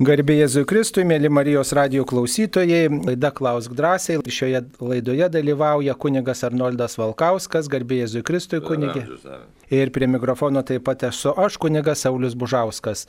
[0.00, 4.22] Garbė Jėzui Kristui, mėly Marijos radio klausytojai, laida Klausk drąsiai.
[4.32, 9.04] Šioje laidoje dalyvauja kunigas Arnoldas Valkauskas, garbė Jėzui Kristui kunigė.
[9.70, 13.04] Ir prie mikrofono taip pat esu aš, kunigas Saulis Bužauskas.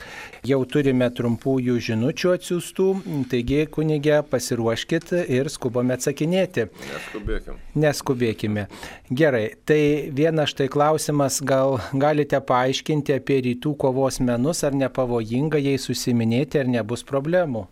[0.46, 2.90] Jau turime trumpųjų žinučių atsiųstų,
[3.32, 6.68] taigi kunigė pasiruoškit ir skubame atsakinėti.
[6.92, 7.58] Neskubėkime.
[7.86, 8.68] Neskubėkime.
[9.10, 9.80] Gerai, tai
[10.14, 16.70] vienas štai klausimas, gal galite paaiškinti apie rytų kovos menus, ar nepavojinga jai susiminėti, ar
[16.82, 17.68] nebus problemų?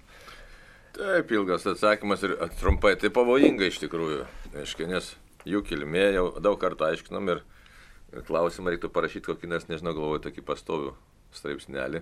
[0.96, 4.24] Taip, ilgas atsakymas ir trumpai, tai pavojinga iš tikrųjų,
[4.64, 5.14] aiškiai, nes
[5.48, 7.44] jų kilmė jau daug kartų aiškinom ir
[8.28, 10.96] klausimą reiktų parašyti kokį, nes nežinau, galvoju, tokį pastovų
[11.38, 12.02] straipsnelį.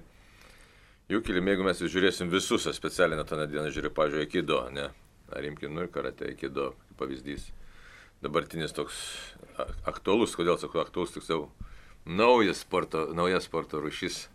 [1.11, 4.89] Jų kilmė, jeigu mes žiūrėsim visus, aš specialiai tą dieną žiūriu, pažiūrėjau, Kido, ne,
[5.31, 7.51] ar imkim, nu ir karate, Kido pavyzdys.
[8.23, 8.97] Dabartinis toks
[9.87, 11.51] aktualus, kodėl sakau aktualus, tiksliau,
[12.07, 14.25] naujas sporto, nauja sporto rušis,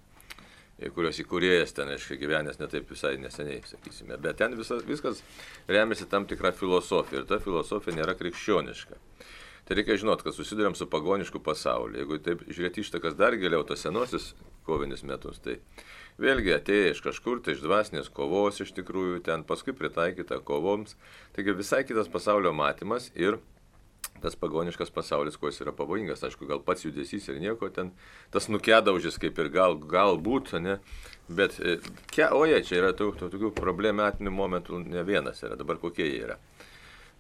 [0.95, 4.19] kurios įkūrėjas ten, aiškiai, gyvenęs netaip visai neseniai, sakysime.
[4.23, 5.23] Bet ten visas, viskas
[5.71, 8.99] remiasi tam tikrą filosofiją ir ta filosofija nėra krikščioniška.
[9.63, 12.01] Tai reikia žinot, kad susidurėm su pagonišku pasauliu.
[12.01, 14.33] Jeigu taip žiūrėti ištakas dar giliau, tos senosius
[14.67, 15.61] kovinis metus, tai
[16.23, 20.97] vėlgi atėjo iš kažkur, tai iš dvasinės kovos iš tikrųjų, ten paskui pritaikyta kovoms.
[21.37, 23.39] Taigi visai kitas pasaulio matymas ir
[24.23, 26.23] tas pagoniškas pasaulis, kuo jis yra pavojingas.
[26.27, 27.93] Aišku, gal pats judesys ir nieko ten,
[28.35, 30.79] tas nukėdaužis kaip ir gal, galbūt, ne,
[31.29, 31.59] bet,
[32.15, 36.23] ke, oje, čia yra tų, tų, tokių problematinių momentų ne vienas yra, dabar kokie jie
[36.29, 36.39] yra.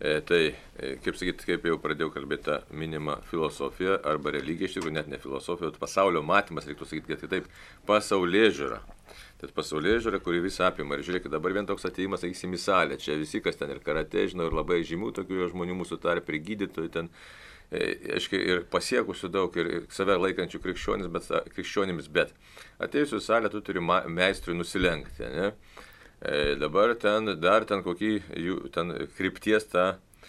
[0.02, 0.40] E, tai,
[0.82, 5.10] e, kaip sakyt, kaip jau pradėjau kalbėti, ta minima filosofija arba religija, iš tikrųjų net
[5.12, 7.46] ne filosofija, o pasaulio matymas, reiktų sakyti, kad kitaip,
[7.86, 8.80] pasaulyje žiūra.
[9.42, 10.94] Tai pasaulyje žiūra, kuri visą apima.
[10.94, 12.98] Ir žiūrėkit, dabar vien toks ateimas, sakysim, į salę.
[13.02, 16.38] Čia visi, kas ten ir karate, žinau, ir labai žymių tokių žmonių mūsų tarp, ir
[16.46, 17.08] gydytojų ten,
[17.74, 17.88] e,
[18.20, 21.26] aiškiai, ir pasiekusių daug, ir, save laikančių krikščionimis, bet,
[21.56, 22.30] krikščionimis, bet
[22.86, 25.26] atėjusių salę tu turi meistrui nusilenkti.
[25.34, 25.50] Ne?
[26.22, 28.14] E, dabar ten dar ten kokį
[28.46, 29.88] jų ten krypties tą,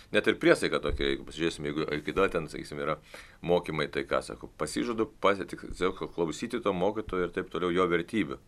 [0.09, 2.97] net ir priesaika tokia, jeigu pasižiūrėsim, jeigu kita ten, sakysim, yra
[3.45, 5.69] mokymai, tai ką sako, pasižadu pasitik,
[6.17, 8.41] klausyti to mokytojo ir taip toliau jo vertybių.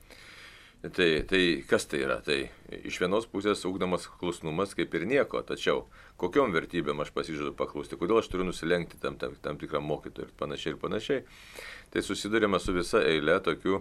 [0.94, 2.18] Tai, tai kas tai yra?
[2.22, 2.35] Tai
[2.85, 5.85] iš vienos pusės ugdamas klusnumas kaip ir nieko, tačiau
[6.22, 10.35] kokiom vertybėm aš pasižadu paklausti, kodėl aš turiu nusilenkti tam, tam, tam tikrą mokytoją ir
[10.38, 11.24] panašiai ir panašiai.
[11.94, 13.79] Tai susidurėme su visa eile tokių,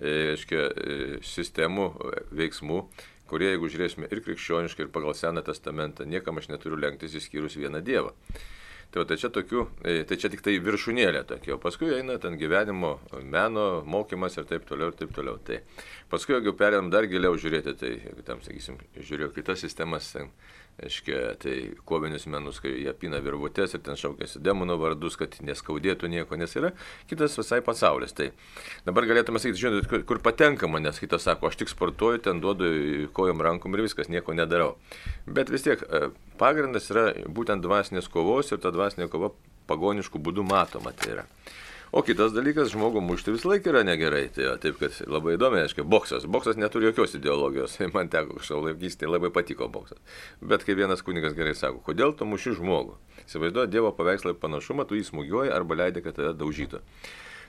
[0.00, 2.80] e, aiškia, e, sistemų, e, veiksmų,
[3.28, 7.82] kurie, jeigu žiūrėsime ir krikščioniškai, ir pagal Seną testamentą, niekam aš neturiu lenktis išskyrus vieną
[7.84, 8.14] Dievą.
[8.90, 9.62] Tai, va, tai, čia tokių,
[10.08, 14.64] tai čia tik tai viršūnėlė tokia, o paskui eina ten gyvenimo, meno, mokymas ir taip
[14.68, 15.40] toliau, ir taip toliau.
[15.44, 15.58] Tai
[16.12, 20.30] paskui, jeigu perėm dar giliau žiūrėti, tai, jeigu tam, sakysim, žiūrėjau kitas sistemas, ten,
[20.76, 21.54] Aiškia, tai
[21.88, 26.52] kovinius menus, kai jie pina virvutės ir ten šaukėsi demonų vardus, kad neskaudėtų nieko, nes
[26.58, 26.74] yra
[27.08, 28.12] kitas visai pasaulis.
[28.12, 28.26] Tai
[28.84, 32.68] dabar galėtume sakyti, žinot, kur, kur patenkama, nes kitas sako, aš tik sportuoju, ten duodu
[33.16, 34.74] kojom rankom ir viskas, nieko nedarau.
[35.24, 39.32] Bet vis tiek e, pagrindas yra būtent dvasinės kovos ir ta dvasinė kova
[39.72, 40.92] pagoniškų būdų matoma.
[40.92, 41.26] Tai yra.
[41.96, 44.26] O kitas dalykas, žmogų mušti visą laiką yra negerai.
[44.28, 46.26] Tai jo, taip, kad labai įdomi, aiškiai, boksas.
[46.28, 47.78] Boksas neturi jokios ideologijos.
[47.94, 50.02] Man teko kažkada laikystėje labai patiko boksas.
[50.44, 52.98] Bet kai vienas kunigas gerai sako, kodėl tu muši žmogų?
[53.22, 56.82] Įsivaizduoju Dievo paveikslą ir panašumą, tu jį smūgiuoji arba leidai, kad tave daužytų.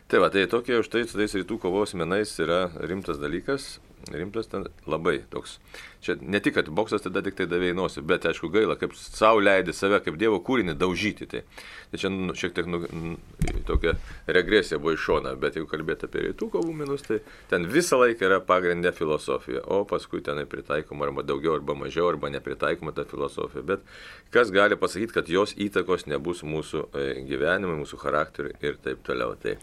[0.07, 3.81] Tai va, tai tokie už tai su tais rytų kovos menais yra rimtas dalykas,
[4.13, 5.57] rimtas ten labai toks.
[6.01, 9.41] Čia ne tik, kad boksas tada tik tai davėjai nosį, bet aišku gaila, kaip savo
[9.41, 11.25] leidai save kaip Dievo kūrinį daužyti.
[11.31, 11.41] Tai,
[11.91, 12.83] tai čia nu, šiek tiek nu,
[13.67, 13.95] tokia
[14.29, 17.19] regresija buvo iš šona, bet jeigu kalbėti apie rytų kovų minus, tai
[17.49, 22.31] ten visą laiką yra pagrindinė filosofija, o paskui tenai pritaikoma arba daugiau, arba mažiau, arba
[22.31, 23.65] nepritaikoma ta filosofija.
[23.73, 23.89] Bet
[24.31, 29.33] kas gali pasakyti, kad jos įtakos nebus mūsų e, gyvenimui, mūsų charakteriui ir taip toliau.
[29.41, 29.57] Tai,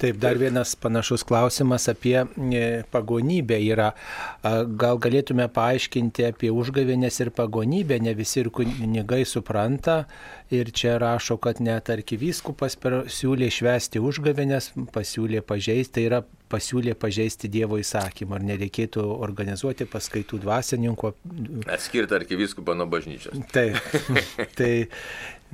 [0.00, 3.73] taip, dar vienas panašus klausimas apie e, pagonybę yra.
[3.74, 10.04] Gal galėtume paaiškinti apie užgavėnės ir pagonybę, ne visi ir kunigai supranta.
[10.54, 12.76] Ir čia rašo, kad net arkivyskupas
[13.10, 16.20] siūlė švesti užgavėnės, pasiūlė pažeisti, tai yra
[16.52, 21.12] pasiūlė pažeisti Dievo įsakymą, ar nereikėtų organizuoti paskaitų dvasininkų.
[21.72, 23.40] Atskirti arkivyskupą nuo bažnyčios.
[23.54, 23.80] Taip.
[24.58, 24.70] tai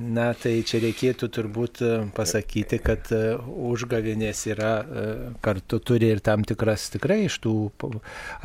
[0.01, 5.03] Na, tai čia reikėtų turbūt e, pasakyti, kad e, užgavinės yra e,
[5.43, 7.53] kartu turi ir tam tikras tikrai iš tų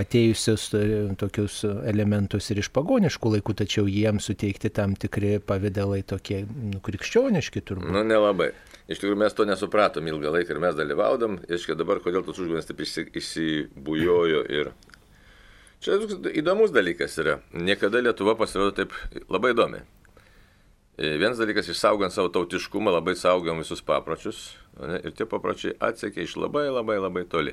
[0.03, 0.69] atėjusius
[1.21, 7.65] tokius elementus ir iš pagoniškų laikų, tačiau jiems suteikti tam tikri pavydalai tokie nu, krikščioniški
[7.65, 7.95] turbūt.
[7.95, 8.51] Nu, nelabai.
[8.87, 11.41] Iš tikrųjų mes to nesupratom ilgą laiką ir mes dalyvaudam.
[11.49, 12.85] Iškia dabar, kodėl tos užgavinės taip
[13.23, 14.75] įsibujojo ir
[15.85, 15.99] Čia
[16.33, 17.37] įdomus dalykas yra.
[17.53, 18.95] Niekada Lietuva pasirodo taip
[19.29, 19.83] labai įdomi.
[20.97, 26.25] E, vienas dalykas, išsaugant savo tautiškumą, labai saugom visus papročius ne, ir tie papročiai atsiekė
[26.25, 27.53] iš labai labai labai toli.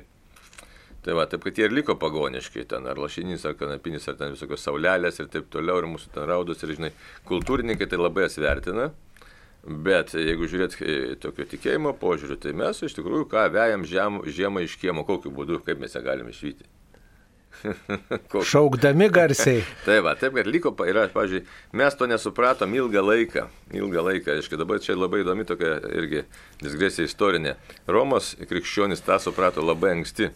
[1.04, 4.32] Tai va, taip kad jie ir liko pagoniški ten, ar lašinis, ar kanapinis, ar ten
[4.32, 6.94] visokios saulelės ir taip toliau, ir mūsų ten raudos, ir žinai,
[7.28, 8.88] kultūrininkai tai labai asvertina.
[9.64, 14.64] Bet jeigu žiūrėt e, tokio tikėjimo požiūriu, tai mes iš tikrųjų ką vejam žiem, žiemą
[14.64, 16.64] iš kiemo, kokiu būdu, kaip mes ją galime išvykti.
[18.52, 19.62] Šaukdami garsiai.
[19.86, 21.44] tai va, taip, kad liko, yra, pavyzdžiui,
[21.80, 23.46] mes to nesupratom ilgą laiką.
[23.74, 26.24] Ilgą laiką, aiškiai, dabar čia labai įdomi tokia irgi
[26.62, 27.56] disgresija istorinė.
[27.90, 30.32] Romos krikščionys tą suprato labai anksti.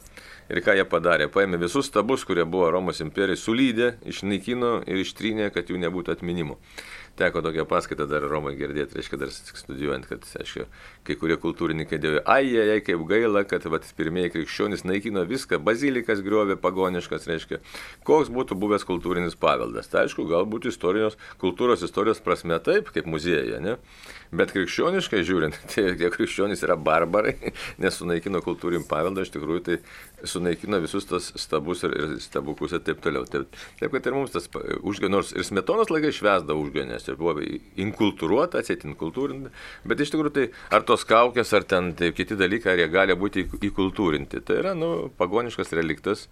[0.49, 1.27] Ir ką jie padarė?
[1.29, 6.57] Paėmė visus stabus, kurie buvo Romos imperijai, sulydė, išnaikino ir ištrynė, kad jų nebūtų atminimų
[7.19, 10.67] teko tokią paskaitą dar Romai girdėti, reiškia, dar studijuojant, kad, aišku,
[11.09, 15.61] kai kurie kultūrininkai dėvė, ai, ai, ai, kaip gaila, kad vat, pirmieji krikščionys naikino viską,
[15.65, 17.63] bazilikas griovė, pagoniškas, reiškia,
[18.09, 19.91] koks būtų buvęs kultūrinis paveldas.
[19.91, 23.79] Tai aišku, galbūt istorijos, kultūros istorijos prasme taip, kaip muziejuje, ne?
[24.29, 27.35] Bet krikščioniškai žiūrint, tai tie krikščionys yra barbarai,
[27.83, 29.79] nes sunaikino kultūrinį paveldą, iš tikrųjų tai
[30.29, 33.25] sunaikino visus tas stabus ir, ir stebukus ir taip toliau.
[33.31, 37.39] Taip, taip kad ir mums tas užgavėnės, nors ir smetonos laikai švesdavo užgavėnės, ir buvo
[37.81, 39.53] inkultūruota, atsėt inkultūrinta,
[39.89, 43.17] bet iš tikrųjų tai ar tos kaukės, ar ten tai kiti dalykai, ar jie gali
[43.19, 44.43] būti įkultūrinti.
[44.47, 46.29] Tai yra, nu, pagoniškas reliktas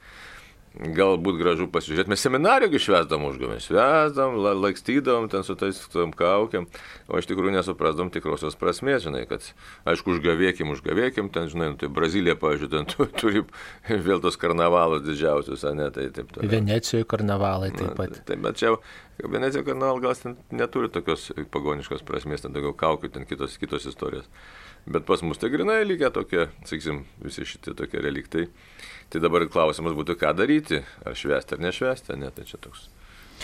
[0.76, 2.11] galbūt gražu pasižiūrėti.
[2.12, 6.67] Mes seminarijų švesdam užgavėm, švesdam, la, lakstydam ten su tais tom kaukiam,
[7.08, 9.46] o iš tikrųjų nesuprasdam tikrosios prasmės, žinai, kad
[9.88, 13.44] aišku, užgavėkim, užgavėkim, ten, žinai, nu, tai Brazilija, pavyzdžiui, ten tu, turi
[14.08, 16.31] vėl tos karnavalus didžiausius, ne, tai taip.
[16.37, 16.52] Toliau.
[16.58, 18.12] Venecijoje karnavalai taip pat.
[18.12, 18.76] Na, taip, bet čia
[19.17, 24.28] Venecijoje karnaval gal ten neturi tokios pagoniškos prasmės, ten daugiau kaukių, ten kitos, kitos istorijos.
[24.86, 28.46] Bet pas mus tai grinai lygia tokie, sakysim, visi šitie tokie reliktai.
[29.10, 32.86] Tai dabar klausimas būtų, ką daryti, ar švęsti ar nešvęsti, ne, tai čia toks.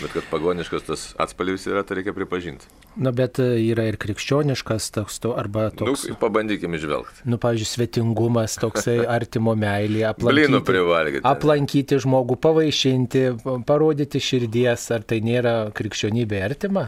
[0.01, 2.65] Bet kad pagoniškas tas atspalvis yra, tai reikia pripažinti.
[2.97, 6.07] Na, bet e, yra ir krikščioniškas toks, to, arba toks.
[6.09, 7.27] Nu, pabandykime žvelgti.
[7.29, 13.23] Nu, pavyzdžiui, svetingumas, toksai artimo meilė, aplankyti, aplankyti žmogų, pavaišinti,
[13.69, 16.87] parodyti širdies, ar tai nėra krikščionybė artima?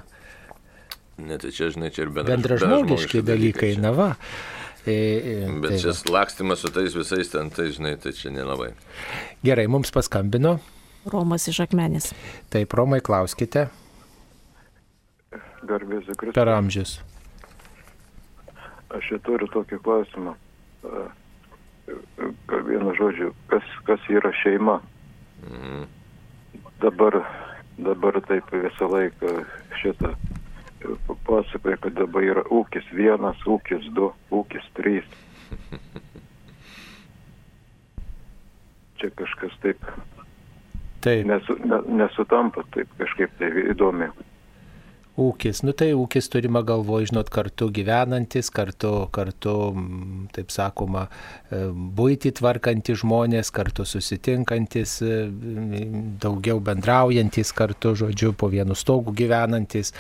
[1.18, 4.10] Ne, tai čia, žinai, čia ir bendra, bendražmogiški dalykai, dalykai na va.
[4.86, 8.74] E, e, Bet tai šis lakstimas su tais visais ten, tai žinai, tai čia nelabai.
[9.46, 10.58] Gerai, mums paskambino.
[11.10, 12.12] Romas iš Akmenis.
[12.52, 13.70] Taip, Romai, klauskite.
[15.66, 16.36] Garbėsiu Kristus.
[16.36, 17.00] Per amžius.
[18.94, 20.36] Aš čia turiu tokį klausimą.
[22.66, 24.82] Vieną žodžiu, kas, kas yra šeima?
[25.48, 25.86] Mhm.
[26.84, 27.22] Dabar,
[27.80, 29.38] dabar taip visą laiką
[29.80, 30.14] šitą
[31.28, 35.08] pasakoja, kad dabar yra ūkis vienas, ūkis du, ūkis trys.
[39.00, 39.80] Čia kažkas taip.
[41.06, 41.26] Taip.
[41.30, 44.08] Nesu, ne, nesutampa taip kažkaip tai įdomi
[45.22, 45.62] ūkis.
[45.64, 49.54] Nu tai ūkis turima galvoje, žinot, kartu gyvenantis, kartu, kartu,
[50.36, 51.06] taip sakoma,
[51.50, 55.20] e, būti tvarkantis žmonės, kartu susitinkantis, e,
[56.22, 59.94] daugiau bendraujantis kartu, žodžiu, po vienu stogu gyvenantis,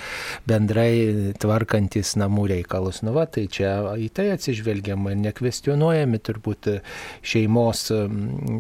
[0.48, 3.02] bendrai tvarkantis namų reikalus.
[3.06, 6.72] Nu va, tai čia į tai atsižvelgiama ir nekvestionuojami turbūt
[7.26, 7.88] šeimos,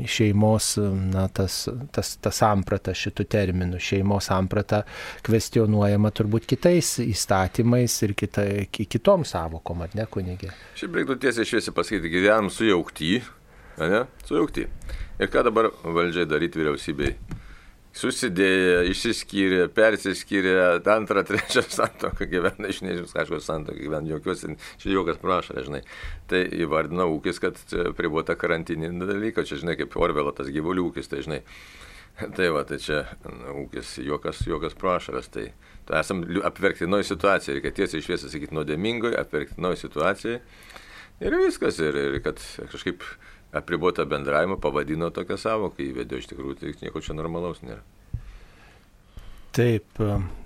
[0.07, 0.71] šeimos
[1.11, 1.65] na, tas,
[1.95, 4.83] tas, tas samprata šitų terminų, šeimos samprata
[5.25, 10.51] kvestionuojama turbūt kitais įstatymais ir kita, kitom savokom, ar ne, kunigė?
[10.79, 13.17] Šiaip reiktų tiesiai šviesiai pasakyti, gyvenam sujaukti,
[13.81, 14.05] ne?
[14.27, 14.67] Sujaukti.
[15.21, 17.15] Ir ką dabar valdžiai daryti vyriausybei?
[17.95, 20.55] Susidėję, išsiskyrė, persiskyrė,
[20.91, 24.43] antrą, trečią santoką gyvena, iš nežinau, kažkokios santoką gyvena, jokios,
[24.81, 25.79] čia jokas prašo, žinai.
[26.27, 27.61] Tai įvardina ūkis, kad
[27.95, 31.41] pribota karantininį dalyką, čia žinai, kaip Orvelo tas gyvulių ūkis, tai žinai.
[32.35, 33.01] Tai va, tai čia
[33.59, 35.49] ūkis, juokas, juokas prašaras, Tai
[35.93, 40.41] esam apverktinoje situacijoje, reikia tiesiai išviesiai sakyti nuodėmingoje, apverktinoje situacijoje.
[41.23, 43.03] Ir viskas, ir, ir kad kažkaip
[43.55, 47.81] apribota bendravimo pavadino tokią savoką, įvedė iš tikrųjų, tai nieko čia normalaus nėra.
[49.55, 50.01] Taip,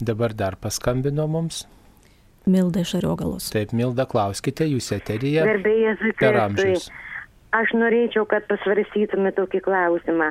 [0.05, 1.63] dabar dar paskambino mums.
[2.49, 3.49] Milda iš Ariogalos.
[3.53, 5.41] Taip, Milda, klauskite, jūs eteryje.
[5.45, 6.89] Gerbėjas per amžius.
[7.57, 10.29] Aš norėčiau, kad pasvarstytume tokį klausimą.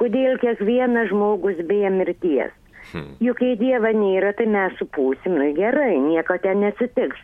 [0.00, 2.54] Kodėl kiekvienas žmogus beje mirties?
[2.96, 3.16] Hmm.
[3.20, 7.18] Juk jei Dievo nėra, tai mes supūsim, nu gerai, nieko ten nesitiks.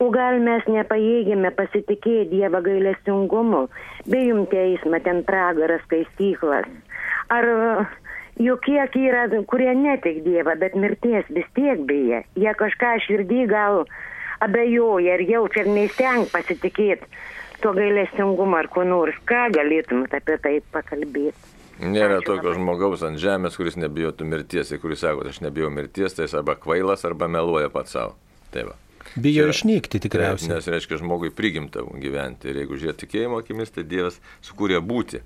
[0.00, 3.66] O gal mes nepajėgėme pasitikėti Dievo gailestingumu,
[4.08, 6.70] bei jum teismą ten pragaras skaistyklas.
[7.30, 7.46] Ar
[8.40, 12.24] juk kiek yra, kurie netik Dievą, bet mirties vis tiek beje.
[12.40, 13.84] Jie kažką širdį gal
[14.42, 17.06] abejoja ir jaučia ir neįsteng pasitikėti
[17.62, 19.18] tuo gailestingumu ar kuo nors.
[19.28, 21.51] Ką galėtumėte apie tai pakalbėti?
[21.82, 24.70] Nėra tokio žmogaus ant žemės, kuris nebijotų mirties.
[24.70, 28.14] Ir kuris sako, aš nebijau mirties, tai jis arba kvailas, arba meluoja pats savo.
[28.54, 28.76] Tai va.
[29.16, 30.54] Bijo yra, išnykti tikriausiai.
[30.54, 32.52] Nes reiškia žmogui prigimta gyventi.
[32.52, 35.20] Ir jeigu žiūrėti tikėjimo akimis, tai Dievas sukūrė būti.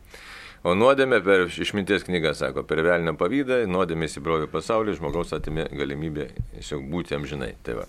[0.67, 6.31] O nuodėmė per išminties knygą sako, per velnio pavydą, nuodėmė įsibrovė pasaulį, žmogaus atimė galimybę
[6.57, 7.53] tiesiog būti amžinai.
[7.63, 7.87] Tai va.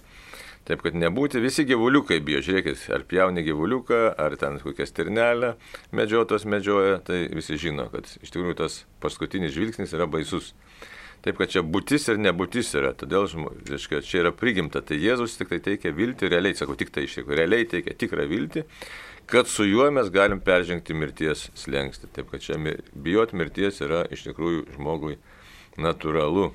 [0.67, 5.53] Taip, kad nebūti visi gyvuliukai bijo, žiūrėkit, ar pjauni gyvuliuką, ar ten kokią stirnelę
[5.95, 10.51] medžiotos medžioja, tai visi žino, kad iš tikrųjų tas paskutinis žvilgsnis yra baisus.
[11.24, 13.29] Taip, kad čia būtis ir nebūtis yra, todėl,
[13.67, 17.17] reiškia, čia yra prigimta, tai Jėzus tik tai teikia viltį, realiai, sakau, tik tai iš
[17.21, 18.67] tikrųjų, realiai teikia tikrą viltį,
[19.27, 22.12] kad su juo mes galim peržengti mirties slengsti.
[22.12, 22.59] Taip, kad čia
[22.93, 25.17] bijot mirties yra iš tikrųjų žmogui
[25.79, 26.51] natūralu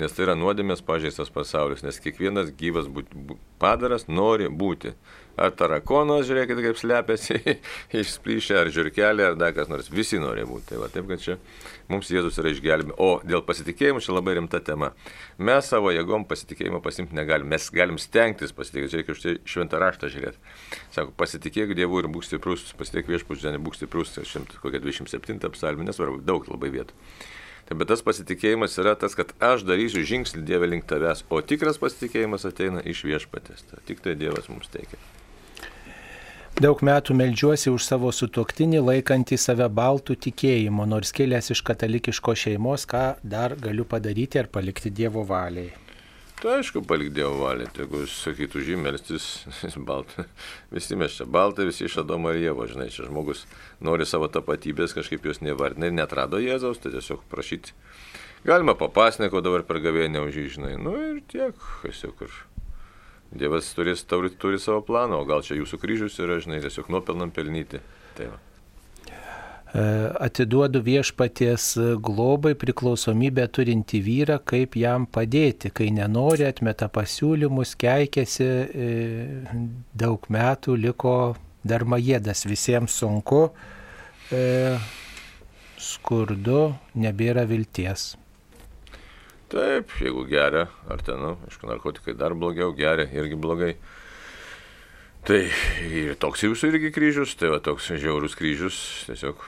[0.00, 3.12] nes tai yra nuodėmės pažeistas pasaulis, nes kiekvienas gyvas būt,
[3.60, 4.92] padaras nori būti.
[5.36, 7.36] Ar tarakonas, žiūrėkit, kaip slepiasi
[8.00, 10.70] išsplyšę, ar žirkelė, ar dar kas nors, visi nori būti.
[10.70, 11.36] Tai va, taip, kad čia
[11.92, 12.96] mums Jėzus yra išgelbė.
[12.96, 14.94] O dėl pasitikėjimo čia labai rimta tema.
[15.36, 19.82] Mes savo jėgom pasitikėjimo pasimti negalim, mes galim stengtis pasitikėti, čia reikia už tai šventą
[19.84, 20.40] raštą žiūrėti.
[20.96, 25.90] Sako, pasitikėk Dievu ir būk stiprus, pasitikėk viešpučiu, nebūk stiprus, tai šimt, kokia 27 psalmė,
[25.90, 26.96] nesvarbu, daug labai vietų.
[27.66, 31.80] Tai bet tas pasitikėjimas yra tas, kad aš darysiu žingsnį Dievę link tavęs, o tikras
[31.82, 33.66] pasitikėjimas ateina iš viešpatės.
[33.70, 35.00] Tai tik tai Dievas mums teikia.
[36.56, 42.86] Daug metų melžiuosi už savo sutuoktinį, laikantį save baltų tikėjimo, nors kilęs iš katalikiško šeimos,
[42.88, 45.74] ką dar galiu padaryti ar palikti Dievo valiai.
[46.46, 49.24] Tai aišku, palik Dievo valią, jeigu sakytų žymelstis,
[49.88, 50.28] balta,
[50.70, 53.40] visi mes čia baltai, visi iš Adomo ir Dievo, žinai, čia žmogus
[53.82, 57.74] nori savo tapatybės, kažkaip jos nevardina ir netrado Jėzaus, tai tiesiog prašyti.
[58.46, 62.38] Galima papasneko dabar per gavėnę už jį, žinai, nu ir tiek, tiesiog ir
[63.42, 67.34] Dievas turės, turi, turi savo planą, o gal čia jūsų kryžius yra, žinai, tiesiog nuopelnam
[67.34, 67.82] pelnyti.
[68.14, 68.38] Tai va.
[69.76, 69.80] E,
[70.24, 71.64] atiduodu viešpaties
[72.00, 78.86] globai priklausomybę turinti vyrą, kaip jam padėti, kai nenori, atmeta pasiūlymus, keikėsi, e,
[79.92, 81.16] daug metų liko
[81.66, 83.50] dar majėdas, visiems sunku,
[84.32, 84.78] e,
[85.76, 86.62] skurdu,
[86.96, 88.14] nebėra vilties.
[89.52, 93.74] Taip, jeigu geria, ar ten, nu, aišku, narkotikai dar blogiau, geria irgi blogai.
[95.26, 95.42] Tai
[95.90, 98.80] ir toks jūsų irgi kryžius, tai va toks žiaurus kryžius,
[99.10, 99.44] tiesiog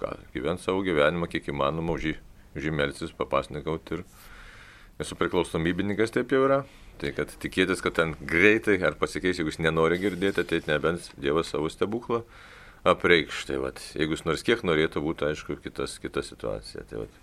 [0.00, 2.14] ką, gyventi savo gyvenimą, kiek įmanoma, už jį,
[2.64, 4.04] jį melsis, papasnikauti ir
[5.02, 6.62] esu priklausomybininkas, taip jau yra.
[7.02, 11.50] Tai kad tikėtis, kad ten greitai ar pasikeis, jeigu jis nenori girdėti, tai nebent Dievas
[11.50, 12.22] savo stebuklą
[12.86, 13.44] apreikš.
[13.48, 16.86] Tai vat, jeigu jis nors kiek norėtų būti, aišku, kitas, kita situacija.
[16.90, 17.20] Tai vat,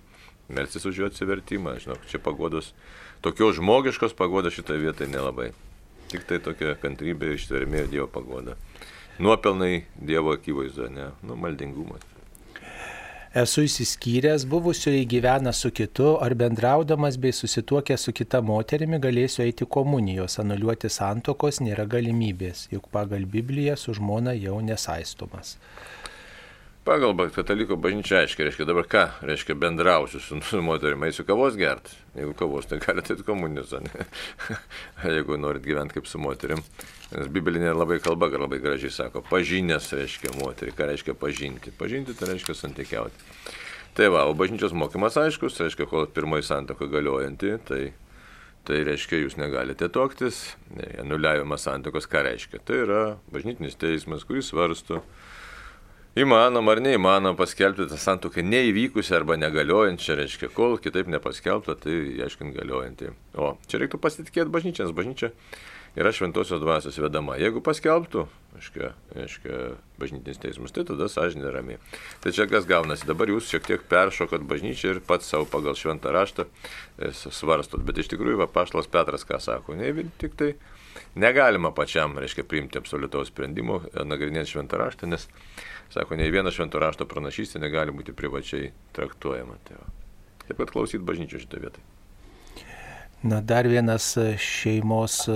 [0.51, 2.73] melsis už jo atsivertimą, žinau, čia pagodos,
[3.23, 5.51] tokios žmogiškos pagodos šitoje vietoje nelabai.
[6.11, 8.59] Tik tai tokia kantrybė ir ištvermė Dievo pagoda.
[9.23, 12.10] Nuopelnai Dievo akivaizdoje, ne, nu, maldingumas
[13.35, 19.65] esu įsiskyręs, buvusioji gyvena su kitu, ar bendraudamas bei susituokęs su kita moterimi galėsiu eiti
[19.65, 25.55] komunijos, anuliuoti santokos nėra galimybės, juk pagal Bibliją su žmona jau nesaistomas.
[26.83, 31.91] Pagal kataliko bažnyčia aiškiai, reiškia dabar ką, reiškia bendrausiu su, su moterimi, eisiu kavos gert.
[32.17, 33.75] Jeigu kavos, tai galite eiti komunijos?
[35.05, 36.65] Jeigu norit gyventi kaip su moterim.
[37.11, 41.73] Nes biblinė labai kalba labai gražiai sako, pažinęs reiškia moterį, ką reiškia pažinti.
[41.75, 43.27] Pažinti tai reiškia santykiauti.
[43.97, 47.83] Tai va, o bažnyčios mokymas aiškus, reiškia, kol pirmoji santoka galiojanti, tai
[48.61, 50.51] Tai reiškia, jūs negalite toktis,
[51.01, 52.59] anuliavimas santokos, ką reiškia?
[52.61, 52.99] Tai yra
[53.33, 54.99] bažnytinis teismas, kuris svarsto,
[56.11, 61.93] Įmanoma ar neįmanoma paskelbti tą santuoką neįvykusią arba negaliojančią, reiškia, kol kitaip nepaskelbta, tai
[62.25, 63.13] aiškint galiojantį.
[63.39, 65.29] O čia reiktų pasitikėti bažnyčia, nes bažnyčia
[65.97, 67.37] yra šventosios dvasios vedama.
[67.41, 68.25] Jeigu paskelbtų,
[68.59, 68.91] aiškia,
[69.23, 69.59] aiškia,
[70.01, 71.79] bažnytinis teismas, tai tada sąžinė ramiai.
[72.23, 76.13] Tai čia kas gaunasi, dabar jūs šiek tiek peršokot bažnyčią ir pats savo pagal šventą
[76.15, 77.83] raštą e, svarstot.
[77.87, 80.53] Bet iš tikrųjų, paštas Petras ką sako, ne tik tai
[81.15, 85.27] negalima pačiam, reiškia, priimti absoliutaus sprendimo, e, nagrinėti šventą raštą, nes
[85.93, 89.57] Sako, nei viena švento rašto pranašystė negali būti privačiai traktuojama.
[89.67, 89.81] Tai.
[90.45, 91.83] Taip pat klausyt bažnyčių šitą vietą.
[93.27, 95.35] Na, dar vienas e, šeimos e,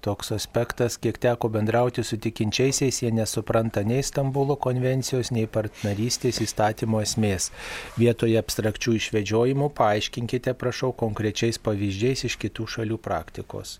[0.00, 7.02] toks aspektas, kiek teko bendrauti su tikinčiaisiais, jie nesupranta nei Stambulo konvencijos, nei partnerystės įstatymo
[7.04, 7.50] esmės.
[7.98, 13.78] Vietoje abstrakčių išvedžiojimų paaiškinkite, prašau, konkrečiais pavyzdžiais iš kitų šalių praktikos.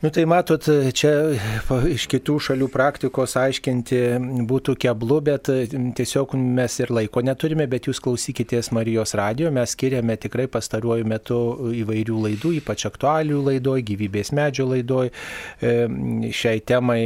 [0.00, 0.60] Nu tai matot,
[0.92, 1.10] čia
[1.88, 4.00] iš kitų šalių praktikos aiškinti
[4.44, 5.48] būtų keblu, bet
[5.96, 11.38] tiesiog mes ir laiko neturime, bet jūs klausykitės Marijos radio, mes skiriame tikrai pastaruoju metu
[11.80, 15.14] įvairių laidų, ypač aktualių laidoj, gyvybės medžio laidoj,
[15.64, 17.00] šiai temai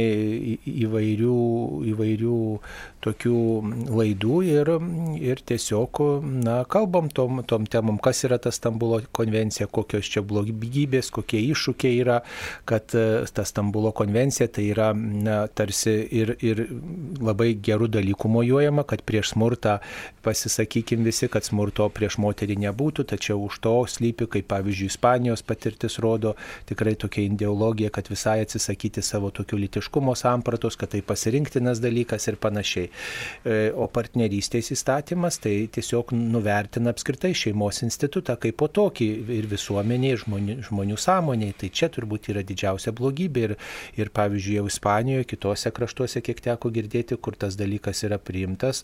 [0.59, 1.39] įvairių,
[1.93, 2.41] įvairių
[3.01, 3.37] tokių
[3.87, 4.73] laidų ir,
[5.31, 6.03] ir tiesiog,
[6.43, 12.03] na, kalbam tom, tom temom, kas yra ta Stambulo konvencija, kokios čia blogybės, kokie iššūkiai
[12.03, 12.19] yra,
[12.69, 16.65] kad kad e, ta Stambulo konvencija tai yra na, tarsi ir, ir
[17.21, 19.79] labai gerų dalykų mojuojama, kad prieš smurtą
[20.23, 25.99] pasisakykim visi, kad smurto prieš moterį nebūtų, tačiau už to slypi, kaip pavyzdžiui, Ispanijos patirtis
[26.03, 26.35] rodo,
[26.69, 32.39] tikrai tokia ideologija, kad visai atsisakyti savo tokių litiškumo sampratos, kad tai pasirinktinas dalykas ir
[32.41, 32.89] panašiai.
[33.45, 40.15] E, o partnerystės įstatymas tai tiesiog nuvertina apskritai šeimos institutą kaip po tokį ir visuomeniai,
[40.15, 41.55] ir žmonių, žmonių sąmoniai.
[41.57, 43.43] Tai čia turbūt yra didžiausia blogybė.
[43.47, 43.55] Ir,
[43.99, 48.83] ir pavyzdžiui, jau Ispanijoje, kitose kraštuose, kiek teko girdėti, kur tas dalykas yra priimtas,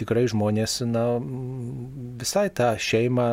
[0.00, 1.04] tikrai žmonės na,
[2.20, 3.28] visai tą šeimą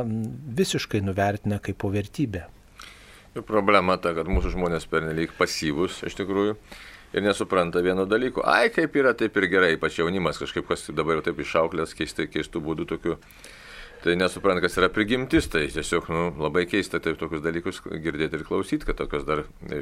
[0.57, 2.47] visiškai nuvertina kaip po vertybę.
[3.37, 6.55] Ir problema ta, kad mūsų žmonės pernelyg pasyvus iš tikrųjų
[7.13, 8.43] ir nesupranta vieno dalyko.
[8.45, 12.63] Ai, kaip yra, taip ir gerai, ypač jaunimas kažkaip, kas dabar jau taip išauklės, keistų
[12.63, 13.17] būdų tokių.
[14.03, 18.45] Tai nesupranta, kas yra prigimtis, tai tiesiog nu, labai keista taip tokius dalykus girdėti ir
[18.47, 19.81] klausyti, kad tokios dar e,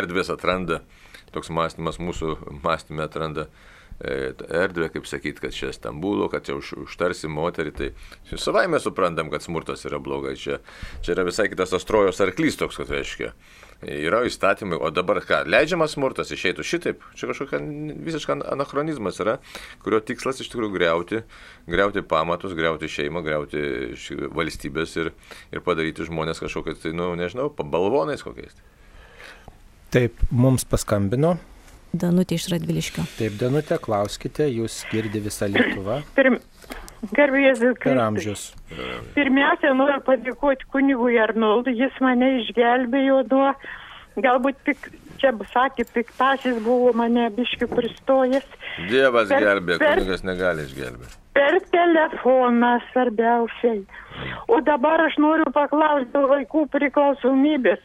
[0.00, 0.80] erdvės atranda,
[1.34, 6.74] toks mąstymas mūsų mąstymė atranda e, erdvę, kaip sakyti, kad čia Stambulo, kad čia už,
[6.88, 7.92] užtarsi moterį, tai
[8.34, 10.34] savai mes suprantam, kad smurtas yra blogai.
[10.40, 10.58] Čia,
[10.98, 13.30] čia yra visai kitas astrojos arklys toks, kad reiškia
[13.82, 17.60] yra įstatymai, o dabar ką, leidžiamas smurtas išeitų šitaip, čia kažkokia
[18.06, 19.36] visiškai anachronizmas yra,
[19.84, 21.20] kurio tikslas iš tikrųjų greuti,
[21.70, 23.62] greuti pamatus, greuti šeimą, greuti
[24.34, 25.12] valstybės ir,
[25.54, 28.58] ir padaryti žmonės kažkokiais, tai, nu, nežinau, balvonais kokiais.
[29.94, 31.38] Taip, mums paskambino.
[31.96, 33.06] Danutė iš Radviliškio.
[33.16, 36.02] Taip, Danutė, klauskite, jūs girdi visą Lietuvą.
[36.18, 36.36] Pirm,
[37.14, 37.60] Garbės
[37.92, 38.48] Per amžius.
[39.14, 43.52] Pirmiausia, noriu padėkoti kunigui Arnoldui, jis mane išgelbėjo nuo,
[44.24, 44.90] galbūt pik,
[45.22, 48.46] čia sakė, piktasis buvo mane biški pristojęs.
[48.90, 51.16] Dievas per, gelbė, per, kunigas negali išgelbėti.
[51.38, 53.84] Per telefoną svarbiausiai.
[54.50, 57.82] O dabar aš noriu paklausti dėl vaikų priklausomybės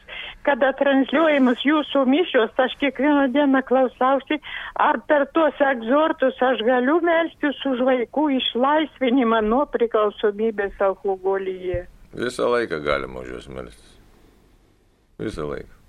[0.48, 4.40] kada transliuojamas jūsų mišios, aš kiekvieną dieną klausausi,
[4.88, 11.86] ar per tuos egzortus aš galiu melstis už vaikų išlaisvinimą nuo priklausomybės alkoholyje.
[12.14, 13.96] Visą laiką galima už juos melstis.
[15.22, 15.83] Visą laiką.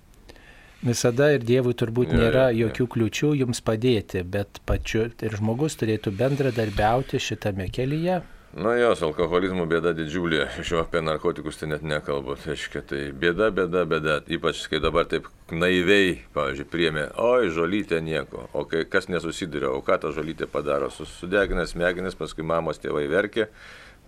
[0.83, 7.21] Visada ir Dievui turbūt nėra jokių kliučių jums padėti, bet pačiu ir žmogus turėtų bendradarbiauti
[7.21, 8.21] šitame kelyje,
[8.55, 13.49] Nu jos, alkoholizmo bėda didžiulė, šiuo apie narkotikus tai net nekalbu, tai reiškia, tai bėda,
[13.51, 19.11] bėda, bėda, ypač kai dabar taip naiviai, pavyzdžiui, priemė, oi, žolytė nieko, o kai kas
[19.11, 23.49] nesusiduria, o ką ta žolytė padaro, susidegina smegenis, paskui mamos tėvai verkia,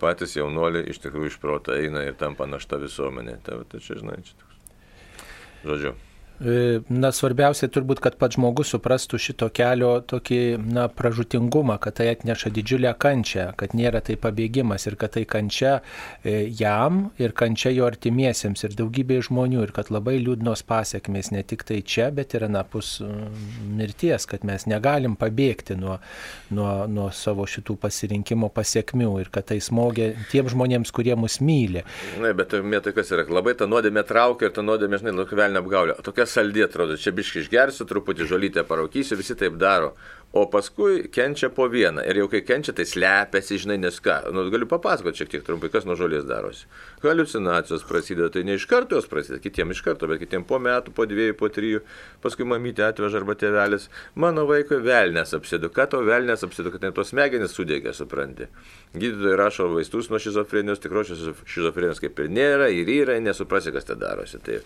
[0.00, 3.42] patys jaunuoliai iš tikrųjų iš proto eina ir tampa našta visuomenė.
[3.44, 4.86] Tai, tai čia, žinai, čia toks.
[5.68, 5.98] Žodžiu.
[6.38, 12.12] E, na, svarbiausia turbūt, kad pats žmogus suprastų šito kelio tokį, na, pražutingumą, kad tai
[12.12, 15.80] atneša didžiulę kančią, kad nėra tai pabėgimas ir kad tai kančia
[16.22, 21.42] e, jam ir kančia jo artimiesiems ir daugybė žmonių ir kad labai liūdnos pasiekmes ne
[21.42, 23.00] tik tai čia, bet ir anapus
[23.66, 25.98] mirties, kad mes negalim pabėgti nuo,
[26.54, 31.82] nuo, nuo savo šitų pasirinkimo pasiekmių ir kad tai smogia tiem žmonėms, kurie mus myli.
[32.22, 35.98] Na, bet tai kas yra, labai ta nuodėmė traukia ir ta nuodėmė, žinai, velnė apgaulė.
[36.06, 39.94] Tokia saldi atrodo, čia biški išgersiu, truputį žolytę paraukysiu, visi taip daro.
[40.32, 42.02] O paskui kenčia po vieną.
[42.04, 44.18] Ir jau kai kenčia, tai slepiasi, žinai, nes ką.
[44.36, 46.66] Nu, galiu papasakoti šiek tiek trumpai, kas nuo žolės darosi.
[47.00, 50.92] Halucinacijos prasideda, tai ne iš karto jos prasideda, kitiems iš karto, bet kitiems po metų,
[50.92, 51.80] po dviejų, po trijų,
[52.20, 53.88] paskui mamytė atveža arba tėvelis.
[54.20, 55.72] Mano vaikui velnės apsėdu.
[55.72, 58.50] Ką to velnės apsėdu, kad net tos smegenys sudėgia, supranti.
[58.92, 63.96] Gydytojai rašo vaistus nuo šizofrenijos, tikrosios šizofrenijos kaip ir nėra, ir yra, nesuprasi, kas tai
[64.04, 64.44] darosi.
[64.44, 64.60] Tai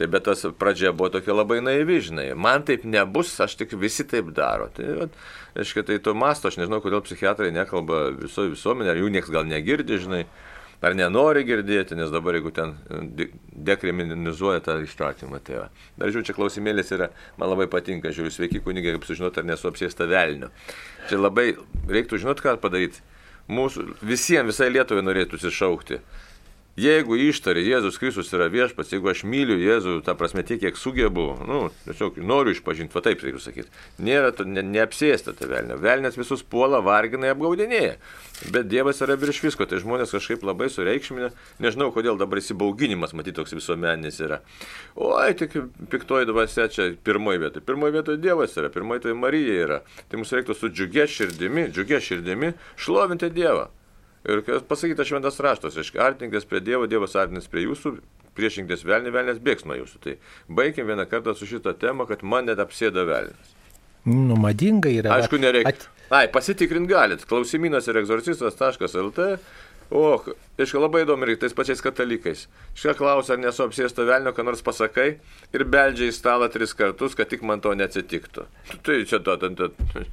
[0.00, 2.30] Tai bet tas pradžia buvo tokia labai naivi, žinai.
[2.32, 4.70] Man taip nebus, aš tik visi taip daro.
[4.72, 5.10] Tai,
[5.60, 9.44] aiškiai, tai to masto, aš nežinau, kodėl psichiatrai nekalba visoje visuomenėje, ar jų niekas gal
[9.44, 10.22] negirdi, žinai,
[10.80, 12.72] ar nenori girdėti, nes dabar jeigu ten
[13.68, 15.68] dekriminalizuoja tą įstatymą, tai va.
[16.00, 19.68] Dar žiūrėjau, čia klausimėlis yra, man labai patinka, žiūriu, sveiki kunigai, kaip sužinoti, ar nesu
[19.68, 20.48] apsėsta velnio.
[21.12, 21.50] Čia labai
[21.92, 23.04] reiktų žinoti, ką padaryti.
[23.52, 26.00] Mūsų visiems, visai Lietuvai norėtų įsišaukti
[26.78, 31.24] Jeigu ištari Jėzus Kristus yra viešpats, jeigu aš myliu Jėzų, ta prasme tiek, kiek sugebu,
[31.48, 35.80] nu, tiesiog noriu išpažinti, va taip reikia sakyti, nėra, ne, neapsėsta ta velnė.
[35.82, 37.96] Velnės visus puola, vargina, apgaudinėja.
[38.54, 43.34] Bet Dievas yra virš visko, tai žmonės kažkaip labai sureikšminė, nežinau, kodėl dabar įsibauginimas, matyt,
[43.40, 44.38] toks visuomeninis yra.
[44.94, 45.58] Oi, tik
[45.90, 47.66] piktoji dvasia čia pirmoji vietoje.
[47.66, 49.82] Pirmoji vietoje Dievas yra, pirmoji vietoje Marija yra.
[50.06, 53.68] Tai mums reiktų su džiugia širdimi, džiugia širdimi šlovinti Dievą.
[54.28, 57.94] Ir pasakyta šventas raštas, reiškia, artinkės prie Dievo, Dievas artinės prie jūsų,
[58.36, 60.02] priešinkės velnį, velnės bėgs nuo jūsų.
[60.04, 60.16] Tai
[60.60, 63.56] baigim vieną kartą su šitą temą, kad man net apsėda velnis.
[64.04, 65.16] Nu, madinga yra.
[65.16, 65.72] Aišku, nereikia.
[65.72, 65.88] At...
[66.10, 67.24] Ai, pasitikrint galit.
[67.28, 69.26] Klausimynas ir egzorcistas.lt.
[69.90, 70.02] O,
[70.60, 72.44] aišku, labai įdomu ir tais pačiais katalikais.
[72.78, 75.08] Šia klausia, ar nesu apsėsto velnio, ką nors pasakai
[75.56, 78.46] ir beldžia į stalą tris kartus, kad tik man to neatsitiktų.
[78.86, 80.04] Tai čia to, tai, tai,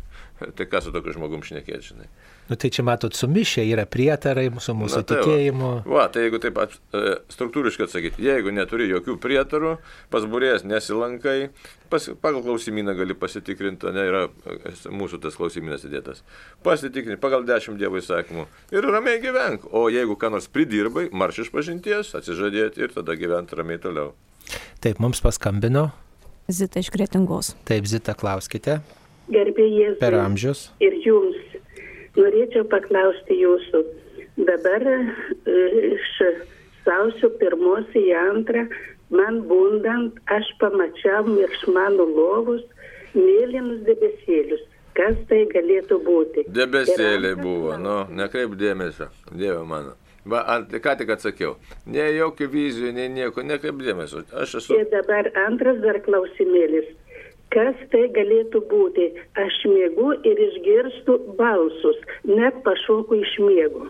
[0.58, 2.10] tai ką su tokiu žmogum šnekėti, žinai.
[2.48, 5.72] Nu tai čia matot, sumišę yra prietarai su mūsų Na, tai tikėjimu.
[5.84, 5.96] Va.
[5.98, 6.68] va, tai jeigu taip e,
[7.34, 9.74] struktūriškai atsakyti, jeigu neturi jokių prietarų,
[10.14, 11.50] pas burės nesilankai,
[11.92, 16.24] pas, pagal klausimyną gali pasitikrinti, ne, yra e, mūsų tas klausimynas įdėtas.
[16.64, 19.68] Pasitikrinti pagal dešimt dievo įsakymų ir ramiai gyvenk.
[19.76, 24.14] O jeigu ką nors pridirbai, marš iš pažinties, atsižadėti ir tada gyventi ramiai toliau.
[24.80, 25.90] Taip, mums paskambino.
[26.48, 27.58] Zita iš Kretingos.
[27.68, 28.80] Taip, Zita, klauskite.
[29.28, 29.98] Gerbėjai.
[30.00, 30.70] Per amžius.
[30.80, 31.57] Ir jums
[32.20, 33.84] norėčiau paklausti jūsų.
[34.48, 34.98] Dabar e,
[35.94, 36.10] iš
[36.86, 38.68] sausio pirmos į antrą,
[39.14, 42.66] man bundant, aš pamačiau virš mano lovus
[43.16, 44.66] mėlynus debesėlius.
[44.98, 46.48] Kas tai galėtų būti?
[46.50, 49.94] Debesėliai buvo, nu, nekreip dėmesio, Dieve mano.
[50.28, 51.54] Va, ant, ką tik atsakiau.
[51.88, 54.26] Ne jokių vizijų, nei nieko, nekreip dėmesio.
[54.42, 54.76] Aš esu.
[54.76, 56.90] Ir dabar antras dar klausimėlis
[57.58, 59.08] kas tai galėtų būti.
[59.42, 61.98] Aš miegu ir išgirstu balsus,
[62.30, 63.88] net pašoku iš miego.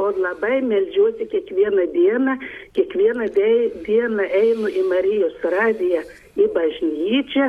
[0.00, 2.38] O labai melžiuosi kiekvieną dieną,
[2.74, 3.28] kiekvieną
[3.84, 6.02] dieną einu į Marijos radiją,
[6.40, 7.46] į bažnyčią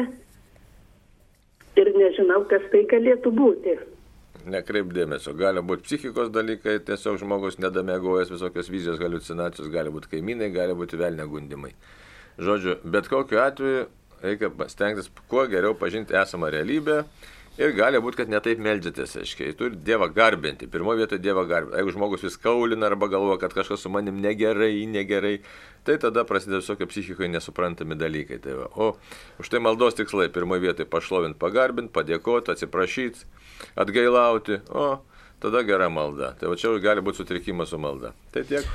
[1.81, 3.79] ir nežinau, kas tai galėtų būti.
[4.51, 10.51] Nekreip dėmesio, gali būti psichikos dalykai, tiesiog žmogus nedamėgojęs visokios vizijos, halucinacijos, gali būti kaimynai,
[10.53, 11.71] gali būti vėl negundimai.
[12.37, 13.87] Žodžiu, bet kokiu atveju
[14.25, 17.03] reikia stengtis kuo geriau pažinti esamą realybę
[17.59, 19.55] ir gali būti, kad netaip meldytis, aiškiai.
[19.57, 20.67] Turi Dievą garbinti.
[20.71, 21.77] Pirmoje vietoje Dievą garbinti.
[21.79, 25.37] Jeigu žmogus vis kaulina arba galvoja, kad kažkas su manim negerai, negerai,
[25.87, 28.41] tai tada prasideda visokie psichikoje nesuprantami dalykai.
[28.43, 28.67] Tai va.
[28.75, 28.89] o
[29.39, 33.23] už tai maldos tikslai pirmoje vietoje pašlovinti, pagarbinti, padėkoti, atsiprašyti,
[33.79, 34.59] atgailauti.
[34.75, 34.99] O
[35.39, 36.33] tada gera malda.
[36.39, 38.15] Tai va čia gali būti sutrikimas su malda.
[38.35, 38.67] Tai tiek.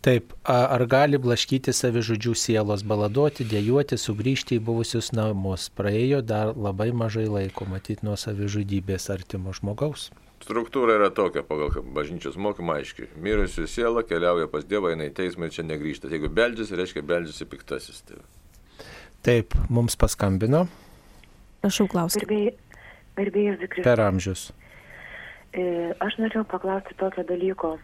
[0.00, 5.66] Taip, ar gali blaškyti savižudžių sielos, baladoti, dėjuoti, sugrįžti į buvusius namus?
[5.76, 10.08] Praėjo dar labai mažai laiko matyti nuo savižudybės artimo žmogaus.
[10.40, 13.10] Struktūra yra tokia, pagal bažnyčios mokymą aiškiai.
[13.20, 16.08] Mirusių siela keliauja pas Dievą, eina į teismą ir čia negrįžta.
[16.08, 18.00] Jeigu beldžiasi, reiškia beldžiasi piktasis.
[18.08, 18.22] Tai.
[19.28, 20.64] Taip, mums paskambino.
[21.60, 21.90] Prašau
[23.60, 23.84] Zikris.
[23.84, 24.48] Per amžius.
[25.52, 27.74] E, aš norėjau paklausti tokio dalyko.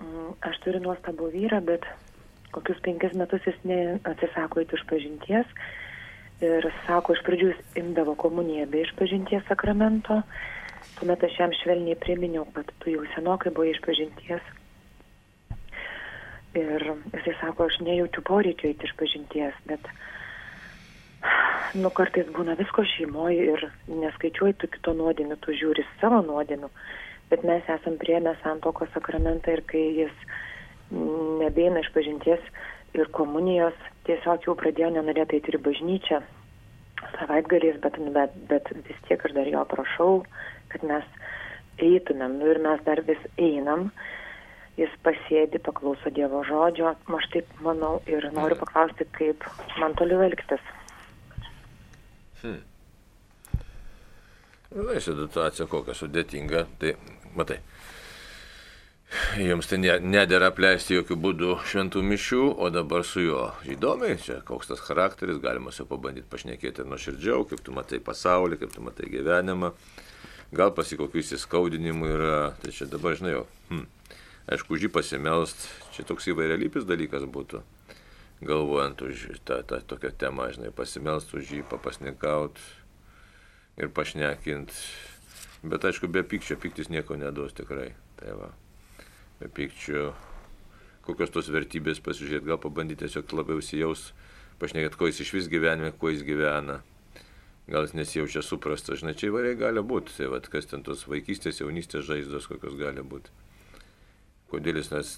[0.00, 1.84] Mm, aš turiu nuostabų vyrą, bet
[2.54, 3.58] kokius penkis metus jis
[4.08, 5.50] atsisako įti iš pažinties.
[6.40, 10.22] Ir sako, iš pradžių jis imdavo komuniją be išpažinties sakramento.
[10.96, 14.48] Tuomet aš jam švelniai priminiau, kad tu jau senokai buvai išpažinties.
[16.56, 19.84] Ir jisai sako, aš nejaučiu poreikio įti iš pažinties, bet
[21.76, 26.72] nu kartais būna visko šeimoje ir neskaičiuoji tu kito nuodėmių, tu žiūri savo nuodėmių
[27.30, 30.26] bet mes esam priėmę santokos sakramentą ir kai jis
[30.90, 32.42] nebeina iš pažinties
[32.98, 33.76] ir komunijos,
[34.08, 36.20] tiesiog jau pradėjo nenorėti eiti į bažnyčią
[37.14, 40.14] savaitgaliais, bet, bet, bet vis tiek aš dar jo prašau,
[40.72, 41.06] kad mes
[41.80, 43.88] eitumėm, nu ir mes dar vis einam,
[44.80, 49.46] jis pasėdi, paklauso Dievo žodžio, aš taip manau ir noriu paklausti, kaip
[49.80, 50.66] man toliau elgtis.
[52.42, 52.60] Hmm.
[54.70, 56.94] Na, situacija kokia sudėtinga, tai
[57.36, 57.60] matai,
[59.42, 64.70] jums tai nedėra apleisti jokių būdų šventų mišių, o dabar su juo įdomiai, čia koks
[64.70, 68.84] tas charakteris, galima su juo pabandyti pašnekėti ir nuoširdžiau, kaip tu matai pasaulį, kaip tu
[68.86, 69.72] matai gyvenimą,
[70.54, 73.84] gal pasikokių įsiskaudinimų yra, tai čia dabar žinai jau, hm,
[74.50, 77.64] aišku, už jį pasimelst, čia toks įvairialypis dalykas būtų.
[78.40, 82.56] Galvojant už tą, tą tokią temą, žinai, pasimelst už jį, papasnikaut
[83.76, 84.72] ir pašnekint
[85.62, 87.90] Bet aišku, be pykčio, piktis nieko neduos tikrai.
[88.16, 88.48] Tai va,
[89.40, 90.14] be pykčio,
[91.04, 94.10] kokios tos vertybės pasižiūrėti, gal pabandyti tiesiog labiau įsijaus,
[94.60, 96.80] pašnekėti, ko jis iš vis gyvenime, kuo jis gyvena.
[97.70, 100.16] Gal jis nesijaučia suprastas, žinai, čia įvairiai gali būti.
[100.16, 103.30] Tai va, kas ten tos vaikystės, jaunystės žaizdos, kokios gali būti.
[104.50, 105.12] Kodėl jis, nes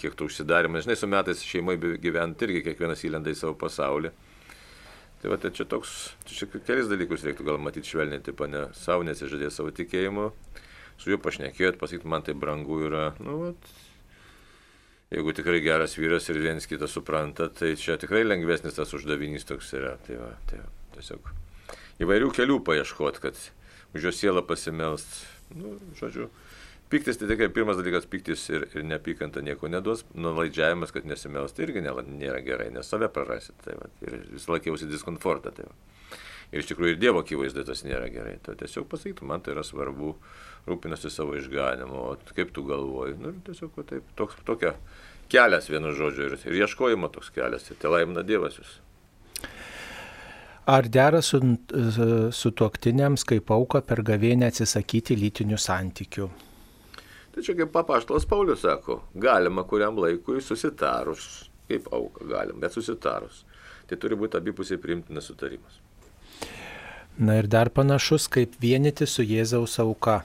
[0.00, 4.10] kiek to užsidarimas, žinai, su metais šeimai gyvent irgi kiekvienas įlenda į savo pasaulį.
[5.22, 5.92] Tai va, tai čia toks,
[6.26, 10.32] čia kelis dalykus reiktų gal matyti švelniai, taip, ne savo nesižadėti savo tikėjimu,
[10.98, 13.70] su juo pašnekėti, pasakyti, man tai brangu yra, nu, vat,
[15.14, 19.70] jeigu tikrai geras vyras ir vienas kitą supranta, tai čia tikrai lengvesnis tas uždavinys toks
[19.78, 19.94] yra.
[20.06, 21.30] Tai va, tai va, tiesiog
[22.02, 23.38] įvairių kelių paieškoti, kad
[23.94, 25.20] už jo sielą pasimelst,
[25.54, 26.30] nu, žodžiu,
[26.92, 31.80] Piktis tai tikrai pirmas dalykas, piktis ir, ir neapykanta nieko neduos, nulaidžiavimas, kad nesimelst irgi
[31.80, 35.54] nėra, gerai, nes save prarasit, tai va, ir vis laikiausi diskomfortą.
[35.56, 36.18] Tai va.
[36.52, 38.34] Ir iš tikrųjų ir Dievo akivaizdai tas nėra gerai.
[38.44, 40.12] Tai tiesiog pasakytų, man tai yra svarbu,
[40.68, 43.16] rūpinasi savo išganimu, o kaip tu galvoji.
[43.24, 44.76] Nu, tiesiog va, taip, toks, tokia
[45.32, 47.72] kelias vienu žodžiu ir, ir ieškojimo toks kelias.
[47.72, 48.76] Tai laimina Dievas jūs.
[50.68, 51.40] Ar dera su,
[52.36, 56.28] su tuoktiniams kaip auka per gavėnę atsisakyti lytinių santykių?
[57.32, 63.46] Čia kaip papaštalas Paulius sako, galima kuriam laikui susitarus, kaip auka galim, bet susitarus.
[63.88, 65.80] Tai turi būti abipusiai priimtinas sutarimas.
[67.18, 70.20] Na ir dar panašus, kaip vienyti su Jėzaus auka.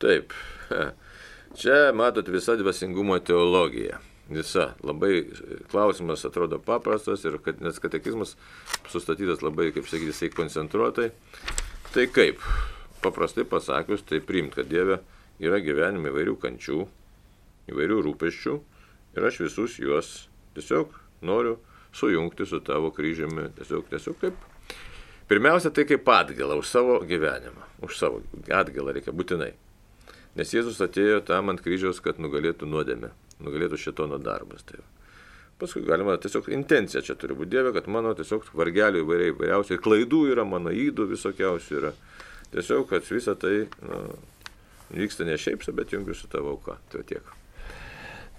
[0.00, 0.32] Taip.
[1.60, 4.00] Čia matot visa dvasingumo teologija.
[4.30, 4.70] Visa.
[4.86, 5.24] Labai
[5.72, 8.36] klausimas atrodo paprastas ir kad, nes katekizmas
[8.92, 11.10] sustatytas labai, kaip sakyti, koncentruotai.
[11.90, 12.44] Tai kaip?
[13.04, 15.00] Paprastai pasakius, tai priimt, kad Dieve
[15.40, 16.84] yra gyvenime įvairių kančių,
[17.72, 18.54] įvairių rūpeščių
[19.16, 20.12] ir aš visus juos
[20.56, 20.94] tiesiog
[21.26, 21.56] noriu
[21.96, 24.46] sujungti su tavo kryžiumi, tiesiog, tiesiog kaip.
[25.30, 29.52] Pirmiausia, tai kaip atgalą už savo gyvenimą, už savo atgalą reikia būtinai.
[30.38, 33.10] Nes Jėzus atėjo tam ant kryžiaus, kad nugalėtų nuodėmę,
[33.42, 34.62] nugalėtų šitono darbas.
[34.66, 34.82] Tai
[35.60, 40.22] Paskui galima tiesiog intencija čia turi būti Dieve, kad mano tiesiog vargelių įvairiai įvairiausiai klaidų
[40.32, 41.90] yra, mano įdų visokiausių yra.
[42.50, 44.00] Tiesiog, kad visa tai nu,
[44.94, 46.78] vyksta ne šiaip, bet jungiu su tavo auka.
[46.90, 47.36] Tai tiek.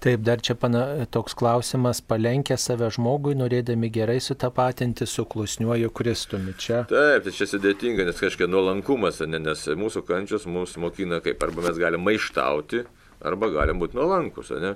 [0.02, 6.56] Taip, dar čia pana, toks klausimas, palenkia save žmogui, norėdami gerai sutapatinti su klusniuoju Kristumi.
[6.58, 6.80] Čia.
[6.89, 11.67] Taip, tai čia sudėtinga, nes kažkiek nuolankumas, ne, nes mūsų kančios mus mokina kaip, arba
[11.67, 12.82] mes galime maištauti,
[13.21, 14.74] arba galim būti nuolankus, ne?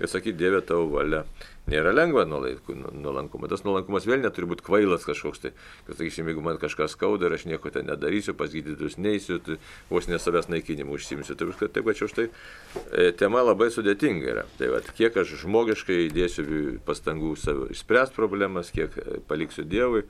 [0.00, 1.26] Ir sakyti, Dieve tavo valia
[1.70, 3.50] nėra lengva nuolankumas.
[3.52, 5.42] Tas nuolankumas vėl neturi būti kvailas kažkoks.
[5.44, 5.52] Tai,
[5.86, 9.58] kad, sakysim, jeigu man kažkas skauda ir aš nieko ten nedarysiu, pas gydytus neįsiu, tai
[9.90, 11.36] vos ne savęs naikinimu užsimsiu.
[11.38, 14.46] Tai, taip, taip, čia už tai e, tema labai sudėtinga yra.
[14.58, 16.46] Tai va, kiek aš žmogiškai įdėsiu
[16.86, 17.36] pastangų
[17.76, 20.06] išspręsti problemas, kiek e, paliksiu Dievui.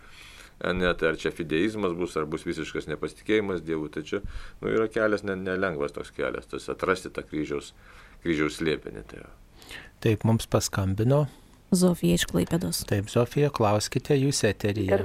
[0.63, 4.21] Net ar čia fideizmas bus, ar bus visiškas nepasitikėjimas Dievu, tai čia
[4.61, 7.73] nu, yra kelias nelengvas toks kelias, tas atrasti tą kryžiaus,
[8.23, 9.03] kryžiaus slėpinį.
[9.11, 9.25] Tai
[10.03, 11.25] Taip, mums paskambino
[11.73, 12.83] Zofija iš Klaipėdos.
[12.89, 14.99] Taip, Zofija, klauskite jūs eteryje.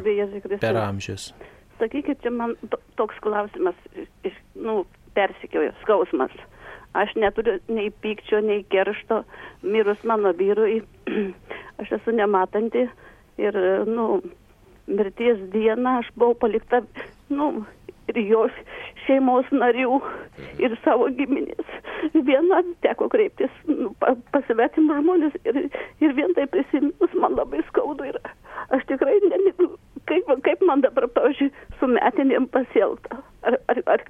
[0.60, 1.32] Per amžius.
[1.80, 2.56] Sakykit, čia man
[3.00, 3.78] toks klausimas,
[4.26, 4.82] iš, nu,
[5.16, 6.34] persikiojo, skausmas.
[6.98, 9.22] Aš neturiu nei pykčio, nei keršto.
[9.62, 10.82] Mirus mano vyrui,
[11.82, 12.88] aš esu nematanti
[13.38, 14.22] ir, nu,
[14.88, 16.82] mirties dieną aš buvau palikta,
[17.30, 17.52] nu,
[18.12, 18.56] ir jos
[19.06, 20.00] šeimos narių
[20.64, 21.77] ir savo giminės.
[22.14, 23.92] Viena teko kreiptis nu,
[24.34, 25.60] pasvetim žmonės ir,
[26.04, 28.20] ir vien tai prisiminus man labai skaudu ir
[28.76, 29.54] aš tikrai, ne,
[30.10, 33.22] kaip, kaip man dabar, pavyzdžiui, su metinėm pasielgta.
[33.48, 34.04] Ar, ar, ar,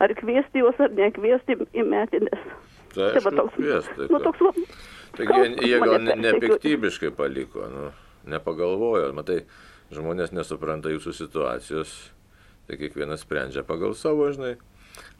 [0.00, 2.46] ar kviesti juos, ar nekviesti į metinės.
[2.94, 4.54] Tai, tai va toks, kviesti, nu, toks va,
[5.18, 7.90] Taigi jie gal nepiktybiškai paliko, nu,
[8.30, 9.42] nepagalvojo, matai,
[9.94, 11.94] žmonės nesupranta jūsų situacijos
[12.70, 14.54] tai kiekvienas sprendžia pagal savo, žinai.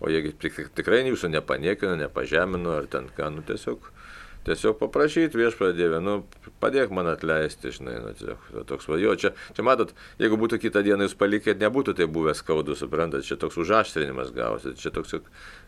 [0.00, 0.32] O jeigu
[0.76, 3.90] tikrai jūsų nepaniekino, nepažemino ar ten ką, nu tiesiog,
[4.46, 6.14] tiesiog paprašyti viešpatie Dievę, nu
[6.62, 9.12] padėk man atleisti, žinai, nu tiesiog toks vajo.
[9.20, 13.36] Čia, čia matot, jeigu būtų kitą dieną jūs palikėt, nebūtų tai buvęs skaudu, suprantat, čia
[13.40, 15.18] toks užaštrinimas gausit, čia toks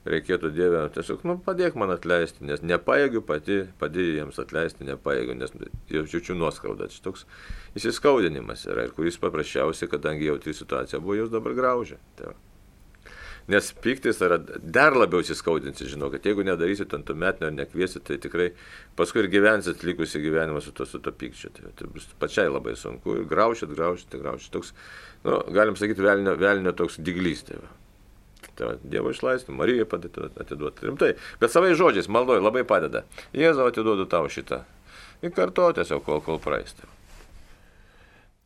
[0.09, 5.53] reikėtų Dievę, tiesiog, nu padėk man atleisti, nes nepaėgiu pati, padėjai jiems atleisti, nepaėgiu, nes
[5.93, 6.89] jaučiu nuoskaudą.
[6.89, 7.27] Čia toks
[7.77, 12.01] įsiskaudinimas yra ir kuris paprasčiausiai, kadangi jautri situacija buvo, jūs dabar graužia.
[12.17, 12.39] Tai va.
[13.51, 18.05] Nes piktis yra dar labiau įsiskaudinsi, žinau, kad jeigu nedarysit ant to metinio ar nekviesit,
[18.07, 18.53] tai tikrai
[18.99, 21.51] paskui ir gyvensit likusi gyvenimą su to, su to pykčiu.
[21.57, 24.53] Tai, tai bus pačiai labai sunku ir graušit, graušit, graušit.
[24.55, 24.73] Toks,
[25.27, 27.43] nu, galim sakyti, velnio, velnio toks diglys.
[27.49, 27.59] Tai,
[28.59, 31.13] tai Dievo išlaisvė, Marija atiduoti rimtai.
[31.43, 33.07] Bet savai žodžiais, maldoju, labai padeda.
[33.35, 34.63] Jėzau atiduodu tau šitą.
[35.23, 36.92] Ir kartu tiesiog, kol, kol praeistė.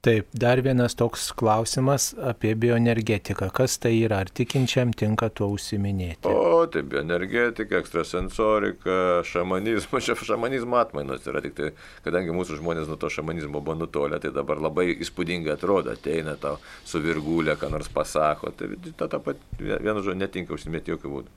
[0.07, 3.49] Taip, dar vienas toks klausimas apie bioenergetiką.
[3.51, 4.21] Kas tai yra?
[4.23, 6.31] Ar tikinčiam tinka tuo užsiminėti?
[6.31, 11.73] O, tai bioenergetika, ekstrasensorika, šamanizmas, šamanizmo atmainos yra tik tai,
[12.05, 16.61] kadangi mūsų žmonės nuo to šamanizmo buvo nutolę, tai dabar labai įspūdingai atrodo, ateina tau
[16.87, 21.35] su virgulė, ką nors pasako, tai ta, ta pat, vienu žodžiu, netinka užsimėti jokių būdų.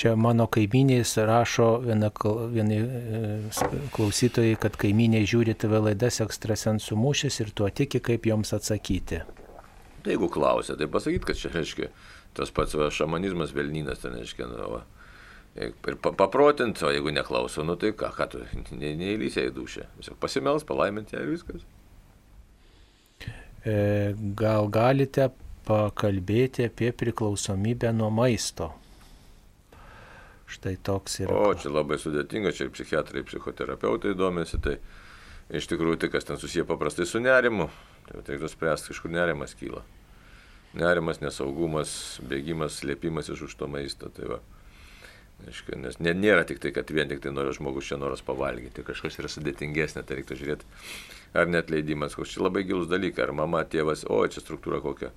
[0.00, 2.08] Čia mano kaimynės rašo viena,
[2.52, 3.32] vieni e,
[3.92, 9.20] klausytojai, kad kaimynė žiūri TV laidas ekstrasensų mūšis ir tuo tiki, kaip joms atsakyti.
[10.02, 11.90] Tai jeigu klausia, tai pasakyt, kad čia reiškia
[12.36, 14.82] tas pats va, šamanizmas Velnynas, tai reiškia, nu, va,
[15.60, 18.42] ir paprotint, o jeigu neklauso, nu tai ką, ką tu
[18.80, 19.86] neįlysė į dušę.
[19.98, 21.66] Tiesiog pasimels, palaiminti ir viskas.
[23.62, 23.74] E,
[24.38, 25.28] gal galite
[25.68, 28.72] pakalbėti apie priklausomybę nuo maisto?
[30.52, 31.32] Štai toks yra.
[31.32, 34.60] O, čia labai sudėtinga, čia ir psichiatrai, ir psichoterapeutai domisi.
[34.62, 34.76] Tai
[35.52, 37.70] iš tikrųjų tai kas ten susiję paprastai su nerimu.
[38.08, 39.80] Tai reiktų spręsti, iš kur nerimas kyla.
[40.76, 41.94] Nerimas, nesaugumas,
[42.28, 44.12] bėgimas, slėpimas iš už to maisto.
[44.12, 44.42] Tai va.
[45.42, 48.84] Aiškia, nes ne, nėra tik tai, kad vien tik tai nori žmogus čia noras pavalgyti,
[48.86, 50.68] kažkas yra sudėtingesnė, tai reiktų žiūrėti,
[51.34, 55.10] ar net leidimas, koks čia labai gilus dalykas, ar mama, tėvas, o čia struktūra kokia.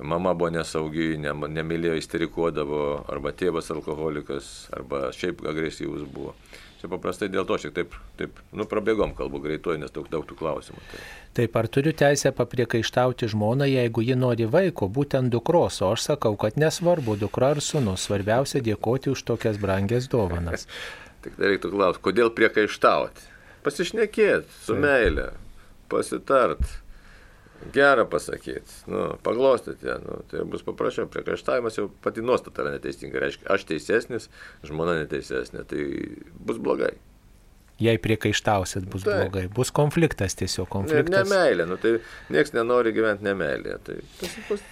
[0.00, 6.32] Mama buvo nesaugi, ne, nemylėjo, isterikuodavo, arba tėvas alkoholikas, arba šiaip agresyvus buvo.
[6.80, 10.34] Čia paprastai dėl to šiek taip, taip nu, prabėgom kalbų greituoju, nes daug, daug tų
[10.40, 10.80] klausimų.
[10.90, 11.02] Tai.
[11.38, 16.34] Taip, ar turiu teisę papriekaištauti žmoną, jeigu ji nori vaiko, būtent dukros, o aš sakau,
[16.40, 20.66] kad nesvarbu, dukra ar sunus, svarbiausia dėkoti už tokias brangias dovanas.
[21.22, 23.28] Tik tai reiktų klausti, kodėl priekaištauti?
[23.62, 25.28] Pasišnekėti su meile,
[25.92, 26.81] pasitart
[27.74, 31.08] gerą pasakyti, nu, paglostyti nu, tai bus paprasčiau.
[31.12, 33.22] Priekaištavimas jau pati nuostata yra neteisinga.
[33.22, 34.28] Reiškia, aš teisesnis,
[34.66, 35.86] žmona neteisesnė, tai
[36.42, 36.94] bus blogai.
[37.82, 39.22] Jei priekaištausit, bus tai.
[39.22, 39.48] blogai.
[39.54, 41.14] Bus konfliktas tiesiog, konfliktas.
[41.14, 41.96] Ne, nemeilė, nu, tai
[42.30, 43.80] niekas nenori gyventi nemeilėje.
[43.88, 44.62] Tai tas bus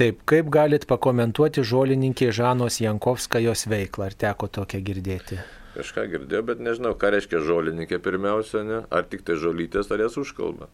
[0.00, 4.06] Taip, kaip galit pakomentuoti žolininkė Žanos Jankovska jos veiklą?
[4.08, 5.36] Ar teko tokią girdėti?
[5.74, 8.78] Kažką girdėjau, bet nežinau, ką reiškia žolininkė pirmiausia, ne?
[8.88, 10.70] Ar tik tai žolytės, ar jas užkalba.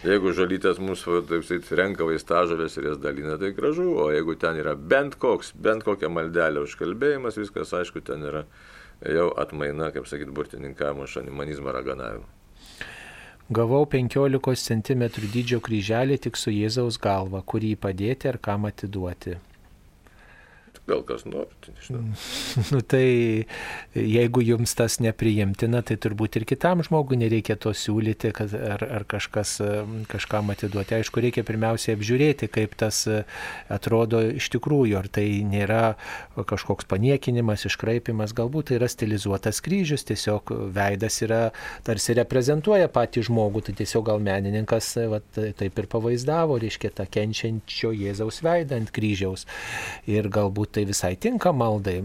[0.00, 4.56] Jeigu žolytės mūsų, taip sakyti, renka vaistažolės ir jas dalina, tai gražu, o jeigu ten
[4.56, 8.46] yra bent koks, bent kokia maldelė užkalbėjimas, viskas aišku, ten yra
[9.04, 12.24] jau atmaina, kaip sakyti, burtininkavimo, šanimanizmo raganavimo.
[13.52, 19.36] Gavau 15 cm dydžio kryželį tik su Jėzaus galva, kurį padėti ar kam atiduoti.
[20.90, 22.02] Gal kas nori, tai nežinau.
[22.72, 23.04] nu, tai
[23.94, 29.04] jeigu jums tas nepriimtina, tai turbūt ir kitam žmogui nereikia to siūlyti, kad, ar, ar
[29.10, 29.56] kažkas,
[30.10, 30.96] kažkam atiduoti.
[30.98, 33.04] Aišku, reikia pirmiausiai apžiūrėti, kaip tas
[33.70, 35.94] atrodo iš tikrųjų, ar tai nėra
[36.34, 41.42] kažkoks paniekinimas, iškraipimas, galbūt tai yra stilizuotas kryžius, tiesiog veidas yra,
[41.86, 47.94] tarsi reprezentuoja patį žmogų, tai tiesiog gal menininkas va, taip ir pavaizdavo, reiškia tą kenčiančio
[47.94, 49.46] Jėzaus veidą ant kryžiaus.
[50.10, 52.00] Ir galbūt tai visai tinka maldai.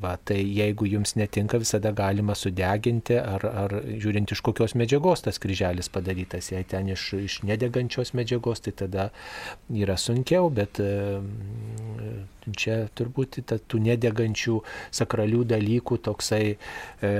[0.00, 5.38] Va, tai jeigu jums netinka, visada galima sudeginti ar, ar žiūrint iš kokios medžiagos tas
[5.38, 6.50] kryželis padarytas.
[6.50, 9.10] Jei ten iš, iš nedegančios medžiagos, tai tada
[9.70, 10.80] yra sunkiau, bet
[12.56, 14.56] čia turbūt tų nedegančių
[14.94, 17.12] sakralių dalykų toksai e,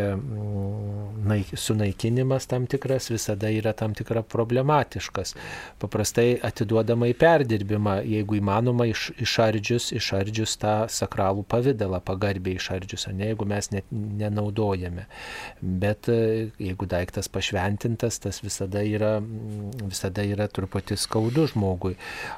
[1.31, 5.35] naik, sunaikinimas tam tikras visada yra tam tikra problematiškas.
[5.83, 13.31] Paprastai atiduodama į perdirbimą, jeigu įmanoma iš, išardžius, išardžius tą sakralų pavydalą, pagarbiai išardžius, ne
[13.33, 15.07] jeigu mes net nenaudojame.
[15.61, 19.19] Bet e, jeigu daiktas pašventintas, tas visada yra,
[19.83, 21.97] visada yra truputį skaudu žmogui.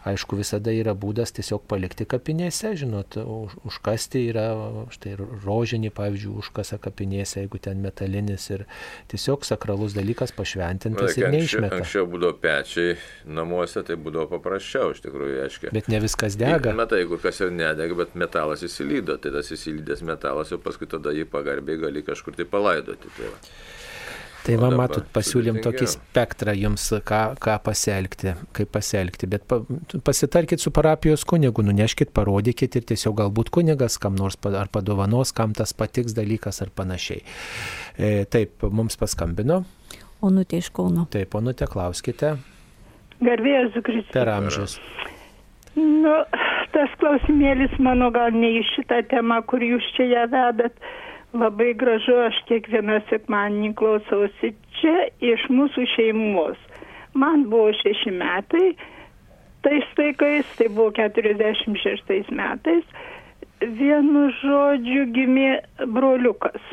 [0.09, 4.46] Aišku, visada yra būdas tiesiog palikti kapinėse, žinot, už, užkasti yra,
[4.94, 8.64] štai rožinį, pavyzdžiui, užkasa kapinėse, jeigu ten metalinis ir
[9.12, 11.80] tiesiog sakralus dalykas pašventintas ir neišmeta.
[11.80, 15.74] Anksčiau būdavo pečiai namuose, tai būdavo paprasčiau, iš tikrųjų, aiškiai.
[15.74, 16.74] Bet ne viskas dega.
[16.76, 21.14] Metai, jeigu kas ir nedega, bet metalas įsilydo, tai tas įsilydęs metalas jau paskui tada
[21.14, 23.12] jį pagarbiai gali kažkur tai palaidoti.
[23.16, 23.40] Tai va.
[24.42, 29.61] Tai va, matot, pasiūlym tokį spektrą jums, ką, ką pasielgti, kaip pasielgti, bet pa,
[30.02, 35.55] pasitarkit su parapijos kunigu, nuneškit, parodykit ir tiesiog galbūt kunigas kam nors ar padovanos, kam
[35.55, 37.22] tas patiks dalykas ar panašiai.
[37.94, 39.62] E, taip, mums paskambino.
[40.22, 41.07] Onutė iš Kauno.
[41.11, 42.37] Taip, onutė, klauskite.
[43.22, 44.11] Garbėjus Kristus.
[44.14, 44.76] Per amžius.
[45.78, 46.16] Nu,
[46.74, 50.74] tas klausimėlis mano gal ne į šitą temą, kur jūs čia ją vedat
[51.32, 56.58] Labai gražu, aš kiekvieną sekmanį klausausi čia iš mūsų šeimos.
[57.16, 58.74] Man buvo šeši metai,
[59.64, 62.84] tais laikais, tai buvo 46 metais,
[63.78, 65.54] vienu žodžiu gimė
[65.94, 66.68] broliukas.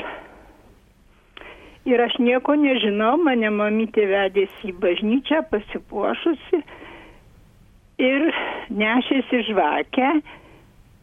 [1.88, 6.60] Ir aš nieko nežinau, mane mamytė vedėsi į bažnyčią pasipuošusi
[8.10, 8.28] ir
[8.76, 10.12] nešėsi žvakę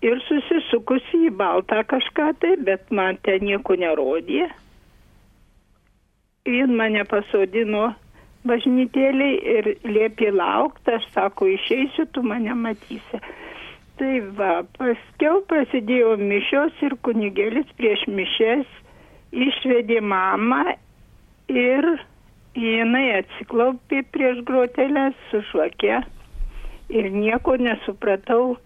[0.05, 4.49] ir susisukusi į baltą kažką tai, bet man ten nieko nerodė.
[6.47, 7.89] Jis mane pasodino
[8.47, 13.21] bažnytėlį ir liepė laukti, aš sako, išeisiu, tu mane matysi.
[13.97, 18.69] Tai va, paskiau prasidėjo mišios ir kunigėlis prieš mišes
[19.33, 20.77] išvedė mamą
[21.49, 21.89] ir
[22.57, 26.03] jinai atsiklaupė prieš grotelę su švake
[26.93, 28.57] ir nieko nesupratau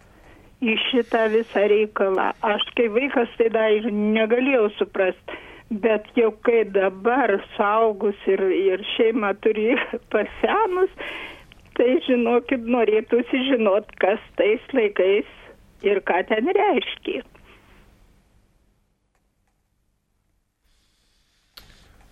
[0.60, 2.30] į šitą visą reikalą.
[2.44, 5.38] Aš kai vaikas tai dar ir negalėjau suprasti,
[5.70, 9.72] bet jau kai dabar saugus ir, ir šeima turi
[10.12, 10.92] pasenus,
[11.78, 15.28] tai žinokit, norėtųsi žinot, kas tais laikais
[15.86, 17.22] ir ką ten reiškia.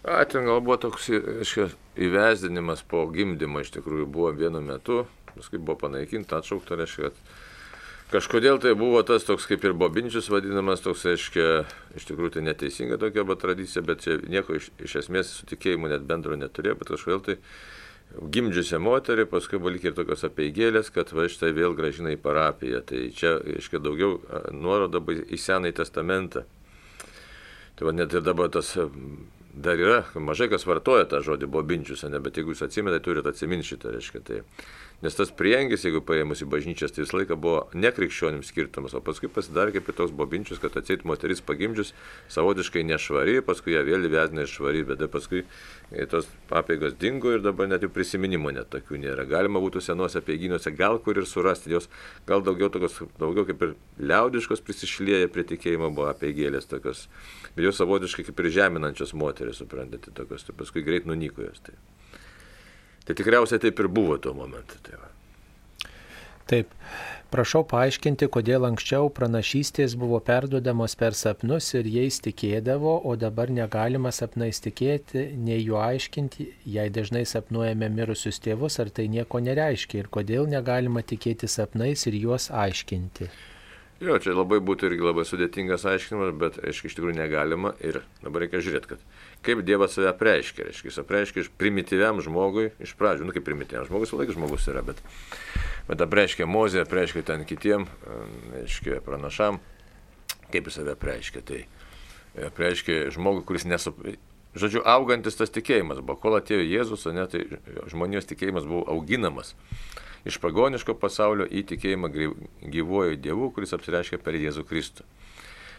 [0.09, 1.67] A, ten gal buvo toks aiškia,
[2.01, 5.03] įvesdinimas po gimdymo iš tikrųjų buvo vienu metu,
[5.35, 7.48] paskui buvo panaikinta, atšaukta, reiškia, kad
[8.09, 11.49] Kažkodėl tai buvo tas toks kaip ir bobinčius vadinamas, toks, aiškia,
[11.99, 15.91] iš tikrųjų tai neteisinga tokia buvo tradicija, bet čia nieko iš, iš esmės su tikėjimu
[15.93, 17.37] net bendro neturėjo, bet kažkodėl tai
[18.33, 22.81] gimdžiusią moterį, paskui buvo lyg ir tokios apieigėlės, kad va štai vėl gražina į parapiją.
[22.89, 24.17] Tai čia, aiškiai, daugiau
[24.57, 26.47] nuoroda į Senąjį testamentą.
[27.77, 28.73] Tai va net ir dabar tas
[29.65, 33.73] dar yra, mažai kas vartoja tą žodį bobinčius, ne, bet jeigu jūs atsimenate, turite atsiminti
[33.73, 34.23] šitą, reiškia.
[34.29, 34.43] Tai
[34.99, 39.29] Nes tas priengis, jeigu paėmus į bažnyčias, tai visą laiką buvo nekrikščionim skirtumas, o paskui
[39.31, 41.93] pasidarė kaip toks bobinčius, kad atseit moteris pagimdžius
[42.35, 47.71] savotiškai nešvari, paskui ją vėl įvedina išvari, bet paskui e, tos papeigos dingo ir dabar
[47.71, 49.29] net jų prisiminimų net tokių nėra.
[49.31, 51.87] Galima būtų senuose peiginuose gal kur ir surasti, jos
[52.27, 57.07] gal daugiau, tokios, daugiau kaip ir liaudiškos prisišlėję prie tikėjimo buvo apeigėlės tokios,
[57.59, 61.59] bet jos savotiškai kaip ir žeminančios moteris, suprantate, tokios, tai paskui greit nunyko jos.
[61.67, 61.75] Tai.
[63.09, 64.79] Tai tikriausiai taip ir buvo tuo momentu.
[64.87, 65.09] Tai va.
[66.49, 66.71] Taip.
[67.29, 74.15] Prašau paaiškinti, kodėl anksčiau pranašystės buvo perduodamos per sapnus ir jais tikėdavo, o dabar negalima
[74.17, 76.47] sapnais tikėti, nei jų aiškinti,
[76.79, 82.17] jei dažnai sapnuojame mirusius tėvus, ar tai nieko nereiškia ir kodėl negalima tikėti sapnais ir
[82.23, 83.29] juos aiškinti.
[83.99, 88.45] Jo, čia labai būtų irgi labai sudėtingas aiškinimas, bet, aiškiai, iš tikrųjų negalima ir dabar
[88.45, 89.01] reikia žiūrėti, kad
[89.43, 93.89] kaip Dievas save apreiškia, reiškia, jis apreiškia iš primityviam žmogui, iš pradžių, nu kaip primityviam
[93.89, 95.03] žmogus, laikas žmogus yra, bet,
[95.91, 97.89] bet apreiškia Mozė, apreiškia ten kitiem,
[98.55, 99.59] reiškia, pranašam,
[100.55, 101.65] kaip jis save apreiškia, tai
[102.53, 103.99] apreiškia žmogui, kuris nesup...
[104.59, 107.43] Žodžiu, augantis tas tikėjimas buvo, kol atėjo Jėzus, ne, tai
[107.91, 109.57] žmonijos tikėjimas buvo auginamas
[110.27, 112.11] iš pagoniško pasaulio į tikėjimą
[112.75, 115.07] gyvuoju Dievu, kuris apsireiškia per Jėzų Kristų.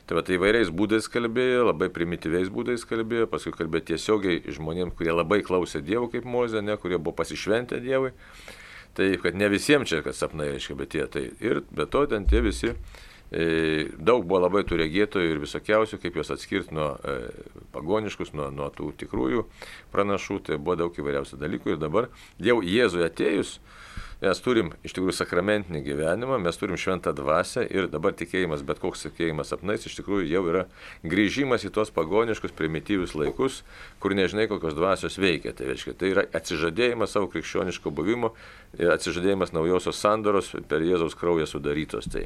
[0.09, 5.11] Tai va tai įvairiais būdais kalbėjo, labai primityviais būdais kalbėjo, paskui kalbėjo tiesiogiai žmonėms, kurie
[5.13, 8.09] labai klausė Dievo kaip Mozė, ne, kurie buvo pasišventę Dievui.
[8.97, 11.27] Tai kad ne visiems čia, kad sapnai reiškia, bet tie tai.
[11.45, 13.45] Ir be to ten tie visi e,
[14.01, 17.15] daug buvo labai tų regėtojų ir visokiausių, kaip juos atskirti nuo e,
[17.75, 19.45] pagoniškus, nuo, nuo tų tikrųjų
[19.93, 22.09] pranašų, tai buvo daug įvairiausių dalykų ir dabar
[22.41, 23.59] jau Jėzui atėjus,
[24.19, 29.05] Mes turim iš tikrųjų sakramentinį gyvenimą, mes turim šventą dvasę ir dabar tikėjimas, bet koks
[29.05, 30.63] tikėjimas sapnais iš tikrųjų jau yra
[31.07, 33.61] grįžimas į tuos pagoniškus, primityvius laikus,
[34.03, 35.53] kur nežinai, kokios dvasios veikia.
[35.55, 38.33] Tai, reiškia, tai yra atsižadėjimas savo krikščioniško buvimo
[38.75, 42.11] atsižadėjimas naujosios sandoros per Jėzaus kraują sudarytos.
[42.11, 42.25] Tai,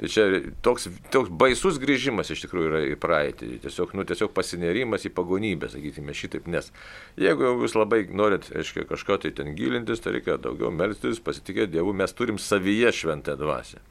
[0.00, 0.24] tai čia
[0.64, 3.50] toks, toks baisus grįžimas iš tikrųjų yra į praeitį.
[3.64, 6.48] Tiesiog, nu, tiesiog pasinerimas į pagonybę, sakykime, šitaip.
[6.50, 6.70] Nes
[7.20, 11.94] jeigu jūs labai norit, aiškiai, kažko tai ten gilintis, tai reikia daugiau melstis, pasitikėti Dievu,
[11.96, 13.82] mes turim savyje šventą dvasę.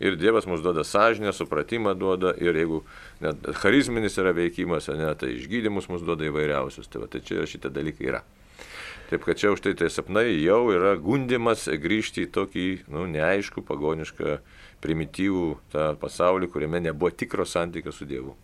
[0.00, 2.80] Ir Dievas mums duoda sąžinę, supratimą duoda, ir jeigu
[3.20, 6.88] net charizminis yra veikimas, ne, tai išgydymus mums duoda įvairiausius.
[6.88, 8.22] Tai, va, tai čia šitie dalykai yra.
[9.10, 13.64] Taip kad čia už tai tai sapnai jau yra gundimas grįžti į tokį, nu, neaišku,
[13.66, 14.36] pagonišką,
[14.84, 18.36] primityvų tą pasaulį, kuriame nebuvo tikro santykio su Dievu.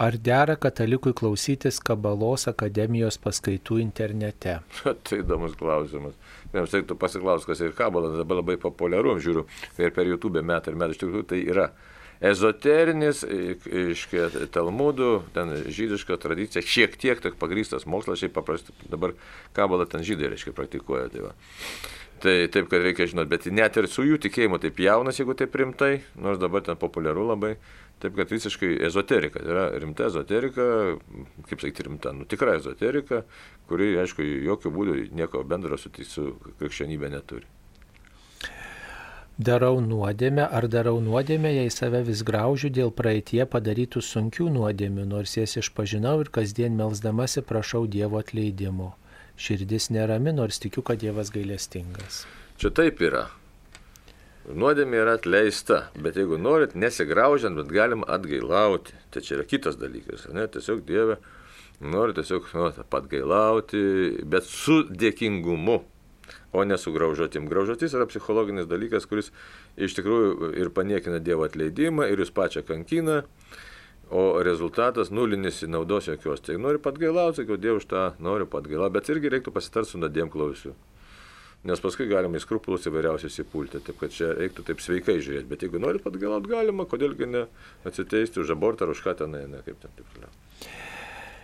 [0.00, 4.54] Ar dera katalikui klausytis Kabalos akademijos paskaitų internete?
[5.04, 6.16] tai įdomus klausimas.
[6.54, 9.44] Jiems reiktų pasiklausti, kas ir Kabala, dabar labai populiaru, žiūriu,
[9.76, 11.68] ir per YouTube metai ir metai iš tikrųjų tai yra
[12.20, 14.06] ezoterinis, iš
[14.56, 19.12] Talmudų, ten žydiška tradicija, šiek tiek tik pagrystas mokslas, šiaip paprastai dabar
[19.56, 21.10] Kabala ten žydai, reiškia, praktikuoja.
[21.12, 21.36] Tai va.
[22.20, 25.54] Tai taip, kad reikia žinoti, bet net ir su jų tikėjimu taip jaunas, jeigu taip
[25.56, 27.54] rimtai, nors dabar ten populiaru labai,
[28.02, 30.66] taip kad visiškai ezoterika, yra rimta ezoterika,
[31.48, 33.22] kaip sakyti, rimta, nu tikra ezoterika,
[33.72, 36.26] kuri, aišku, jokių būdų nieko bendro su, su
[36.60, 37.48] krikščionybė neturi.
[39.40, 45.38] Darau nuodėmę ar darau nuodėmę, jei save vis graužiu dėl praeitie padarytų sunkių nuodėmių, nors
[45.40, 48.98] jas išpažinau ir kasdien melzdamasi prašau Dievo atleidimo
[49.40, 52.24] širdis nerami, nors tikiu, kad Dievas gailestingas.
[52.60, 53.26] Čia taip yra.
[54.50, 58.96] Nuodėmė yra atleista, bet jeigu norit, nesigraužiant, bet galim atgailauti.
[59.12, 60.46] Tai čia yra kitas dalykas, ne?
[60.50, 61.20] Tiesiog Dieve
[61.80, 63.80] nori tiesiog nu, atgailauti,
[64.28, 65.78] bet su dėkingumu,
[66.52, 67.48] o ne su graužotim.
[67.48, 69.30] Graužotis yra psichologinis dalykas, kuris
[69.80, 73.22] iš tikrųjų ir paniekina Dievo atleidimą, ir jūs pačią kankina
[74.10, 76.42] o rezultatas nulinis naudos jokios.
[76.42, 80.30] Tai noriu patgailauti, sakiau, Dievui už tą noriu patgailauti, bet irgi reiktų pasitarti su nuodėm
[80.32, 80.74] klausiu.
[81.68, 85.48] Nes paskui galima į skrupulus įvairiausius įpulti, taip kad čia reiktų taip sveikai žiūrėti.
[85.50, 87.42] Bet jeigu nori patgailauti, galima, kodėlgi ne
[87.84, 90.32] atsiteisti už abortą ar už ką ten, ne, kaip ten taip toliau.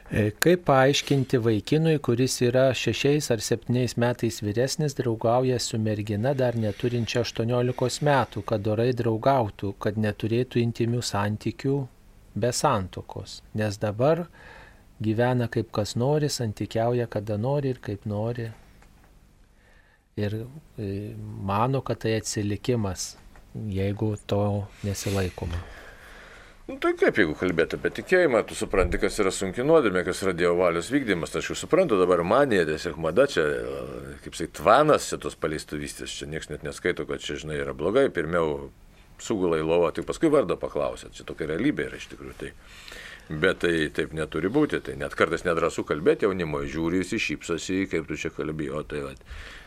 [0.06, 6.56] E, kaip paaiškinti vaikinui, kuris yra šešiais ar septyniais metais vyresnis, draugauja su mergina dar
[6.56, 11.76] neturinčia 18 metų, kad dorai draugautų, kad neturėtų intimių santykių
[12.36, 14.26] be santokos, nes dabar
[15.02, 18.50] gyvena kaip kas nori, santykiauja kada nori ir kaip nori.
[20.16, 20.36] Ir
[20.80, 20.90] e,
[21.44, 23.16] mano, kad tai atsilikimas,
[23.68, 24.40] jeigu to
[24.84, 25.60] nesilaikoma.
[26.66, 30.32] Nu, tai kaip, jeigu kalbėtų apie tikėjimą, tu supranti, kas yra sunki nuodėmė, kas yra
[30.34, 31.30] Dievo valios vykdymas.
[31.30, 33.44] Tai aš jau suprantu, dabar manė, tiesiog mada čia,
[34.24, 38.08] kaip sakai, tvanas čia tos paleistuvystės, čia niekas net neskaito, kad čia, žinai, yra blogai.
[38.10, 38.72] Pirmiau
[39.22, 41.14] sugulai lovą, tik paskui vardą paklausėt.
[41.16, 42.36] Čia tokia realybė yra iš tikrųjų.
[42.40, 42.52] Tai.
[43.26, 48.06] Bet tai taip neturi būti, tai net kartais nedrasu kalbėti jaunimo, žiūri, visi šypsosi, kaip
[48.06, 49.14] tu čia kalbėjai, o tai va.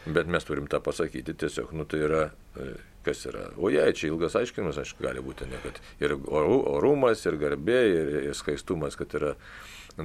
[0.08, 2.22] Bet mes turim tą pasakyti, tiesiog, nu tai yra
[2.56, 2.70] e,
[3.04, 3.50] kas yra.
[3.60, 7.82] O jei čia ilgas aiškinimas, aišku, gali būti, ne, kad ir oru, orumas, ir garbė,
[7.92, 9.34] ir, ir skaistumas, kad yra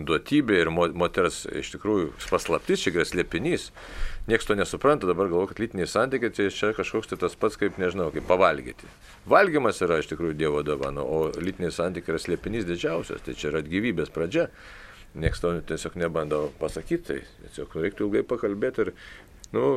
[0.02, 3.68] duotybė ir moters iš tikrųjų paslaptis, čia yra slėpinys.
[4.26, 7.76] Niekas to nesupranta, dabar galvoju, kad lytiniai santykiai tai čia kažkoks tai tas pats, kaip,
[7.78, 8.88] nežinau, kaip pavalgyti.
[9.30, 13.62] Valgymas yra iš tikrųjų Dievo dovana, o lytiniai santykiai yra slėpinys didžiausias, tai čia yra
[13.66, 14.48] gyvybės pradžia.
[15.14, 18.92] Niekas to tiesiog nebando pasakyti, tai tiesiog reiktų ilgai pakalbėti ir,
[19.54, 19.68] nu,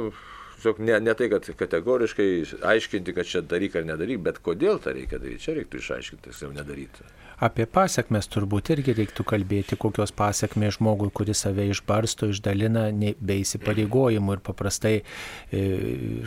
[0.58, 2.30] tiesiog ne, ne tai, kad kategoriškai
[2.72, 6.56] aiškinti, kad čia daryk ar nedaryk, bet kodėl tą reikia daryti, čia reiktų išaiškinti, tiksliau
[6.56, 7.06] nedaryti.
[7.38, 14.34] Apie pasiekmes turbūt irgi reiktų kalbėti, kokios pasiekmes žmogui, kuris save išbarsto, išdalina be įsipareigojimų
[14.34, 15.60] ir paprastai e,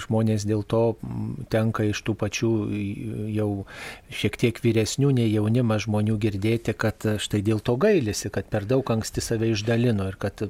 [0.05, 0.83] žmonės dėl to
[1.51, 2.51] tenka iš tų pačių
[3.35, 3.49] jau
[4.21, 8.95] šiek tiek vyresnių nei jaunimas žmonių girdėti, kad štai dėl to gailisi, kad per daug
[8.95, 10.47] anksti save išdalino ir kad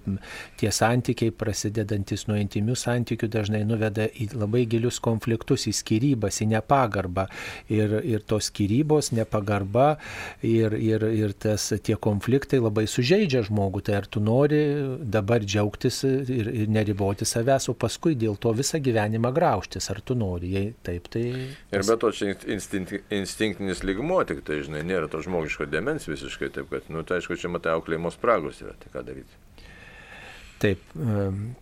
[0.61, 6.50] tie santykiai prasidedantis nuo intimių santykių dažnai nuveda į labai gilius konfliktus, į skirybas, į
[6.52, 7.30] nepagarbą.
[7.72, 9.94] Ir, ir tos skirybos, nepagarba
[10.51, 13.82] ir, ir, ir tas, tie konfliktai labai sužeidžia žmogų.
[13.86, 14.61] Tai ar tu nori
[15.01, 20.16] dabar džiaugtis ir, ir neriboti savęs, o paskui dėl to visą gyvenimą graužtis, ar tu
[20.18, 21.24] nori, jei taip, tai...
[21.72, 26.53] Ir be to čia instinkt, instinktinis lygmo, tik tai, žinai, nėra to žmogiško demens visiškai,
[26.57, 29.40] taip kad, nu, tai aišku, čia matai auklėjimo spragos yra, tai ką daryti.
[30.61, 30.82] Taip,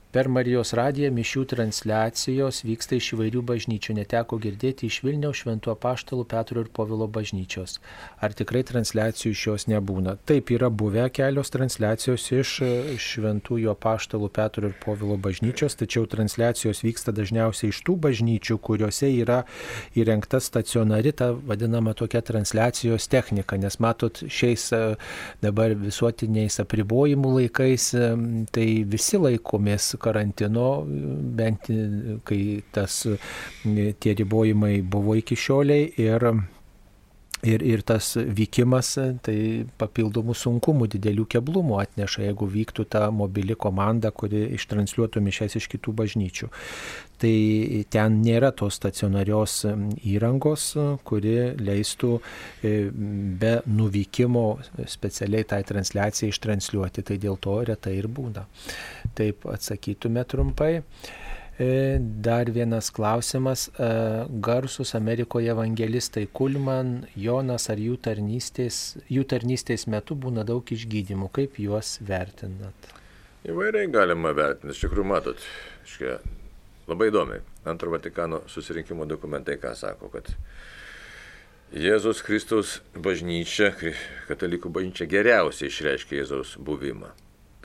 [0.08, 3.92] Per Marijos radiją mišių transliacijos vyksta iš įvairių bažnyčių.
[3.98, 7.74] Neteko girdėti iš Vilniaus Šventuo Paštalų Petro ir Povilo bažnyčios.
[8.24, 10.14] Ar tikrai transliacijų iš jos nebūna?
[10.24, 12.52] Taip, yra buvę kelios transliacijos iš
[13.04, 19.42] Šventųjų Paštalų Petro ir Povilo bažnyčios, tačiau transliacijos vyksta dažniausiai iš tų bažnyčių, kuriuose yra
[19.92, 23.60] įrengta stacionari, ta vadinama tokia transliacijos technika.
[23.60, 24.70] Nes matot, šiais
[25.44, 27.92] dabar visuotiniais apribojimų laikais,
[28.56, 30.68] tai visi laikomės karantino,
[31.38, 31.70] bent
[32.28, 32.40] kai
[32.72, 33.00] tas,
[34.00, 36.30] tie ribojimai buvo iki šioliai ir
[37.46, 39.36] Ir, ir tas vykimas tai
[39.78, 45.94] papildomų sunkumų, didelių keblumų atneša, jeigu vyktų ta mobili komanda, kuri ištransliuotų mišes iš kitų
[46.00, 46.48] bažnyčių.
[47.22, 47.30] Tai
[47.94, 49.60] ten nėra tos stacionarios
[50.06, 50.66] įrangos,
[51.06, 54.44] kuri leistų e, be nuvykimo
[54.86, 57.06] specialiai tai transliacijai ištransliuoti.
[57.06, 58.46] Tai dėl to retai ir būna.
[59.18, 60.76] Taip atsakytume trumpai.
[61.58, 63.68] E, dar vienas klausimas.
[63.68, 71.32] E, garsus Amerikoje evangelistai Kulman, Jonas ar jų tarnystės, jų tarnystės metu būna daug išgydymų.
[71.34, 72.92] Kaip juos vertinat?
[73.42, 74.76] Įvairiai galima vertinti.
[74.76, 75.42] Iš tikrųjų, matot,
[75.82, 76.20] iškia,
[76.86, 77.42] labai įdomiai.
[77.66, 80.30] Antro Vatikano susirinkimo dokumentai ką sako, kad
[81.74, 83.74] Jėzus Kristus bažnyčia,
[84.30, 87.10] katalikų bažnyčia geriausiai išreiškia Jėzaus buvimą.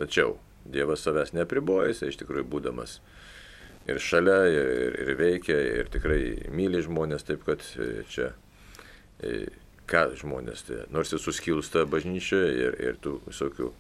[0.02, 2.98] Tačiau Dievas savęs nepriboja, jis iš tikrųjų būdamas
[3.88, 6.22] ir šalia, ir, ir veikia, ir tikrai
[6.54, 8.32] myli žmonės, taip kad e, čia,
[9.20, 9.44] e,
[9.90, 13.72] ką žmonės, tai, nors ir suskilsta bažnyčia ir, ir tų visokių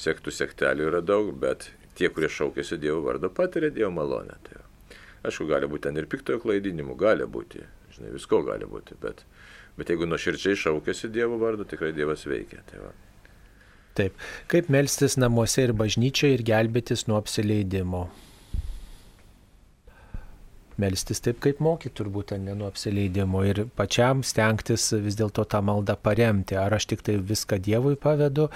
[0.00, 4.36] sektų sektelių yra daug, bet tie, kurie šaukėsi Dievo vardo, patiria Dievo malonę.
[4.44, 4.60] Tai,
[5.26, 7.64] aišku, gali būti ten ir piktojo klaidinimų, gali būti,
[7.96, 9.24] žinai, visko gali būti, bet,
[9.80, 12.60] bet jeigu nuoširdžiai šaukėsi Dievo vardo, tikrai Dievas veikia.
[12.68, 12.92] Tai va.
[13.96, 14.20] Taip,
[14.52, 18.04] kaip melstis namuose ir bažnyčioje ir gelbėtis nuo apsileidimo
[20.82, 25.96] melstis taip, kaip moky, turbūt ne nuo apsileidimo ir pačiam stengtis vis dėlto tą maldą
[26.00, 26.56] paremti.
[26.60, 28.48] Ar aš tik tai viską Dievui pavedu,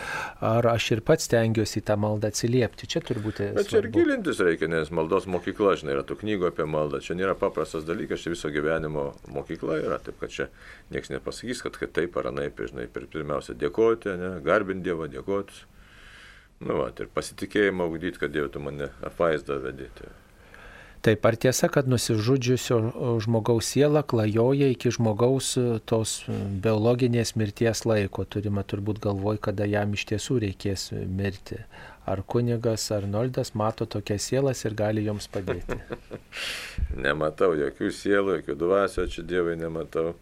[0.44, 2.88] ar aš ir pats stengiuosi į tą maldą atsiliepti.
[2.90, 3.42] Čia turbūt.
[3.56, 7.02] Bet čia ir gilintis reikia, nes maldos mokykla, žinai, yra tų knygų apie maldą.
[7.04, 10.00] Čia nėra paprastas dalykas, čia viso gyvenimo mokykla yra.
[10.04, 10.48] Taip, kad čia
[10.94, 15.66] niekas nepasakys, kad, kad taip ar anaip, žinai, pirmiausia dėkoti, ne, garbinti Dievą, dėkoti.
[16.60, 20.10] Nu, va, ir pasitikėjimą augdyti, kad Dievas tu mane apvaizdą vedyti.
[21.00, 22.76] Taip, ar tiesa, kad nusižudžiusio
[23.24, 28.26] žmogaus siela klajoja iki žmogaus e, tos e, biologinės mirties laiko?
[28.28, 31.62] Turime turbūt galvoj, kada jam iš tiesų reikės mirti.
[32.04, 35.80] Ar kunigas Arnoldas mato tokias sielas ir gali joms padėti?
[37.06, 40.12] nematau jokių sielų, jokių dvasio, čia dievai nematau.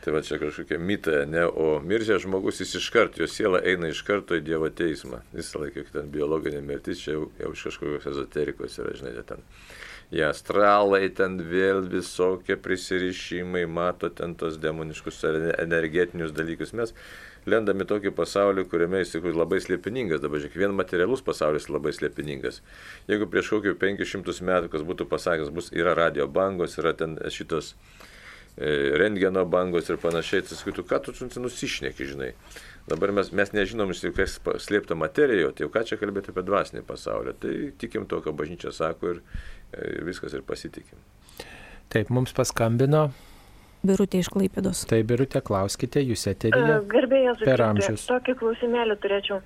[0.00, 3.90] Tai va čia kažkokia mita, ne, o miršęs žmogus jis iš karto, jo siela eina
[3.90, 5.20] iš karto į Dievo teismą.
[5.34, 9.44] Visą laiką, ten biologinė mirtis, čia jau, jau iš kažkokios ezoterikos yra, žinai, ten.
[10.10, 15.22] Jie astralai ten vėl visokie prisirišimai, mato ten tos demoniškus
[15.62, 16.72] energetinius dalykus.
[16.74, 16.90] Mes
[17.46, 20.22] lendame į tokį pasaulį, kuriame iš tikrųjų labai slėpiningas.
[20.24, 22.58] Dabar žiūrėk, vien materialus pasaulis labai slėpiningas.
[23.06, 27.76] Jeigu prieš kokį 500 metų, kas būtų pasakęs, bus, yra radio bangos, yra ten šitos
[28.58, 31.14] e, rentgeno bangos ir panašiai, tai sakytų, ką tu
[31.46, 32.34] nusišneki, žinai.
[32.88, 36.44] Dabar mes, mes nežinom iš tikrųjų, kas slėpta materijoje, tai jau ką čia kalbėti apie
[36.46, 37.34] dvasinį pasaulį.
[37.42, 40.98] Tai tikim to, ką bažnyčia sako ir e, viskas ir pasitikim.
[41.90, 43.10] Taip, mums paskambino
[43.80, 44.82] Birutė iš Klaipėdos.
[44.88, 46.80] Tai Birutė, klauskite, jūs eterija.
[46.90, 48.04] Garbėjus, per amžius.
[48.10, 49.40] Tokį klausimėlį turėčiau.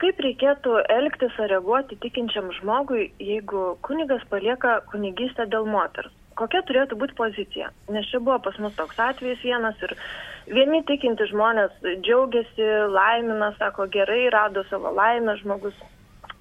[0.00, 6.12] Kaip reikėtų elgtis ar reaguoti tikinčiam žmogui, jeigu kunigas palieka kunigystę dėl moters?
[6.36, 7.70] Kokia turėtų būti pozicija?
[7.92, 9.92] Nes čia buvo pas mus toks atvejis vienas ir
[10.50, 11.74] vieni tikinti žmonės
[12.04, 15.76] džiaugiasi, laimina, sako gerai, rado savo laimę, žmogus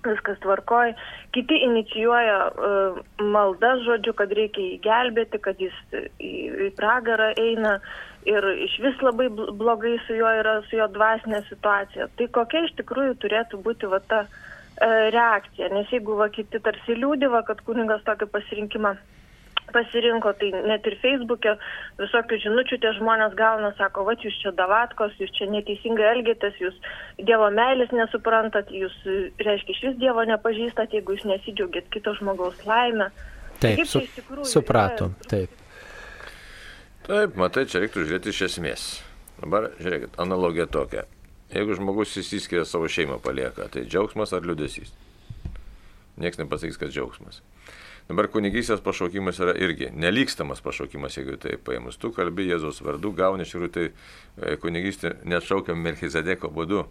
[0.06, 0.94] viskas tvarkoj.
[1.34, 6.34] Kiti inicijuoja uh, maldas, žodžiu, kad reikia jį gelbėti, kad jis į,
[6.68, 7.80] į pragarą eina
[8.26, 12.10] ir iš vis labai blogai su juo yra, su jo dvasinė situacija.
[12.18, 15.74] Tai kokia iš tikrųjų turėtų būti va ta uh, reakcija?
[15.74, 18.96] Nes jeigu va kiti tarsi liūdėva, kad kuningas tokį pasirinkimą
[19.74, 21.56] pasirinko, tai net ir Facebook'e
[22.00, 26.78] visokių žinučių tie žmonės gauna, sako, va, jūs čia davatkos, jūs čia neteisingai elgėtės, jūs
[27.22, 28.96] Dievo meilės nesuprantat, jūs,
[29.42, 33.10] reiškia, iš vis Dievo nepažįstat, jeigu jūs nesidžiaugiat kito žmogaus laimę.
[33.64, 34.04] Taip, su,
[34.44, 35.54] supratom, taip.
[37.06, 38.86] Taip, matai, čia reiktų žiūrėti iš esmės.
[39.40, 41.06] Dabar žiūrėkit, analogija tokia.
[41.54, 44.92] Jeigu žmogus įsiskiria savo šeimą palieka, tai džiaugsmas ar liūdėsys?
[46.18, 47.42] Niekas nepasakys, kad džiaugsmas.
[48.06, 51.98] Dabar kunigystės pašaukimas yra irgi nelykstamas pašaukimas, jeigu tai paėmus.
[51.98, 56.84] Tu kalbi Jėzaus vardu, gauni iš tikrųjų tai e, kunigystė nešaukiam Melchizedeko būdu.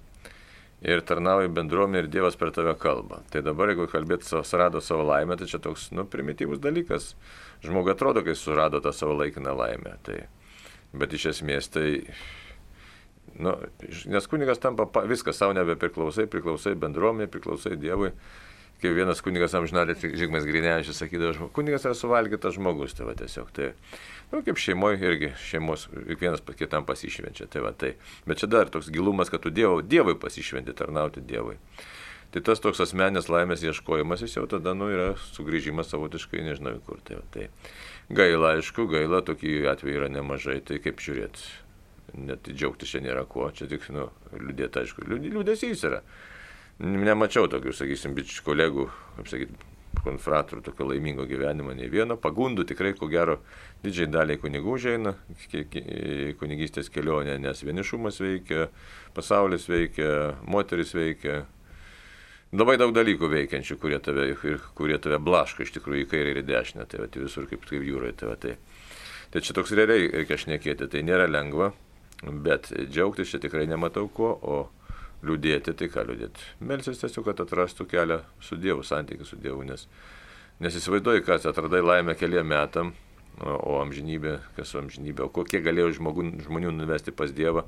[0.85, 3.21] Ir tarnauji bendruomenė ir Dievas per tave kalba.
[3.31, 7.13] Tai dabar, jeigu kalbėt, surado savo laimę, tai čia toks, nu, primityvus dalykas.
[7.65, 9.95] Žmogus atrodo, kai surado tą savo laikiną laimę.
[10.05, 10.19] Tai,
[10.99, 11.87] bet iš esmės tai
[13.35, 13.57] Nu,
[14.07, 18.13] nes kunigas tampa viskas savo nebepriklausai, priklausai bendruomeniai, priklausai Dievui
[18.85, 23.71] kaip vienas kunigas amžinarė Žygmas Grinevičius sakydavo, kunigas yra suvalgytas žmogus, tai va tiesiog tai,
[24.33, 27.95] nu, kaip šeimoje irgi šeimos, kiekvienas kitam pasišvenčia, tai va tai.
[28.29, 31.57] Bet čia dar toks gilumas, kad tu dievo, Dievui pasišventi, tarnauti Dievui.
[32.35, 36.99] Tai tas toks asmenės laimės ieškojimas, jis jau tada, nu, yra sugrįžimas savotiškai, nežinau kur.
[37.07, 37.49] Tai, va, tai
[38.11, 41.53] gaila, aišku, gaila, tokių atvejų yra nemažai, tai kaip žiūrėti.
[42.27, 46.03] Net džiaugtis čia nėra kuo, čia tik, nu, liūdėti, aišku, liūdėsys yra
[46.83, 49.73] nemačiau tokių, sakysim, bičių kolegų, kaip sakyti,
[50.05, 52.17] konfratorių tokio laimingo gyvenimo, nei vieno.
[52.21, 53.39] Pagundų tikrai, ko gero,
[53.85, 55.15] didžiai daliai kunigų užeina
[56.41, 58.69] kunigystės kelionė, nes vienišumas veikia,
[59.17, 60.09] pasaulis veikia,
[60.51, 61.45] moteris veikia.
[62.55, 64.29] Labai daug dalykų veikiančių, kurie tave,
[64.79, 67.65] kurie tave blaško iš tikrųjų į kairę ir į dešinę, tai va, tai visur kaip,
[67.67, 68.15] kaip jūroje.
[68.21, 68.55] Tai, va, tai.
[69.35, 71.73] tai čia toks realiai reikia šnekėti, tai nėra lengva,
[72.23, 74.61] bet džiaugtis čia tikrai nematau ko, o
[75.27, 76.51] liūdėti, tai ką liūdėti?
[76.65, 79.89] Melsis tiesiog, kad atrastų kelią su Dievu, santykių su Dievu, nes,
[80.63, 82.95] nes įsivaizduoji, kad atradai laimę keliam metam,
[83.41, 87.67] o, o amžinybė, kas su amžinybė, o kokie galėjo žmogų, žmonių nuvesti pas Dievą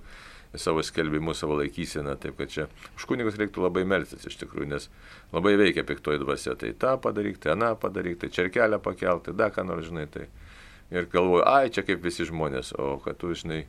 [0.55, 4.89] savo skelbimu, savo laikyseną, taip kad čia už kunigus reiktų labai melsis iš tikrųjų, nes
[5.35, 9.53] labai veikia piktoji dvasia, tai tą padaryk, tai aną padaryk, tai čerkelę pakelti, tai dar
[9.53, 10.29] ką nors žinai, tai
[10.95, 13.65] ir galvoju, ai čia kaip visi žmonės, o kad tu žinai,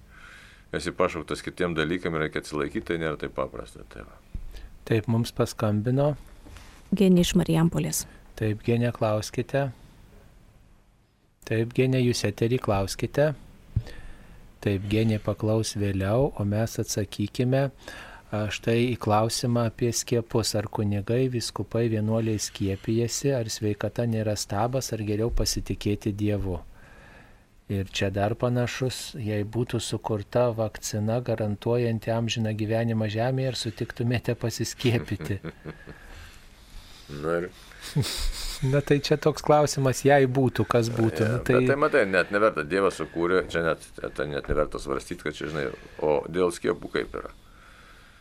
[0.76, 3.86] esi pašauktas kitiem dalykam ir reikia atsilaikyti, tai nėra taip paprasta.
[3.94, 4.18] Tai va.
[4.88, 6.14] Taip, mums paskambino.
[6.96, 8.06] Genė iš Marijampolės.
[8.40, 9.70] Taip, Genė, klauskite.
[11.48, 13.32] Taip, Genė, jūs eterį klauskite.
[14.64, 17.66] Taip, Genė paklaus vėliau, o mes atsakykime.
[18.28, 20.54] Štai į klausimą apie skiepus.
[20.60, 26.60] Ar kunigai, viskupai, vienuoliai skiepijasi, ar sveikata nėra stabas, ar geriau pasitikėti Dievu.
[27.68, 35.42] Ir čia dar panašus, jei būtų sukurta vakcina garantuojanti amžiną gyvenimą Žemėje, ar sutiktumėte pasiskiepyti?
[37.24, 37.50] Na, ir...
[38.72, 41.24] Na tai čia toks klausimas, jei būtų, kas būtų.
[41.24, 41.60] Ja, nu, tai...
[41.68, 43.84] tai matai, net neverta, Dievas sukūrė, čia net,
[44.16, 45.68] tai net neverta svarstyti, kad čia žinai,
[46.04, 47.32] o dėl skiepų kaip yra.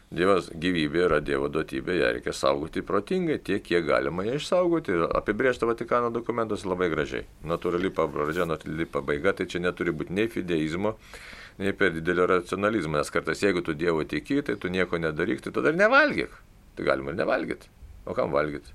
[0.07, 4.95] Dievas gyvybė yra Dievo duotybė, ją reikia saugoti protingai, tiek, kiek galima ją išsaugoti.
[5.19, 7.25] Apibriešta Vatikano dokumentas labai gražiai.
[7.43, 10.95] Natūrali pradžia, natūrali pabaiga, tai čia neturi būti nei fideizmo,
[11.59, 13.01] nei per didelio racionalizmo.
[13.01, 16.39] Nes kartais, jeigu tu Dievo tiki, tai tu nieko nedaryk, tai tada ir nevalgyk.
[16.79, 17.73] Tai galima ir nevalgyti.
[18.07, 18.71] O kam valgyti?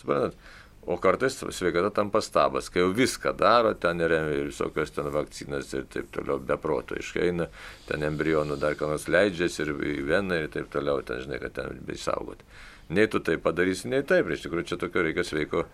[0.00, 0.40] Suprantat?
[0.86, 4.12] O kartais sveikata tampa stabas, kai jau viską daro, ten ir
[4.50, 7.46] visokios ten vakcinas ir taip toliau, be proto išeina,
[7.88, 11.56] ten embrionų dar ką nors leidžiasi ir į veną ir taip toliau, ten žinai, kad
[11.56, 12.44] ten bei saugoti.
[12.92, 15.64] Nei tu tai padarysi, nei taip, iš tikrųjų čia tokio reikia sveiko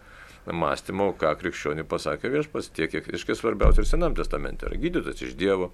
[0.47, 5.35] mąstymo, ką krikščionių pasakė viešpas, tiek, kiek, iškai svarbiausia ir Senam testamente yra gydytas iš
[5.35, 5.73] Dievo.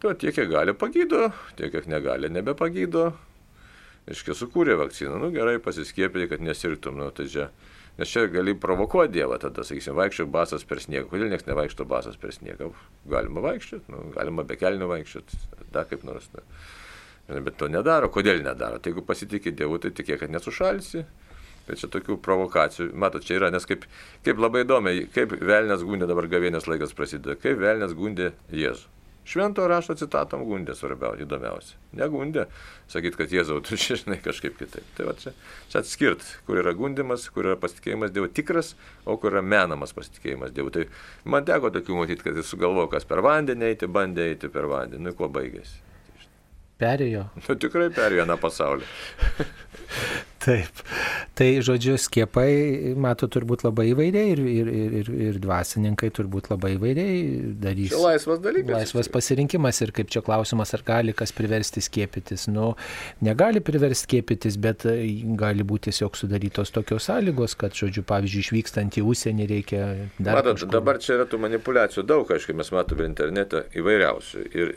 [0.00, 1.28] Tuo tiek, kiek gali pagydo,
[1.60, 3.10] tiek, kiek negali nebepagydo.
[4.08, 7.50] Iškai sukūrė vakciną, nu gerai, pasiskiepyti, kad nesirgtum, nu tai čia.
[7.96, 11.08] Nes čia gali provokuoti Dievą, tada, sakysim, vaikščiok basas per sniegą.
[11.08, 12.68] Kodėl niekas nevaikšto basas per sniegą?
[13.08, 15.38] Galima vaikščioti, nu, galima be kelnių vaikščioti,
[15.72, 16.28] dar kaip nors.
[16.36, 16.44] Ne.
[17.46, 18.10] Bet to nedaro.
[18.12, 18.78] Kodėl nedaro?
[18.78, 21.06] Tai jeigu pasitikė Dievu, tai tikėk, kad nesušalsi.
[21.66, 23.88] Tai čia tokių provokacijų, matot, čia yra, nes kaip,
[24.26, 28.92] kaip labai įdomiai, kaip Velnes gundė dabar gavienės laikas prasideda, kaip Velnes gundė Jėzų.
[29.26, 31.78] Švento rašto citatom gundė svarbiausia, įdomiausia.
[31.98, 32.44] Negundė,
[32.92, 34.86] sakyt, kad Jėzau, tu čia žinai kažkaip kitaip.
[34.98, 35.32] Tai va čia,
[35.72, 38.74] čia atskirt, kur yra gundimas, kur yra pasitikėjimas Dievu tikras,
[39.04, 40.70] o kur yra menamas pasitikėjimas Dievu.
[40.74, 40.86] Tai
[41.26, 45.08] man teko tokių matyti, kad jis sugalvojo, kas per vandenį eiti, bandė eiti per vandenį.
[45.08, 45.82] Nu, kuo baigėsi.
[46.78, 47.26] Perėjo.
[47.40, 48.86] Nu, tikrai perėjo na pasaulį.
[50.46, 50.82] Taip.
[51.36, 54.68] Tai, žodžiu, skiepai, mato, turbūt labai įvairiai ir, ir,
[55.00, 57.16] ir, ir dvasininkai turbūt labai įvairiai
[57.60, 57.90] darys.
[57.90, 58.76] Čia laisvas dalykas.
[58.76, 62.46] Laisvas pasirinkimas ir kaip čia klausimas, ar gali kas priversti skiepytis.
[62.52, 62.72] Nu,
[63.26, 64.86] negali priversti skiepytis, bet
[65.40, 69.82] gali būti tiesiog sudarytos tokios sąlygos, kad, žodžiu, pavyzdžiui, išvykstant į užsienį reikia
[70.18, 70.38] dar...
[70.38, 70.72] Matot, kažkur...
[70.78, 74.46] dabar čia yra tų manipulacijų daug, aišku, mes matome internete įvairiausių.
[74.54, 74.76] Ir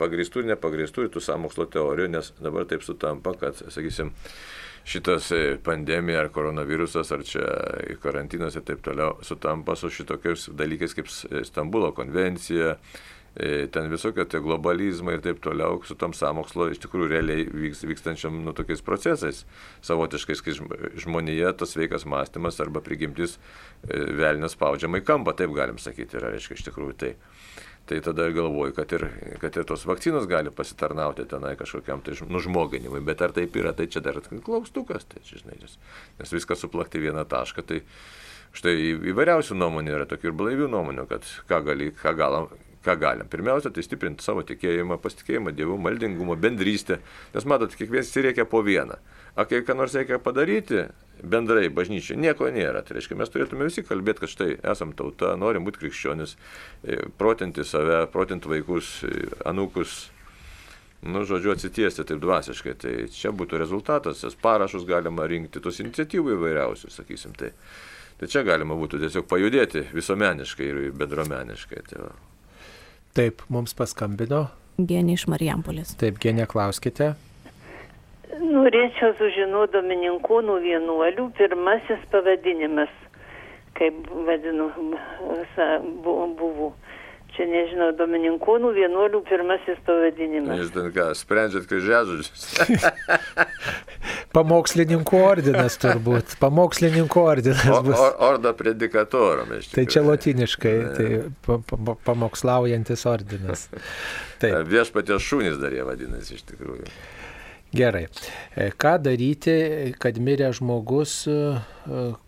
[0.00, 4.14] pagristų ir nepagristų ir tų samokslo teorijų, nes dabar taip sutampa, kad, sakysim,
[4.88, 5.28] šitas
[5.64, 7.46] pandemija ar koronavirusas, ar čia
[8.02, 11.10] karantinas ir taip toliau sutampa su šitokiais dalykais kaip
[11.46, 12.78] Stambulo konvencija,
[13.70, 18.40] ten visokie tie globalizmai ir taip toliau, su tom samokslo iš tikrųjų realiai vyks, vykstančiam
[18.42, 19.44] nu, tokiais procesais,
[19.86, 20.56] savotiškais, kai
[21.04, 23.38] žmonėje tas veikas mąstymas arba prigimtis
[23.86, 27.12] velnės spaudžiamai kampą, taip galim sakyti, yra, reiškia, iš tikrųjų tai.
[27.90, 29.02] Tai tada galvoju, kad ir,
[29.42, 33.88] kad ir tos vakcinos gali pasitarnauti tenai kažkokiam tai nužmoginimui, bet ar taip yra, tai
[33.90, 35.74] čia dar klaustukas, tai čia, žinai, nes,
[36.30, 37.80] viskas suplakti vieną tašką, tai
[38.54, 38.76] štai
[39.10, 42.46] įvairiausių nuomonių yra, tokių ir blaivių nuomonių, kad ką, gali, ką, galam,
[42.84, 43.28] ką galim.
[43.28, 47.00] Pirmiausia, tai stiprinti savo tikėjimą, pasitikėjimą Dievu, maldingumą, bendrystę,
[47.34, 48.96] nes matot, kiekvienas reikia po vieną.
[49.36, 50.86] O kai ką nors reikia padaryti,
[51.22, 52.82] bendrai bažnyčiai nieko nėra.
[52.86, 56.36] Tai reiškia, mes turėtume visi kalbėti, kad štai esam tauta, norim būti krikščionis,
[56.84, 60.08] e, protinti save, protinti vaikus, e, anūkus,
[61.04, 62.74] nu, žodžiu, atsitiesti taip dvasiškai.
[62.80, 67.36] Tai čia būtų rezultatas, tas parašus galima rinkti, tos iniciatyvų įvairiausių, sakysim.
[67.36, 67.52] Tai,
[68.20, 71.86] tai čia galima būtų tiesiog pajudėti visuomeniškai ir bendruomeniškai.
[71.92, 72.29] Tai va.
[73.16, 74.44] Taip, mums paskambino.
[74.78, 75.96] Genė iš Marijampolės.
[76.00, 77.12] Taip, Genė, klauskite.
[78.40, 82.92] Norėčiau sužinoti Domininkūnų vienuolių pirmasis pavadinimas,
[83.78, 83.98] kaip
[84.28, 84.70] vadinu,
[86.04, 86.70] buvo.
[87.36, 90.58] Čia nežinau, Domininkūnų vienuolių pirmasis pavadinimas.
[90.58, 92.46] Jūs ten ką, sprendžiat kryžiažodžius?
[94.36, 96.34] Pamokslininkų ordinas turbūt.
[96.42, 97.96] Pamokslininkų ordinas bus.
[97.96, 99.54] Or, orda predikatorum.
[99.74, 101.08] Tai čia latiniškai, tai
[101.46, 103.66] pa, pa, pamokslaujantis ordinas.
[104.42, 104.62] Taip.
[104.70, 106.86] Viešpatės šūnis dar jie vadinasi iš tikrųjų.
[107.70, 108.08] Gerai.
[108.82, 109.52] Ką daryti,
[110.02, 111.12] kad miręs žmogus,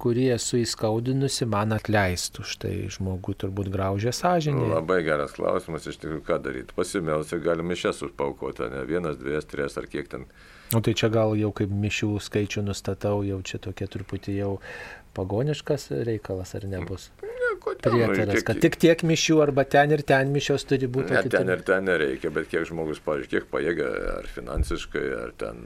[0.02, 2.44] kurį esu įskaudinusi, man atleistų?
[2.46, 4.68] Štai žmogų turbūt graužė sąžinė.
[4.70, 6.76] Labai geras klausimas, iš tikrųjų, ką daryti.
[6.78, 10.28] Pasimelsi, galime šias užpaukoti, ne vienas, dvies, tris ar kiek ten.
[10.72, 14.52] O tai čia gal jau kaip mišių skaičių nustatau, jau čia tokia truputį jau
[15.18, 17.10] pagoniškas reikalas ar nebus?
[17.62, 18.08] Kodėl?
[18.10, 18.46] Prietaras, kiek...
[18.48, 21.14] kad tik tiek mišių arba ten ir ten mišios turi būti.
[21.14, 25.62] Ne, ten ir ten nereikia, bet kiek žmogus, pavyzdžiui, kiek pajėgia, ar finansiškai, ar ten,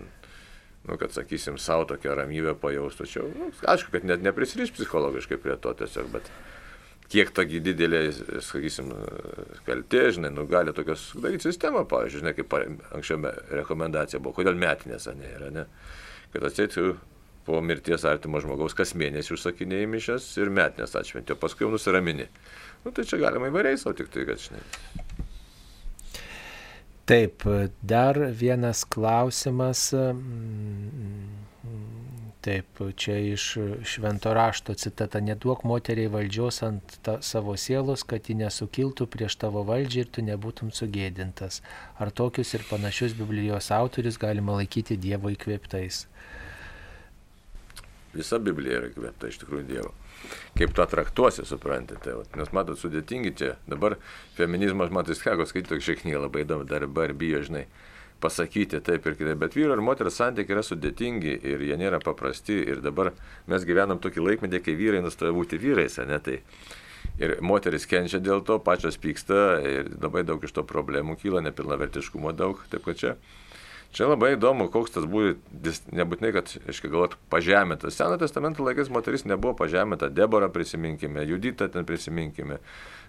[0.88, 3.08] nu, kad sakysim, savo tokią ramybę pajaustų.
[3.12, 6.28] Čia, nu, aišku, kad net neprisiriš psichologiškai prie to tiesiog, bet
[7.12, 8.04] kiek togi didelė,
[8.44, 8.92] sakysim,
[9.66, 15.08] kaltė, žinai, nu, gali tokios daryti sistemą, pavyzdžiui, žinai, kaip anksčiau rekomendacija buvo, kodėl metinės,
[15.16, 15.68] ne, yra, ne,
[16.34, 16.90] kad atsėtų
[17.46, 22.26] po mirties artimo žmogaus kas mėnesį užsakinėjai mišęs ir metinės atšventė, paskui jau nusiramini.
[22.84, 24.64] Nu, tai čia galima įvairiai savo tik tai, kad žinai.
[27.06, 27.44] Taip,
[27.82, 29.92] dar vienas klausimas.
[32.46, 33.44] Taip, čia iš
[33.86, 39.62] švento rašto citata, neduok moteriai valdžios ant ta, savo sielos, kad ji nesukiltų prieš tavo
[39.66, 41.58] valdžią ir tu nebūtum sugėdintas.
[41.98, 46.04] Ar tokius ir panašius Biblijos autorius galima laikyti Dievo įkvėptais?
[48.16, 49.92] Visa Biblija yra įkvėpta iš tikrųjų Dievo.
[50.58, 52.16] Kaip tu atraktuosi, suprantate.
[52.38, 53.52] Nes matot, sudėtingi čia.
[53.68, 53.98] Dabar
[54.38, 57.66] feminizmas, matai, skako skaityti tokį tiek labai įdomu, dar dabar bijo, žinai.
[58.20, 59.38] pasakyti taip ir kitaip.
[59.38, 62.56] Bet vyro ir moters santykiai yra sudėtingi ir jie nėra paprasti.
[62.72, 63.12] Ir dabar
[63.50, 66.40] mes gyvenam tokį laikmetį, kai vyrai nustoja būti vyrais, ne tai.
[67.22, 72.32] Ir moteris kenčia dėl to, pačios pyksta ir labai daug iš to problemų kyla, nepilnavertiškumo
[72.36, 72.64] daug.
[72.72, 73.14] Taip kad čia,
[73.94, 75.36] čia labai įdomu, koks tas buvo,
[75.94, 77.98] nebūtinai, kad, aiškiai, galvot, pažemintas.
[77.98, 82.60] Seno testamento laikais moteris nebuvo pažeminta, Deborą prisiminkime, Juditą ten prisiminkime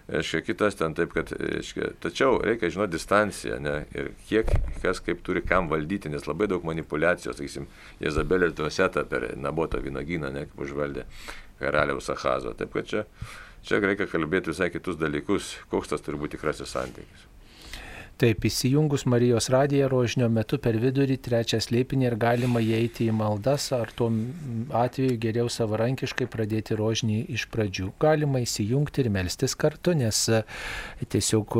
[0.08, 4.50] reiškia, kitas ten taip, kad, reiškia, tačiau reikia žinoti distanciją, ne, ir kiek,
[4.82, 7.68] kas kaip turi kam valdyti, nes labai daug manipulacijos, sakysim,
[8.00, 11.04] Jezabelė ir Tuosetą per Nabotą vynogyną, ne, kaip užvaldė
[11.60, 12.54] karaliaus Ahazo.
[12.56, 13.04] Taip kad čia,
[13.66, 17.27] čia reikia kalbėti visai kitus dalykus, koks tas turi būti tikrasis santykis.
[18.18, 23.68] Taip, įsijungus Marijos radiją rožinio metu per vidurį trečią slėpinį ir galima įeiti į maldas,
[23.76, 24.08] ar tuo
[24.74, 27.92] atveju geriau savarankiškai pradėti rožinį iš pradžių.
[28.02, 30.40] Galima įsijungti ir melstis kartu, nes e,
[31.14, 31.54] tiesiog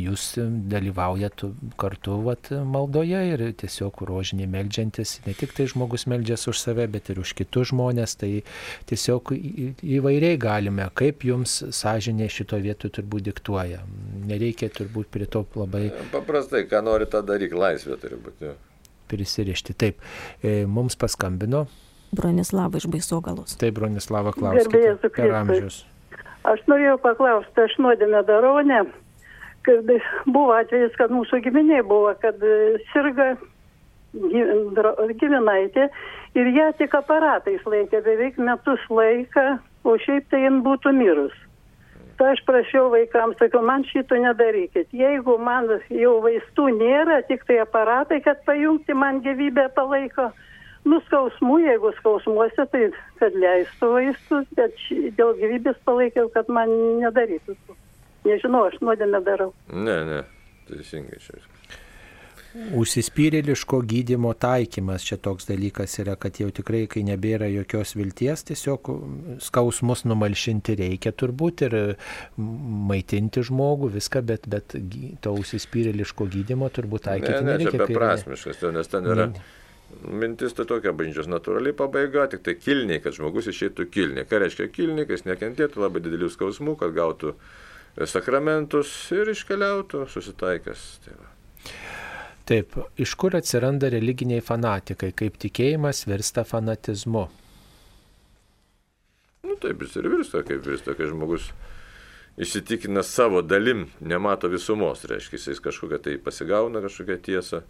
[0.00, 0.24] jūs
[0.72, 1.44] dalyvaujat
[1.76, 7.12] kartu vat, maldoje ir tiesiog rožinį meldžiantis, ne tik tai žmogus meldžias už save, bet
[7.12, 8.32] ir už kitus žmonės, tai
[8.88, 13.84] tiesiog įvairiai galime, kaip jums sąžinė šito vietu turbūt diktuoja.
[14.24, 15.90] Nereikia turbūt būti prie to labai...
[16.12, 18.54] Paprastai, ką nori tą daryti, laisvė turi būti.
[19.10, 19.74] Prisirišti.
[19.74, 20.00] Taip,
[20.42, 21.66] e, mums paskambino.
[22.12, 23.56] Bronislava iš Baisogalos.
[23.58, 24.68] Taip, Bronislava klausė.
[25.12, 25.84] Per amžius.
[26.44, 28.82] Aš norėjau paklausti, aš nuodėmę darau, ne?
[29.62, 29.86] Kad
[30.26, 32.40] buvo atvejis, kad mūsų giminiai buvo, kad
[32.90, 33.36] sirga
[34.12, 35.86] gyvenaitė
[36.34, 39.46] ir ją tik aparatais laikė beveik metus laiką,
[39.86, 41.38] o šiaip tai jin būtų mirus
[42.18, 44.90] tai aš prašiau vaikams, sakiau, man šito nedarykit.
[44.96, 50.30] Jeigu man jau vaistų nėra, tik tai aparatai, kad pajungti man gyvybę palaiko,
[50.88, 52.88] nuskausmų, jeigu skausmuose, tai
[53.20, 54.84] kad leistų vaistus, bet
[55.18, 57.56] dėl gyvybės palaikiau, kad man nedarytų.
[58.26, 59.50] Nežinau, aš nuodėmę darau.
[59.72, 60.22] Ne, ne,
[60.68, 61.48] teisingai šiais.
[62.52, 68.90] Užsispyrėliško gydimo taikymas čia toks dalykas yra, kad jau tikrai, kai nebėra jokios vilties, tiesiog
[69.40, 71.76] skausmus numalšinti reikia turbūt ir
[72.36, 74.76] maitinti žmogų, viską, bet, bet
[75.24, 77.72] to užsispyrėliško gydimo turbūt taikyti ne, ne, nereikia.
[77.72, 79.28] Ne, čia beprasmiškas, nes ten yra...
[79.32, 79.48] Ne.
[80.08, 84.24] Mintis tai tokia bažnyčios natūraliai pabaiga, tik tai kilniai, kad žmogus išeitų kilniai.
[84.28, 87.34] Ką reiškia kilniai, kad jis nekentėtų labai didelių skausmų, kad gautų
[88.08, 90.86] sakramentus ir iškeliautų susitaikęs.
[91.04, 91.31] Tai va.
[92.48, 97.28] Taip, iš kur atsiranda religiniai fanatikai, kaip tikėjimas virsta fanatizmu?
[99.46, 101.52] Nu taip, jis ir virsta, kaip virsta, kai žmogus
[102.42, 107.62] įsitikina savo dalim, nemato visumos, reiškia, jis kažkokią tai pasigauna kažkokią tiesą,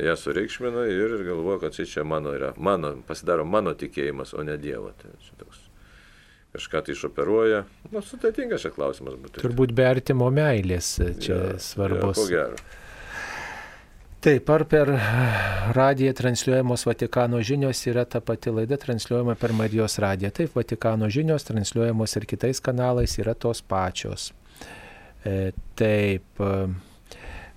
[0.00, 4.56] ją sureikšmina ir galvoja, kad čia, čia mano yra, mano, pasidaro mano tikėjimas, o ne
[4.60, 4.92] Dievo.
[5.00, 5.66] Tai čia toks
[6.54, 7.64] kažką tai išoperuoja.
[7.90, 9.42] Nu, sudėtingas šia klausimas būtų.
[9.44, 12.16] Turbūt be artimo meilės čia ja, svarbus.
[12.18, 12.79] Ja, ko gero.
[14.20, 14.90] Taip, ar per
[15.72, 20.28] radiją transliuojamos Vatikano žinios yra ta pati laida transliuojama per Marijos radiją.
[20.36, 24.34] Taip, Vatikano žinios transliuojamos ir kitais kanalais yra tos pačios.
[25.24, 26.44] E, taip,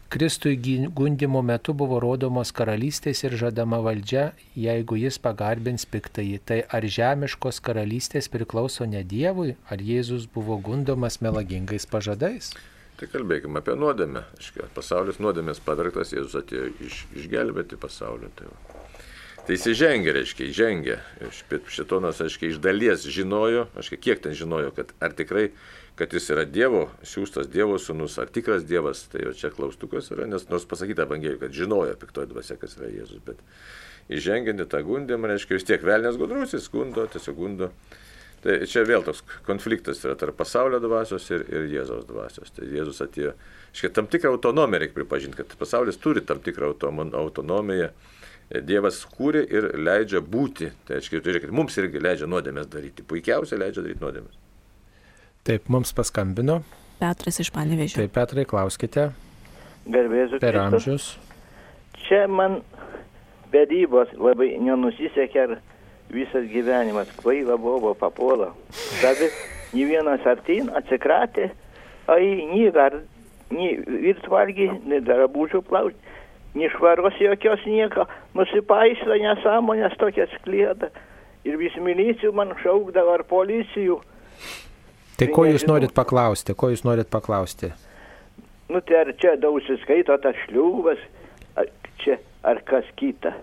[0.07, 0.55] Kristui
[0.95, 6.37] gundimo metu buvo rodomos karalystės ir žadama valdžia, jeigu jis pagarbins piktąjį.
[6.47, 12.53] Tai ar žemiškos karalystės priklauso ne Dievui, ar Jėzus buvo gundomas melagingais pažadais?
[13.03, 14.21] Tai kalbėkime apie nuodėmę.
[14.71, 18.29] Pasaulis nuodėmės padarktas, Jėzus atėjo iš, išgelbėti pasaulį.
[18.37, 18.83] Tai, va.
[19.43, 20.95] tai jis įžengė, reiškia, įžengė.
[21.75, 25.49] Šitonas, aiškiai, iš dalies žinojo, aiškiai, kiek ten žinojo, kad ar tikrai,
[25.99, 30.29] kad jis yra Dievo, siūstas Dievo sūnus, ar tikras Dievas, tai jau čia klaustukas yra,
[30.31, 33.43] nes nors pasakyta Evangelijoje, kad žinojo piktoji dvasia, kas yra Jėzus, bet
[34.15, 37.73] įžengianti tą gundimą, reiškia, vis tiek velnės gudrusis gundo, tiesiog gundo.
[38.43, 42.51] Tai čia vėl toks konfliktas yra tarp pasaulio dvasios ir, ir Jėzaus dvasios.
[42.51, 43.31] Tai Jėzus atėjo,
[43.71, 47.93] iškai tam tikrą autonomiją reikia pripažinti, kad pasaulis turi tam tikrą autonomiją.
[48.67, 50.67] Dievas kūrė ir leidžia būti.
[50.85, 53.05] Tai reiškia, žiūrėkit, mums irgi leidžia nuodėmės daryti.
[53.07, 54.35] Puikiausiai leidžia daryti nuodėmės.
[55.47, 56.59] Taip, mums paskambino.
[56.99, 58.03] Petras iš Panevežio.
[58.03, 59.09] Taip, Petrai, klauskite.
[59.87, 60.37] Garbėsiu.
[60.43, 61.13] Per amžius.
[62.03, 62.59] Čia man
[63.55, 65.47] vedybos labai nenusisekė.
[65.47, 65.55] Ar
[66.13, 68.51] visas gyvenimas kvaila buvo papuola.
[69.01, 69.29] Tada
[69.73, 71.49] nei vienas artin atsikratė,
[72.11, 72.99] ai, nei gar,
[73.53, 75.97] nei virtvalgy, nei darabužių plauti,
[76.57, 78.05] nei švaros jokios nieko,
[78.37, 80.91] nusipaišta nesąmonės tokias klėda.
[81.43, 83.97] Ir vis milicijų man šaukdavo ar policijų.
[85.19, 87.73] Tai ko jūs norit paklausti, ko jūs norit paklausti?
[88.71, 91.01] Nu tai ar čia daug skaito tas šliūvas,
[91.59, 91.67] ar
[92.01, 93.33] čia ar kas kita.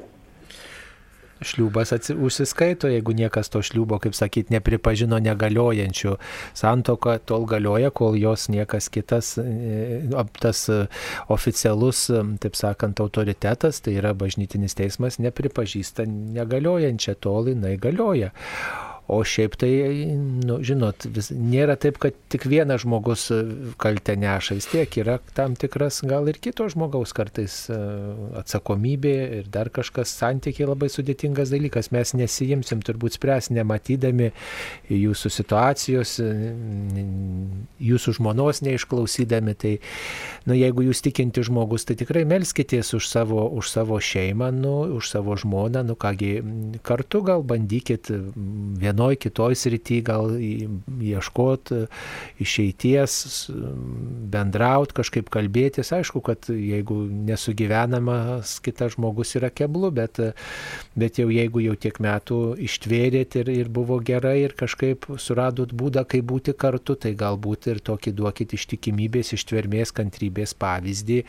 [1.45, 6.17] Šliūbas atsi, užsiskaito, jeigu niekas to šliūbo, kaip sakyt, nepripažino negaliojančių.
[6.59, 10.03] Santoka tol galioja, kol jos niekas kitas, e,
[10.41, 10.67] tas
[11.33, 12.07] oficialus,
[12.43, 18.33] taip sakant, autoritetas, tai yra bažnytinis teismas, nepripažįsta negaliojančią, tol jinai galioja.
[19.11, 19.71] O šiaip tai,
[20.47, 23.39] nu, žinot, vis, nėra taip, kad tik vienas žmogus e,
[23.81, 27.79] kaltę neša, vis tiek yra tam tikras gal ir kito žmogaus kartais e,
[28.39, 31.91] atsakomybė ir dar kažkas santykiai labai sudėtingas dalykas.
[31.91, 34.31] Mes nesijimsim turbūt spręs nematydami
[34.95, 36.31] jūsų situacijos, e,
[37.91, 39.57] jūsų žmonos neišklausydami.
[39.59, 39.75] Tai,
[40.47, 45.11] nu, jeigu jūs tikinti žmogus, tai tikrai melskitės už savo, už savo šeimą, nu, už
[45.17, 46.33] savo žmoną, nu kągi,
[46.87, 50.31] kartu gal bandykit vienu vienoj kitoj srity gal
[51.01, 51.73] ieškot
[52.41, 53.51] išeities,
[54.31, 55.93] bendraut, kažkaip kalbėtis.
[55.93, 60.21] Aišku, kad jeigu nesugyvenamas kitas žmogus yra keblu, bet,
[60.95, 66.05] bet jau jeigu jau tiek metų ištvėrėt ir, ir buvo gerai ir kažkaip suradot būdą,
[66.05, 71.25] kaip būti kartu, tai galbūt ir tokį duokit ištikimybės, ištvermės, kantrybės pavyzdį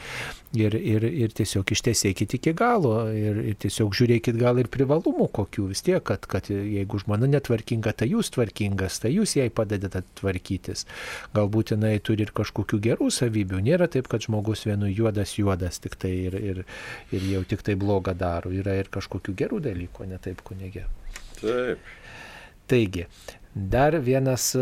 [0.58, 5.70] ir, ir, ir tiesiog ištesėkit iki galo ir, ir tiesiog žiūrėkit gal ir privalumų kokių
[5.72, 10.04] vis tiek, kad, kad jeigu žmona netvarkinga, tvarkinga, tai jūs tvarkingas, tai jūs jai padedate
[10.20, 10.86] tvarkytis.
[11.34, 13.62] Galbūt jinai turi ir kažkokių gerų savybių.
[13.62, 16.64] Nėra taip, kad žmogus vienu juodas juodas tik tai ir, ir,
[17.12, 18.52] ir jau tik tai blogą daro.
[18.52, 20.86] Yra ir kažkokių gerų dalykų, ne taip kunigė.
[21.42, 21.80] Taip.
[22.68, 23.08] Taigi,
[23.54, 24.56] Dar vienas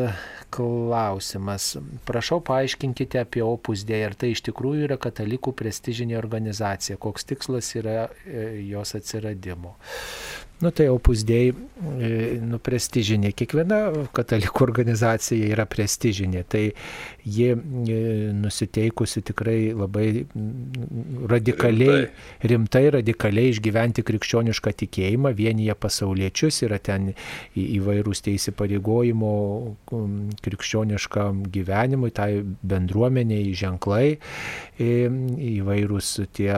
[0.49, 1.77] klausimas.
[2.05, 7.69] Prašau paaiškinkite apie Opus Dei, ar tai iš tikrųjų yra katalikų prestižinė organizacija, koks tikslas
[7.77, 9.75] yra e, jos atsiradimo.
[10.59, 11.53] Nu tai Opus Dei,
[12.03, 13.77] e, nu prestižinė, kiekviena
[14.11, 16.63] katalikų organizacija yra prestižinė, tai
[17.23, 17.99] ji e,
[18.35, 20.25] nusiteikusi tikrai labai
[21.31, 27.13] radikaliai, rimtai, rimtai radikaliai išgyventi krikščionišką tikėjimą, vienyje pasauliečius, yra ten
[27.55, 29.33] įvairūs tie įsipareigojimo
[30.43, 34.17] krikščioniškam gyvenimui, tai bendruomeniai ženklai,
[34.83, 36.51] įvairūs tie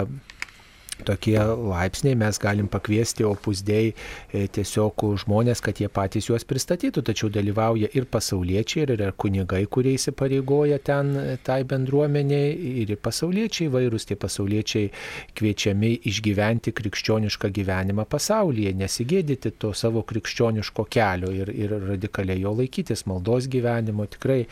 [1.06, 7.32] tokie laipsniai mes galim pakviesti opusdėjai e, tiesiog žmonės, kad jie patys juos pristatytų, tačiau
[7.34, 14.08] dalyvauja ir pasauliečiai, ir yra kunigai, kurie įsipareigoja ten e, tai bendruomeniai, ir pasauliečiai vairūs,
[14.10, 14.92] tie pasauliečiai
[15.38, 23.06] kviečiami išgyventi krikščionišką gyvenimą pasaulyje, nesigėdyti to savo krikščioniško kelio ir, ir radikaliai jo laikytis,
[23.10, 24.44] maldos gyvenimo tikrai.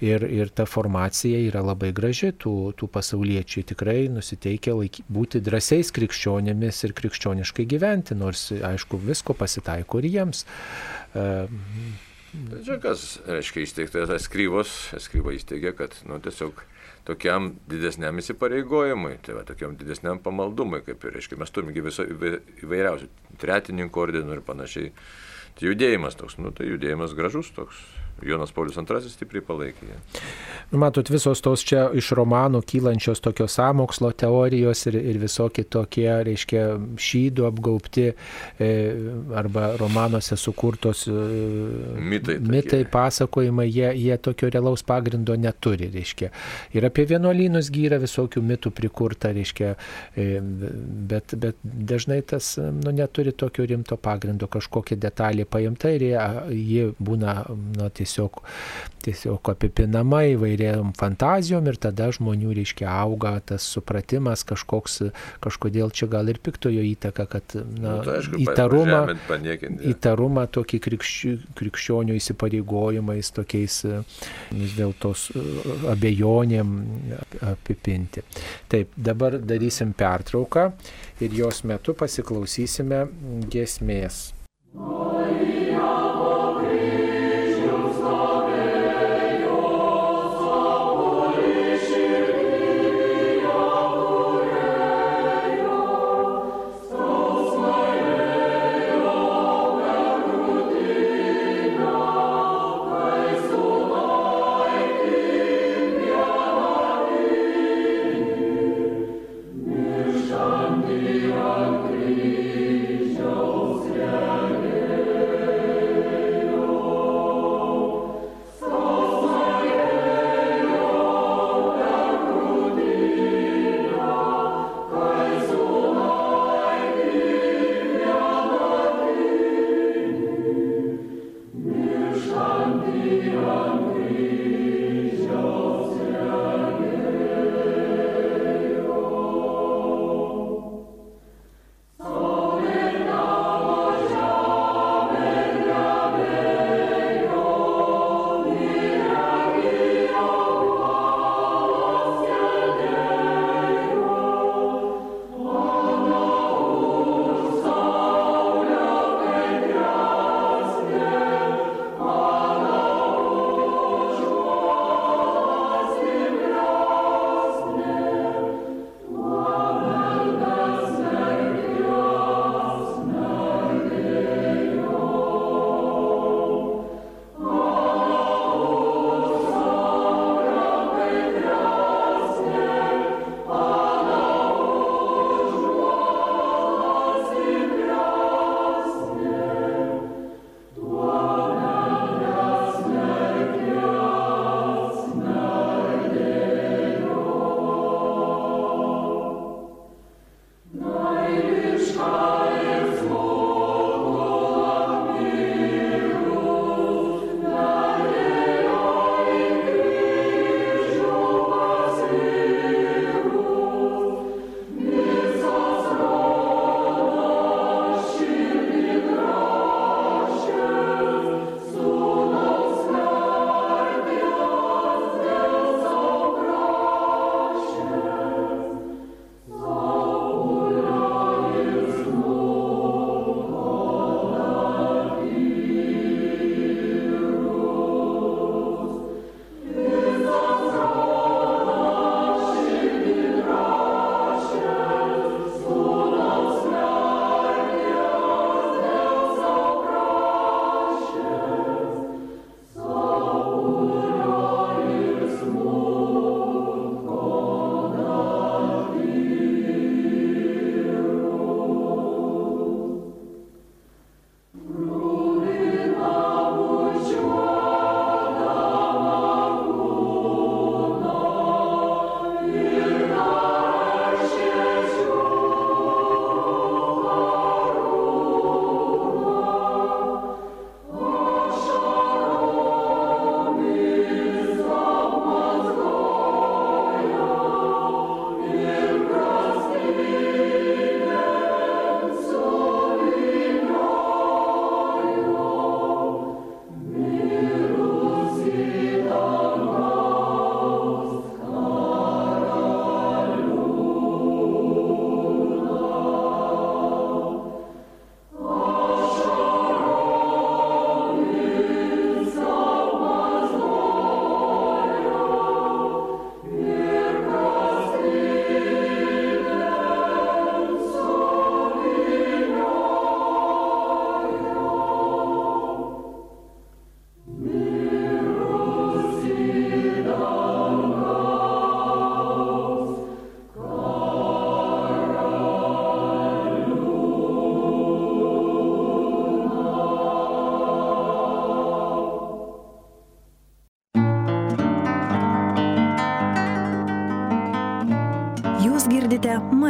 [0.00, 5.79] Ir, ir ta formacija yra labai graži, tų, tų pasauliečių tikrai nusiteikia laiky, būti drąsiai
[5.80, 10.44] tikrais krikščionėmis ir krikščioniškai gyventi, nors aišku visko pasitaiko ir jiems.
[11.14, 16.60] Bet čia kas, reiškia, įsteigta eskrybos, eskryba įsteigė, kad, nu, tiesiog
[17.08, 23.08] tokiam didesniam įsipareigojimui, tai va, tokiam didesniam pamaldumui, kaip ir, reiškia, mes turime viso įvairiausių
[23.40, 24.92] tretininkų ordinų ir panašiai.
[25.58, 27.80] Tai judėjimas toks, nu, tai judėjimas gražus toks,
[28.26, 29.94] Jonas Paulius II stipriai palaikė.
[30.70, 36.06] Nu, matot, visos tos čia iš romanų kylančios tokios samokslo teorijos ir, ir visokie tokie,
[36.26, 36.62] reiškia,
[37.00, 38.68] šydų apgaupti e,
[39.40, 41.14] arba romanuose sukurtos e,
[41.98, 42.52] mitai, tokie.
[42.54, 46.30] mitai pasakojimai, jie, jie tokio realaus pagrindo neturi, reiškia.
[46.78, 49.72] Ir apie vienuolynus gyra visokių mitų prikurta, reiškia,
[50.14, 50.28] e,
[51.10, 56.16] bet, bet dažnai tas nu, neturi tokio rimto pagrindo, kažkokia detalė paimta ir jie,
[56.54, 58.09] jie būna nu, tiesiog,
[59.04, 65.00] tiesiog apipinama įvairiam fantazijom ir tada žmonių, reiškia, auga tas supratimas kažkoks,
[65.44, 69.00] kažkodėl čia gal ir piktojo įtaka, kad na, nu, tai aišku, įtarumą,
[69.94, 73.78] įtarumą tokį krikščių, krikščionių įsipareigojimais, tokiais
[74.50, 75.14] vis dėlto
[75.94, 76.74] abejonėm
[77.52, 78.24] apipinti.
[78.70, 80.70] Taip, dabar darysim pertrauką
[81.24, 83.06] ir jos metu pasiklausysime
[83.50, 84.28] gesmės.
[84.76, 85.59] Oh,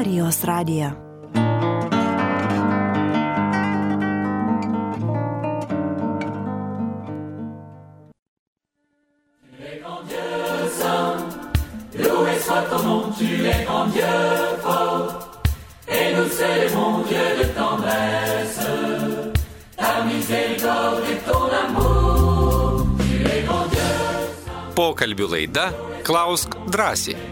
[0.01, 0.91] Marijos radiją.
[13.19, 14.07] tu es grand Dieu
[14.63, 15.43] fort,
[15.87, 18.67] et nous célébrons Dieu de tendresse,
[19.77, 23.93] ta miséricorde et ton amour, tu es grand Dieu.
[24.75, 25.67] Pokalbių laida
[26.09, 27.30] Klausk drąsiai.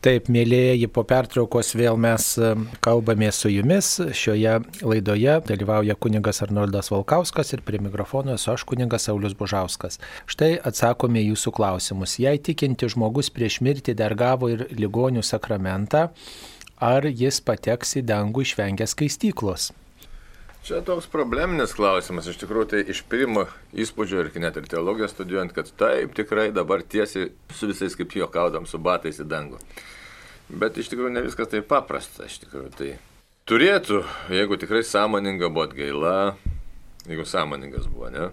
[0.00, 3.98] Taip, mėlyjeji, po pertraukos vėl mes e, kalbame su jumis.
[4.16, 10.00] Šioje laidoje dalyvauja kuningas Arnoldas Valkauskas ir prie mikrofono esu aš kuningas Saulis Bužauskas.
[10.24, 12.16] Štai atsakome jūsų klausimus.
[12.16, 16.06] Jei tikinti žmogus prieš mirtį dar gavo ir ligonių sakramentą,
[16.80, 19.68] ar jis pateks į dangų išvengęs skaistyklos?
[20.60, 25.54] Čia toks probleminis klausimas, iš tikrųjų tai iš pirmo įspūdžio ir net ir teologiją studijuojant,
[25.56, 29.60] kad taip tikrai dabar tiesiai su visais kaip juokaudam su batais į dangų.
[30.50, 32.90] Bet iš tikrųjų ne viskas taip paprasta, iš tikrųjų tai
[33.48, 34.02] turėtų,
[34.36, 36.14] jeigu tikrai sąmoninga buvo atgaila,
[37.08, 38.28] jeigu sąmoningas buvo, ne?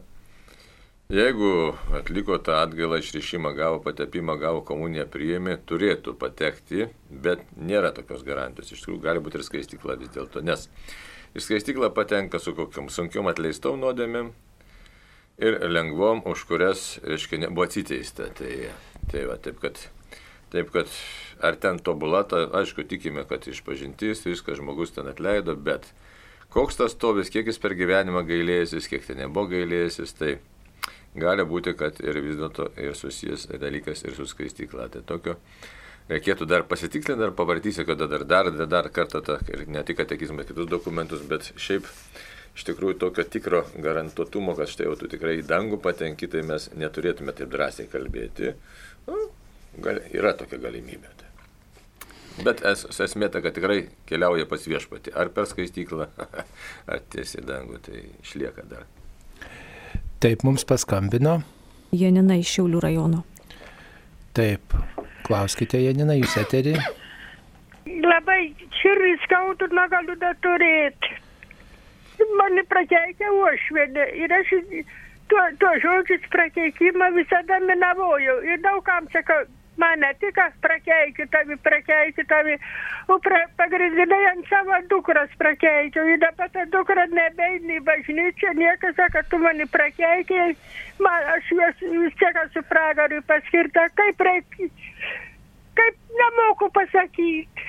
[1.07, 1.49] Jeigu
[1.95, 8.73] atliko tą atgailą išrišimą, gavo patepimą, gavo komuniją, priėmė, turėtų patekti, bet nėra tokios garantijos.
[8.75, 10.67] Iš tikrųjų gali būti ir skaistikla vis dėlto, nes
[11.37, 14.33] į skaistiklą patenka su kokiam sunkiom atleistom nuodėmėm
[15.37, 18.31] ir lengvom, už kurias, reiškia, nebuvo atsiteista.
[18.37, 18.51] Tai,
[19.11, 19.79] tai va, taip kad,
[20.53, 20.89] taip kad
[21.45, 25.85] ar ten tobula, ta, aišku, tikime, kad išpažintis, viskas žmogus ten atleido, bet
[26.53, 30.39] koks tas stovis, kiek jis per gyvenimą gailėsis, kiek ten nebuvo gailėsis, tai
[31.17, 34.89] gali būti, kad ir vis dėlto ir susijęs dalykas ir su skaistykla.
[34.93, 35.37] Tai tokio
[36.11, 39.99] reikėtų dar pasitikslinti, dar pavartysi, kad dar, dar, dar, dar kartą tą, ir ne tik
[40.01, 41.87] katekizmą, kitus dokumentus, bet šiaip
[42.57, 46.71] iš tikrųjų tokio tikro garantuotumo, kad štai jau tu tikrai į dangų patenki, tai mes
[46.79, 48.55] neturėtume taip drąsiai kalbėti.
[49.07, 49.27] Nu,
[49.83, 51.11] gal, yra tokia galimybė.
[51.19, 51.27] Tai.
[52.45, 53.79] Bet es, esmė ta, kad tikrai
[54.09, 55.13] keliauja pas viešpatį.
[55.17, 56.09] Ar per skaistyklą,
[56.93, 58.85] ar tiesiai dangų, tai išlieka dar.
[60.21, 61.39] Taip, mums paskambino.
[61.93, 63.23] Janina iš Šiaulių rajono.
[64.37, 64.73] Taip,
[65.27, 66.75] klauskite, Janina, jūs eterį.
[68.03, 68.41] Labai
[68.81, 71.17] širdį skaudu, negaliu neturėti.
[72.39, 74.53] Mane prakeikia uošvienė ir aš
[75.29, 78.39] tuo, tuo žodžius prakeikimą visada minavojau.
[78.47, 79.43] Ir daugam sakau,
[79.77, 82.57] mane tik prakeikiu tavi, prakeikiu tavi.
[83.07, 86.05] O pra, pagrindinai ant savo dukros prakeikiu.
[86.13, 90.57] Ir dabar ta dukra nebeini į bažnyčią, niekas sako, tu mane prakeikiai.
[90.99, 93.87] Man, aš vis, vis tiek esu pragarui paskirta.
[93.95, 94.69] Kaip reikia,
[95.77, 97.67] kaip nemoku pasakyti.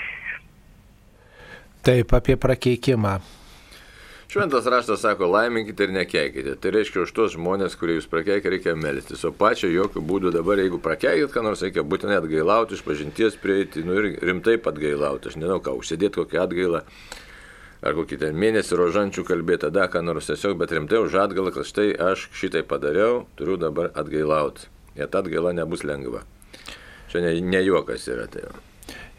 [1.85, 3.38] Taip, apie prakeikimą.
[4.28, 6.52] Šventas raštas sako, laiminkite ir nekeikite.
[6.60, 9.22] Tai reiškia, už tos žmonės, kurie jūs prakeikė, reikia melstis.
[9.24, 13.86] O pačio jokių būdų dabar, jeigu prakeikit, ką nors reikia būtinai atgailauti, iš pažinties prieiti,
[13.88, 15.32] nu ir rimtai atgailauti.
[15.32, 16.84] Aš nežinau, ką, užsėdėti kokią atgailą,
[17.80, 21.72] ar kokį ten mėnesį rožančių kalbėti, tada ką nors tiesiog, bet rimtai už atgailą, kad
[21.72, 24.68] štai aš šitai padariau, turiu dabar atgailauti.
[25.00, 26.26] Ir ta atgaila nebus lengva.
[27.09, 28.50] Čia ne, ne juokas yra tai.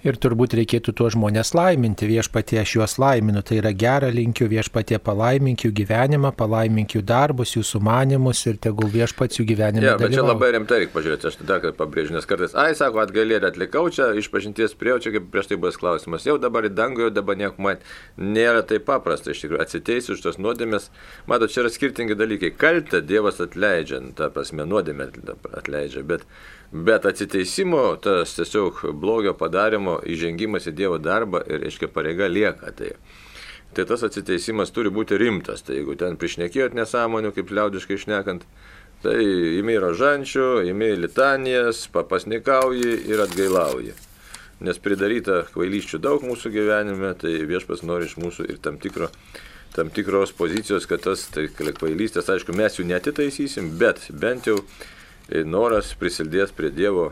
[0.08, 2.08] Ir turbūt reikėtų tuos žmonės laiminti.
[2.08, 3.42] Viešpatie aš juos laiminu.
[3.44, 8.88] Tai yra gera linkiu viešpatie palaimink jų gyvenimą, palaimink jų darbus, jų sumanimus ir tegul
[8.94, 9.84] viešpats jų gyvenimą.
[9.84, 11.28] Ja, bet čia labai rimtai reikia pažiūrėti.
[11.28, 15.12] Aš dar kartą pabrėžiu, nes kartais, ai, sako, atgalėlį atlikau čia, iš pažinties prie, čia
[15.18, 16.28] kaip prieš tai bus klausimas.
[16.30, 17.84] Jau dabar į dangų, jau dabar nieko man
[18.16, 19.34] nėra taip paprasta.
[19.34, 20.88] Iš tikrųjų, atsiteisiu už tos nuodėmės.
[21.28, 22.54] Matot, čia yra skirtingi dalykai.
[22.56, 25.12] Kaltę Dievas atleidžia, ta prasme, nuodėmė
[25.60, 26.08] atleidžia.
[26.08, 26.24] Bet
[26.72, 32.70] Bet atsiteisimo, tas tiesiog blogio padarimo įžengimas į Dievo darbą ir, reiškia, pareiga lieka.
[32.78, 32.92] Tai,
[33.74, 35.66] tai tas atsiteisimas turi būti rimtas.
[35.66, 38.46] Tai jeigu ten priešnekėjot nesąmonių, kaip liaudiškai išnekant,
[39.02, 39.18] tai
[39.58, 43.98] imi rožančių, imi litanijas, papasnikauji ir atgailauji.
[44.62, 49.10] Nes pridaryta kvailyščių daug mūsų gyvenime, tai viešpas nori iš mūsų ir tam, tikro,
[49.74, 54.60] tam tikros pozicijos, kad tas tai kvailystės, aišku, mes jų netitaisysim, bet bent jau
[55.46, 57.12] noras prisildės prie Dievo,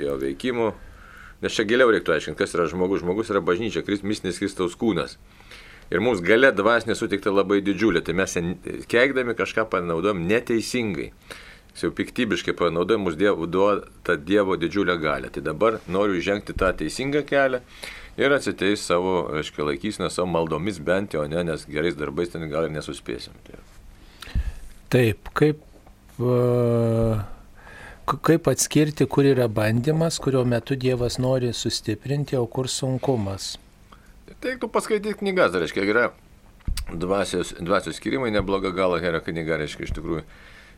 [0.00, 0.74] jo veikimo.
[1.42, 3.04] Nes čia giliau reiktų aiškinti, kas yra žmogus.
[3.04, 5.16] Žmogus yra bažnyčia, mistinis Kristaus kūnas.
[5.88, 8.34] Ir mums gale dvasinė sutikta labai didžiulė, tai mes
[8.90, 11.12] keikdami kažką panaudojam neteisingai.
[11.78, 15.30] Jau piktybiškai panaudojam, mums dievo, duoda Dievo didžiulę galę.
[15.30, 17.62] Tai dabar noriu žengti tą teisingą kelią
[18.18, 22.66] ir atsiteis savo, aiškiai, laikysime savo maldomis bent jau, ne, nes gerais darbais ten gal
[22.66, 23.36] ir nesuspėsim.
[23.46, 23.62] Tai.
[24.90, 25.62] Taip, kaip
[26.18, 27.22] uh,
[28.16, 33.56] kaip atskirti, kur yra bandymas, kurio metu Dievas nori sustiprinti, o kur sunkumas?
[34.40, 36.10] Tu paskaityti knygas, tai reiškia, yra
[36.92, 40.22] dvasios, dvasios skirimai nebloga gala gera knyga, reiškia iš tikrųjų.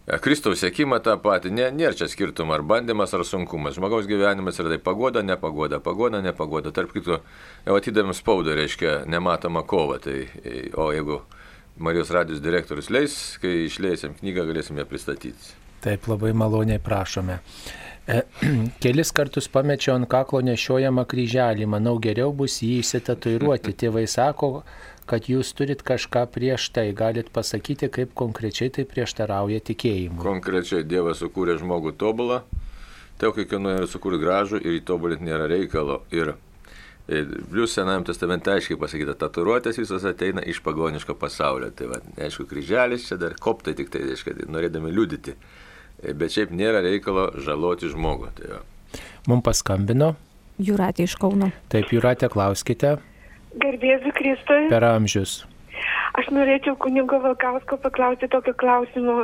[0.07, 3.77] E, Kristaus sėkimą tą patį, nė, nėra čia skirtumo, ar bandymas, ar sunkumas.
[3.78, 6.73] Žmogaus gyvenimas yra tai pagoda, nepagoda, pagoda, nepagoda.
[6.74, 7.20] Tarp kitko,
[7.66, 10.01] jau atidavim spaudą, reiškia nematoma kova.
[10.02, 11.20] Tai, e, o jeigu
[11.81, 15.60] Marijos radijos direktorius leis, kai išleisim knygą, galėsim ją pristatyti.
[15.85, 17.39] Taip labai maloniai prašome.
[18.07, 18.23] E,
[18.85, 23.77] kelis kartus pamečiau ant kaklo nešiojamą kryželį, manau geriau bus jį įsitatuiruoti.
[23.85, 24.51] Tėvai sako,
[25.11, 30.23] kad jūs turit kažką prieš tai, galit pasakyti, kaip konkrečiai tai prieštarauja tikėjimui.
[30.23, 32.43] Konkrečiai Dievas sukūrė žmogų tobulą,
[33.19, 36.02] tai kiekvieno yra sukurti gražų ir įtobulinti nėra reikalo.
[36.15, 36.36] Ir
[37.51, 41.73] Plius Senajam testamente aiškiai pasakyta, tatuiruotės visos ateina iš pagoniško pasaulio.
[41.74, 45.35] Tai va, aišku, kryželis čia dar koptai tik tai, aišku, norėdami liudyti.
[46.01, 48.32] Bet šiaip nėra reikalo žaloti žmogų.
[48.39, 48.60] Tai va.
[49.28, 50.14] Mums paskambino.
[50.60, 51.51] Juratė iš Kauno.
[51.72, 52.97] Taip, Juratė, klauskite.
[53.60, 54.66] Garbėsiu Kristui.
[54.72, 55.40] Per amžius.
[56.19, 59.16] Aš norėčiau kunigo Valkausko paklausti tokio klausimo.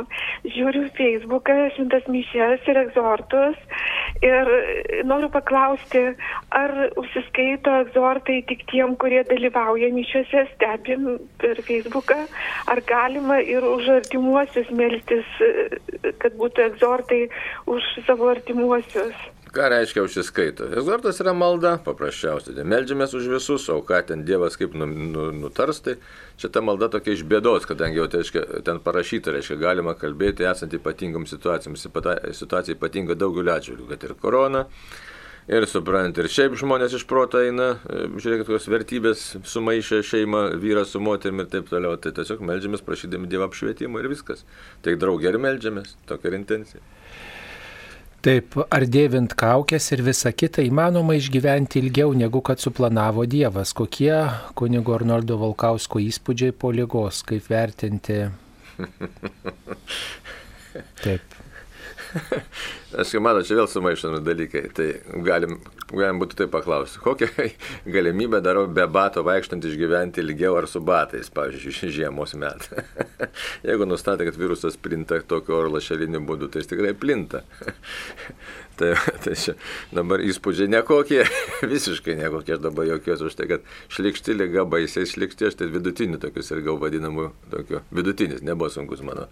[0.47, 3.59] Žiūriu Facebooką, šimtas mišės ir egzortus.
[4.23, 4.51] Ir
[5.05, 6.03] noriu paklausti,
[6.55, 11.09] ar užsiskaito egzortai tik tiem, kurie dalyvauja mišiuose, stebim
[11.41, 12.19] per Facebooką,
[12.71, 15.27] ar galima ir už artimuosius melstis,
[16.23, 17.25] kad būtų egzortai
[17.69, 19.27] už savo artimuosius.
[19.57, 20.67] Ką reiškia užsiskaito?
[20.77, 22.53] Egzortas yra malda, paprasčiausiai.
[22.59, 25.95] Tai meldžiamės už visus, o ką ten Dievas kaip nu, nu, nutars, tai
[26.37, 30.45] čia ta malda tokia iš bėdos, kadangi jau tai, reiškia, ten parašyta, reiškia, galima kalbėti
[30.45, 34.67] esant ypatingom situacijom, situacija ypatinga daugeliu atžvilgių, kad ir korona.
[35.47, 41.01] Ir suprant, ir šiaip žmonės iš proto eina, žiūrėkit, kokios vertybės sumaišė šeimą, vyrą su
[41.01, 41.95] moterimi ir taip toliau.
[42.03, 44.45] Tai tiesiog melžiamės prašydami Dievo apšvietimo ir viskas.
[44.85, 46.83] Tik draugė ir melžiamės, tokia ir intencija.
[48.27, 53.71] Taip, ar dėvint kaukės ir visa kita įmanoma išgyventi ilgiau negu kad suplanavo Dievas?
[53.71, 54.17] Kokie
[54.59, 58.25] kunigo Arnoldo Valkausko įspūdžiai po lygos, kaip vertinti?
[61.05, 61.39] Taip.
[62.95, 64.61] Aš kaip matau, čia vėl sumaišomi dalykai.
[64.71, 64.85] Tai
[65.25, 65.57] galim,
[65.91, 67.27] galim būtų taip paklausti, kokią
[67.95, 72.85] galimybę darau be bato vaikštant išgyventi ilgiau ar su batais, pavyzdžiui, žiemos metą.
[73.67, 77.43] Jeigu nustatė, kad virusas plinta tokiu oro lašeliniu būdu, tai jis tikrai plinta.
[78.79, 78.93] tai,
[79.25, 79.57] tai čia
[79.91, 81.25] dabar įspūdžiai nekokie,
[81.67, 86.23] visiškai nekokie, aš dabar jokios už tai, kad šlikšti lyga baisiai šlikšti, aš tai vidutinių
[86.23, 89.27] tokius ir gal vadinamų, tokiu, vidutinis, nebuvo sunkus mano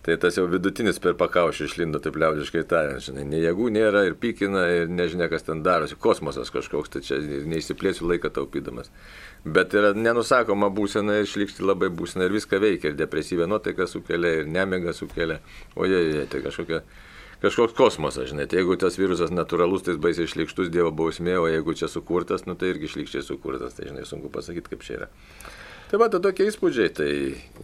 [0.00, 4.14] Tai tas jau vidutinis per pakaušį išlindo, taip liaudiškai tariant, žinai, nei jėgų nėra ir
[4.16, 8.88] pykina ir nežinia, kas ten darosi, kosmosas kažkoks, tai čia neįsiplėsiu laiką taupydamas.
[9.44, 14.38] Bet yra nenusakoma būsena ir išlikšti labai būsena ir viską veikia, ir depresyvę nuotaiką sukelia,
[14.40, 15.42] ir nemigą sukelia,
[15.76, 16.80] o jie, jie, tai kažkokia
[17.44, 21.48] kažkoks kosmosas, žinai, tai jeigu tas virusas natūralus, tai jis baisiai išlikštus Dievo bausmė, o
[21.48, 25.10] jeigu čia sukurtas, nu tai irgi išlikščiai sukurtas, tai žinai, sunku pasakyti, kaip čia yra.
[25.90, 27.10] Tai va, tai tokie įspūdžiai, tai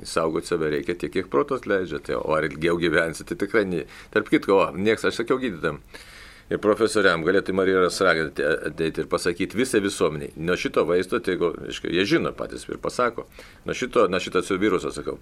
[0.03, 3.85] saugoti save reikia tiek, kiek protas leidžia, tai, o ar ilgiau gyvensi, tai tikrai ne.
[4.11, 5.79] Tarp kitko, o, nieks, aš sakiau gydytam.
[6.51, 10.33] Ir profesoriam galėtų Marijos raginti ateiti ir pasakyti visai visuomeniai.
[10.43, 13.29] Nuo šito vaisto, tai aiškiai, jie žino patys ir pasako,
[13.67, 15.19] nuo šito, nuo šito su viruso sakau,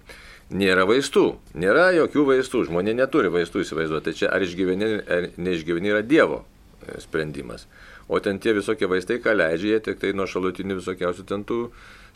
[0.49, 1.27] nėra vaistų,
[1.61, 4.05] nėra jokių vaistų, žmonė neturi vaistų įsivaizduoti.
[4.09, 7.65] Tai čia ar išgyveni, ar neišgyveni yra Dievo e, sprendimas.
[8.05, 11.63] O ten tie visokie vaistai, ką leidžia, jie tik tai nuo šalutinių visokiausių ten tų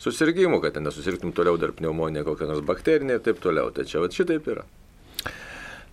[0.00, 3.72] susirgymų, kad ten nesusirgtum toliau dar pneumonija, kokia nors bakterinė ir taip toliau.
[3.80, 4.66] Čia va šitaip yra.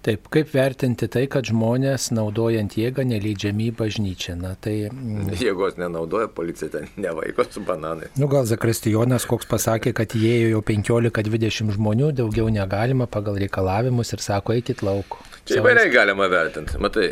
[0.07, 4.37] Taip, kaip vertinti tai, kad žmonės naudojant jėgą neleidžiami į bažnyčią?
[4.39, 4.75] Na, tai...
[5.41, 8.07] Jėgos nenaudoja, policija ten nevaiko su bananai.
[8.15, 14.23] Nu, gal Zakristijonas koks pasakė, kad įėjo jau 15-20 žmonių, daugiau negalima pagal reikalavimus ir
[14.23, 15.19] sako, eikit lauk.
[15.49, 16.79] Čia įvairiai galima vertinti.
[16.79, 17.09] Matai,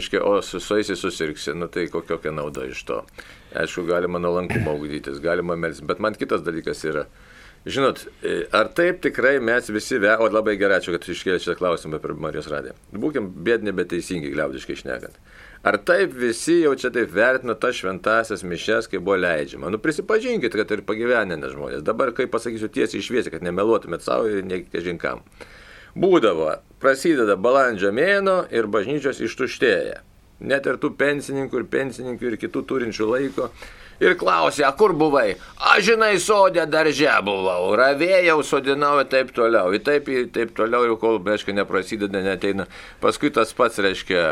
[0.00, 3.04] iškia, o su suaisiai susirgsi, nu tai kokia nauda iš to.
[3.54, 7.06] Aišku, galima nuolankumą ugdytis, galima melsti, bet man kitas dalykas yra.
[7.62, 8.00] Žinot,
[8.58, 10.10] ar taip tikrai mes visi, ve...
[10.18, 12.74] o labai gerai, ačiū, kad iškėlė šitą klausimą per Marijos radiją.
[13.04, 15.20] Būkim bėdini, bet teisingi, gliaudiškai išnekant.
[15.62, 19.70] Ar taip visi jau čia taip vertina tas šventasias mišes, kai buvo leidžiama?
[19.70, 21.86] Nu prisipažinkit, kad ir pagyvenę žmonės.
[21.86, 25.22] Dabar, kai pasakysiu tiesiai išviesi, kad nemeluotumėt savo ir nekežinkam.
[25.94, 30.00] Būdavo, prasideda balandžio mėno ir bažnyčios ištuštėja
[30.42, 33.48] net ir tų pensininkų ir pensininkų ir kitų turinčių laiko.
[34.02, 35.36] Ir klausė, kur buvai?
[35.62, 39.70] Aš žinai, sodė daržė buvau, ravėjau, sodinau ir taip toliau.
[39.70, 42.66] Ir taip, ir taip toliau, ir kol, reiškia, neprasideda, neteina.
[43.02, 44.22] Paskui tas pats, reiškia,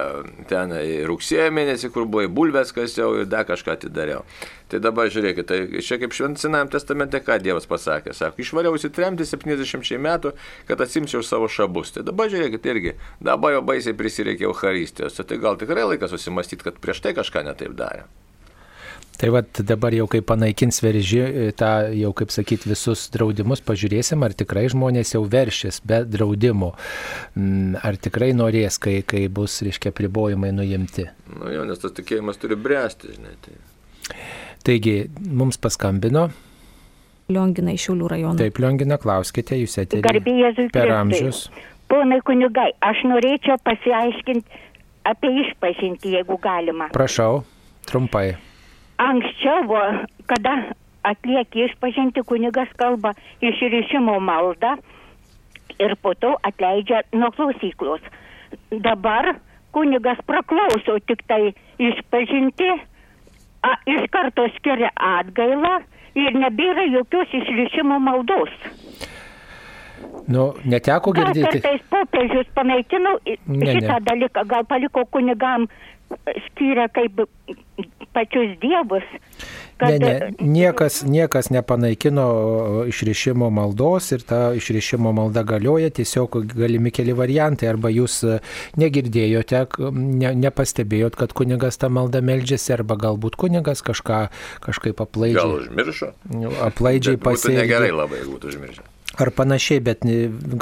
[0.51, 0.75] ten
[1.07, 4.25] rugsėjo mėnesį, kur buvai bulvės kasiau ir dar kažką atidariau.
[4.71, 8.11] Tai dabar žiūrėkit, tai čia kaip šventinam testamente, ką Dievas pasakė.
[8.15, 10.35] Sako, išvariausi tremti 70 metų,
[10.67, 11.95] kad atsimčiau savo šabus.
[11.95, 15.23] Tai dabar žiūrėkit irgi, dabar jau baisiai prisireikė Euharistijos.
[15.23, 18.09] Tai gal tikrai laikas susimastyti, kad prieš tai kažką netaip darė.
[19.21, 21.21] Tai va dabar jau kai panaikins verži,
[21.61, 26.71] tą jau kaip sakyt visus draudimus, pažiūrėsim, ar tikrai žmonės jau veršis be draudimo.
[27.37, 31.05] Mm, Ar tikrai norės, kai, kai bus, reiškia, pribojimai nuimti.
[31.37, 33.37] Nu jo, nes tas tikėjimas turi bręsti, žinai.
[33.45, 33.61] Tai.
[34.65, 36.31] Taigi, mums paskambino.
[37.31, 38.41] Liongina iš Šiaulių rajono.
[38.41, 40.05] Taip, Liongina, klauskite, jūs eterį.
[40.09, 41.47] Garbė Jėzui Per amžius.
[41.93, 44.69] Ponai kunigai, aš norėčiau pasiaiškinti
[45.13, 46.89] apie išpažinti, jeigu galima.
[46.95, 47.43] Prašau,
[47.89, 48.31] trumpai.
[49.01, 49.81] Anksčiau, buvo,
[50.29, 50.55] kada
[51.09, 54.75] atlieki išpažinti, kunigas kalba išrišimo maldą
[55.81, 58.03] ir po to atleidžia nuo klausyklos.
[58.71, 59.35] Dabar
[59.73, 62.69] kunigas praklauso tik tai išpažinti,
[63.65, 65.79] a, iš karto skiria atgailą
[66.21, 68.53] ir nebėra jokios išrišimo maldos.
[70.31, 71.61] Nu, neteko girdėti.
[71.61, 73.73] kartais popiežius panaikino i- Ne, ne.
[73.75, 75.67] šitą dalyką, gal paliko kunigam
[76.47, 77.21] skiria kaip
[78.13, 79.07] pačius dievus.
[79.81, 87.15] Ne, ne, niekas, niekas nepanaikino išrišimo maldos ir ta išrišimo malda galioja, tiesiog galimi keli
[87.17, 87.71] variantai.
[87.73, 88.39] Arba jūs e,
[88.77, 89.65] negirdėjote,
[89.97, 94.27] ne, nepastebėjot, kad kunigas tą maldą meldžiasi, arba galbūt kunigas kažką
[94.69, 95.59] kažkaip Gal aplaidžiai.
[95.65, 96.13] užmiršo?
[96.69, 97.63] Aplaidžiai pasielgė.
[97.63, 98.90] negerai labai, jeigu būtų užmiršę.
[99.19, 100.05] Ar panašiai, bet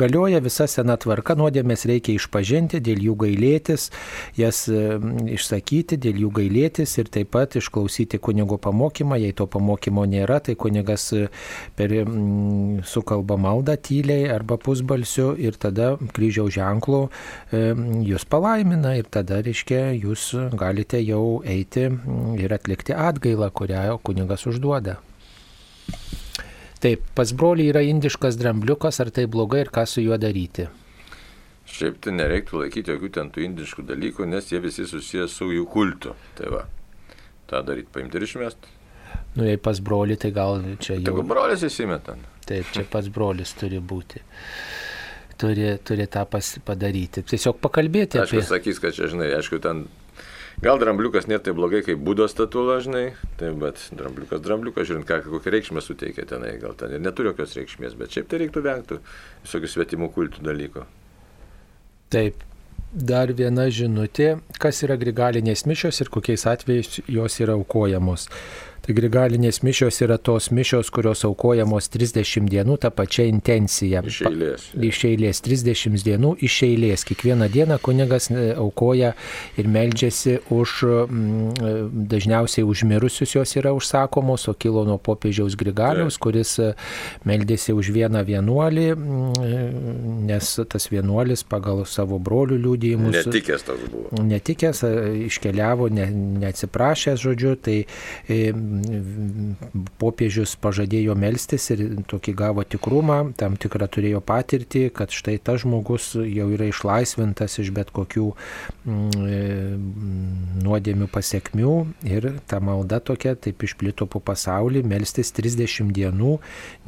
[0.00, 3.90] galioja visa sena tvarka, nuodėmės reikia išpažinti, dėl jų gailėtis,
[4.40, 4.96] jas e,
[5.34, 9.18] išsakyti, dėl jų gailėtis ir taip pat išklausyti kunigo pamokymą.
[9.20, 11.26] Jei to pamokymo nėra, tai kunigas e,
[11.76, 11.92] per
[12.88, 17.62] sukalba maldą tyliai arba pusbalsiu ir tada kryžiaus ženklų e,
[18.08, 21.90] jūs palaimina ir tada, reiškia, jūs galite jau eiti
[22.40, 24.96] ir atlikti atgailą, kurią kunigas užduoda.
[26.82, 30.68] Taip, pas brolį yra indiškas drambliukas, ar tai blogai ir ką su juo daryti?
[31.68, 35.66] Šiaip tai nereiktų laikyti jokių ten tų indiškų dalykų, nes jie visi susijęs su jų
[35.68, 36.14] kultu.
[36.38, 36.64] Tai va,
[37.50, 38.76] tą daryti, paimti ir išmesti.
[39.36, 41.02] Nu, jei pas brolį, tai gal čia jau.
[41.10, 42.16] Jeigu brolis įsimeta.
[42.48, 44.22] Taip, čia pas brolis turi būti.
[45.38, 47.22] Turi, turi tą pas, padaryti.
[47.26, 48.48] Tiesiog pakalbėti Aišku, apie...
[48.48, 49.84] sakys, kad čia, žinai, aišku, ten
[50.64, 53.04] gal drambliukas nėra taip blogai kaip būdos statula, žinai,
[53.40, 57.56] tai, bet drambliukas, drambliukas, žiūrint, ką, kokią reikšmę suteikia tenai, gal ten ir neturi jokios
[57.58, 59.00] reikšmės, bet šiaip tai reiktų vengti
[59.46, 60.86] visokių svetimų kultų dalykų.
[62.14, 62.44] Taip.
[62.88, 68.30] Dar viena žinutė, kas yra grigalinės mišios ir kokiais atvejais jos yra aukojamos.
[68.88, 74.00] Tai grigalinės mišios yra tos mišios, kurios aukojamos 30 dienų tą pačią intenciją.
[74.08, 74.62] Iš eilės.
[74.88, 77.04] Iš eilės, 30 dienų iš eilės.
[77.04, 79.10] Kiekvieną dieną kunigas e, aukoja
[79.60, 86.16] ir meldžiasi už, mm, dažniausiai už mirusius jos yra užsakomos, o kilo nuo popiežiaus Grigaliaus,
[86.16, 86.70] kuris e,
[87.28, 93.20] meldėsi už vieną vienuolį, mm, nes tas vienuolis pagal savo brolių liūdėjimus.
[93.20, 94.24] Netikęs toks buvo.
[94.32, 94.96] Netikęs, e,
[95.28, 96.08] iškeliavo, ne,
[96.40, 98.42] neatsiprašęs, žodžiu, tai e,
[100.00, 106.12] popiežius pažadėjo melstis ir tokį gavo tikrumą, tam tikrą turėjo patirtį, kad štai tas žmogus
[106.18, 109.42] jau yra išlaisvintas iš bet kokių mm, e,
[110.64, 111.74] nuodėmių pasiekmių
[112.08, 116.38] ir ta malda tokia taip išplito po pasaulį, melstis 30 dienų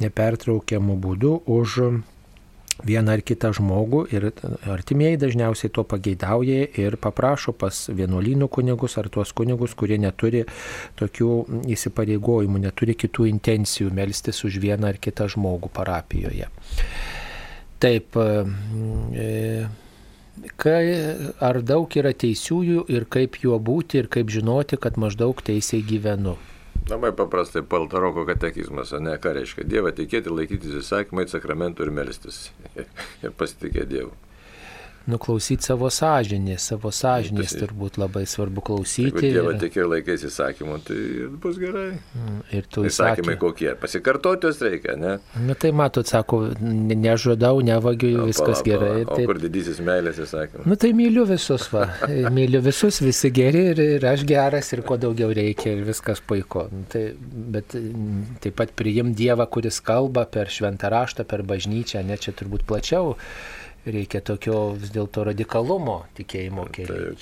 [0.03, 1.79] nepertraukiamų būdų už
[2.85, 4.27] vieną ar kitą žmogų ir
[4.69, 10.43] artimieji dažniausiai to pageidauja ir paprašo pas vienuolynų kunigus ar tuos kunigus, kurie neturi
[10.99, 11.31] tokių
[11.75, 16.49] įsipareigojimų, neturi kitų intencijų melstis už vieną ar kitą žmogų parapijoje.
[17.81, 19.67] Taip, e,
[20.61, 20.83] kai,
[21.41, 26.37] ar daug yra teisiųjų ir kaip juo būti ir kaip žinoti, kad maždaug teisiai gyvenu.
[26.91, 29.63] Labai paprastai paltaroko katekizmas, ne ką reiškia.
[29.71, 32.41] Dievą tikėti, laikytis įsakymai, sakramentų ir melstis.
[33.23, 34.11] ir pasitikėti Dievu.
[35.09, 39.21] Nuklausyti savo sąžinės, savo sąžinės tai- turbūt labai svarbu Jeigu klausyti.
[39.33, 40.97] Dievą ir- tiki ir laikais įsakymų, tai
[41.41, 41.97] bus gerai.
[42.53, 43.37] Ir tų Įsakymai įsakymų.
[43.39, 43.75] kokie?
[43.81, 45.17] Pasikartotis reikia, ne?
[45.47, 49.05] Na tai matot, sako, ne- nežudau, nevagiu, O, viskas pala, gerai.
[49.05, 49.11] pala.
[49.11, 50.65] O Tai, kur didysis meilės įsakymas?
[50.65, 51.87] nu tai myliu visus, va.
[52.37, 56.67] Myliu visus, visi geri ir, ir aš geras ir kuo daugiau reikia ir viskas puiku.
[56.71, 62.05] Nu, Tai, bet mm, taip pat priim Dievą, kuris kalba per šventą raštą, per bažnyčią,
[62.05, 63.15] ne čia turbūt plačiau.
[63.81, 67.15] Reikia tokio vis dėlto radikalumo tikėjimo keliu.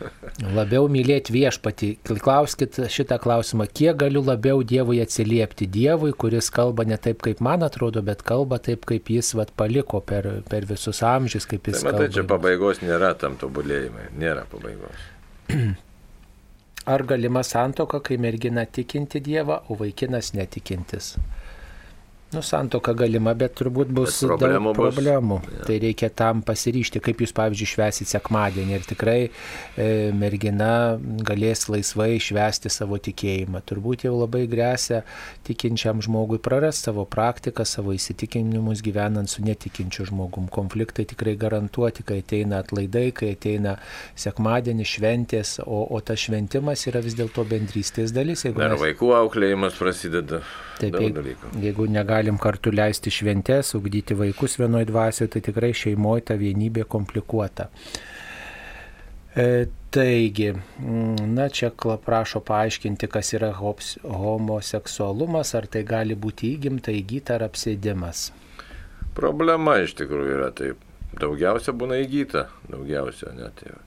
[0.58, 1.90] Labiau mylėti viešpatį.
[2.24, 5.68] Klauskit šitą klausimą, kiek galiu labiau Dievui atsiliepti.
[5.68, 10.00] Dievui, kuris kalba ne taip, kaip man atrodo, bet kalba taip, kaip jis vat, paliko
[10.00, 12.14] per, per visus amžius, kaip jis Tai matai, kalba.
[12.16, 14.08] čia pabaigos nėra tam tobulėjimai.
[14.16, 15.04] Nėra pabaigos.
[16.96, 21.16] Ar galima santoka, kai mergina tikinti Dievą, o vaikinas netikintis?
[22.36, 24.94] Nu, santoka galima, bet turbūt bus Bet problemų daug bus.
[24.94, 25.36] problemų.
[25.56, 25.62] Jo.
[25.64, 29.18] Tai reikia tam pasiryšti, kaip jūs, pavyzdžiui, švesit sekmadienį ir tikrai
[29.80, 33.62] e, mergina galės laisvai švesti savo tikėjimą.
[33.64, 35.00] Turbūt jau labai grėsia
[35.48, 40.50] tikinčiam žmogui prarasti savo praktiką, savo įsitikinimus gyvenant su netikinčiu žmogum.
[40.52, 43.78] Konfliktai tikrai garantuoti, kai ateina atlaidai, kai ateina
[44.14, 48.44] sekmadienis šventės, o, o tas šventimas yra vis dėlto bendrystės dalis.
[48.44, 50.42] Jeigu Dar mes- vaikų auklėjimas prasideda.
[50.76, 51.50] Taip, daug jeigu, dalykų.
[52.26, 57.68] Negalim kartu leisti šventės, ugdyti vaikus vienoje dvasioje, tai tikrai šeimoje ta vienybė komplikuota.
[59.36, 66.90] E, taigi, mm, na čia prašo paaiškinti, kas yra homoseksualumas, ar tai gali būti įgimta,
[66.90, 68.32] įgyta ar apsėdimas.
[69.14, 70.76] Problema iš tikrųjų yra taip.
[71.16, 73.62] Daugiausia būna įgyta, daugiausia net.
[73.62, 73.85] Tai va.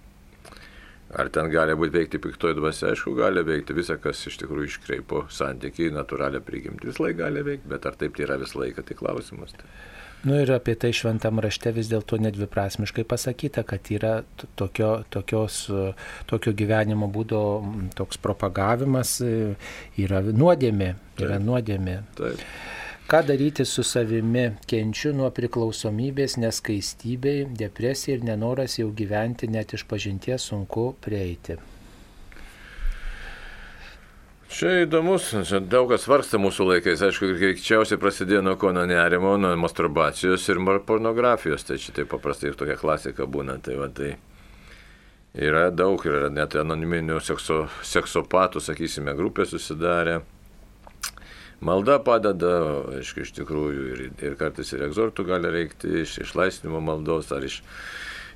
[1.10, 5.24] Ar ten gali būti veikti piktoji dvasia, aišku, gali veikti visą, kas iš tikrųjų iškreipo
[5.34, 8.98] santykiai, natūralią prigimtį, vis laik gali veikti, bet ar taip tai yra visą laiką, tai
[9.00, 9.56] klausimas.
[9.58, 9.72] Tai.
[10.28, 14.18] Nu ir apie tai šventam rašte vis dėlto nedviprasmiškai pasakyta, kad yra
[14.60, 15.62] tokio, tokios,
[16.28, 17.40] tokio gyvenimo būdo
[17.96, 19.54] toks propagavimas, e,
[20.04, 20.90] yra nuodėmė,
[21.22, 21.48] yra Taip.
[21.48, 21.96] nuodėmė.
[22.20, 22.44] Taip.
[23.10, 24.44] Ką daryti su savimi?
[24.70, 31.58] Kenčiu nuo priklausomybės, neskaistybei, depresija ir nenoras jau gyventi, net iš pažinties sunku prieiti.
[34.54, 39.36] Čia įdomus, čia daug kas varsta mūsų laikais, aišku, greičiausiai prasidėjo nuo ko nuo nerimo,
[39.42, 44.16] nuo masturbacijos ir pornografijos, tai čia taip paprastai tokia klasika būna, tai va tai
[45.34, 50.22] yra daug, yra net anoniminių sekso, seksopatų, sakysime, grupė susidarė.
[51.66, 52.54] Malda padeda,
[53.00, 57.60] aišku, iš tikrųjų, ir, ir kartais ir egzortų gali reikti, iš išlaisvinimo maldos ar iš...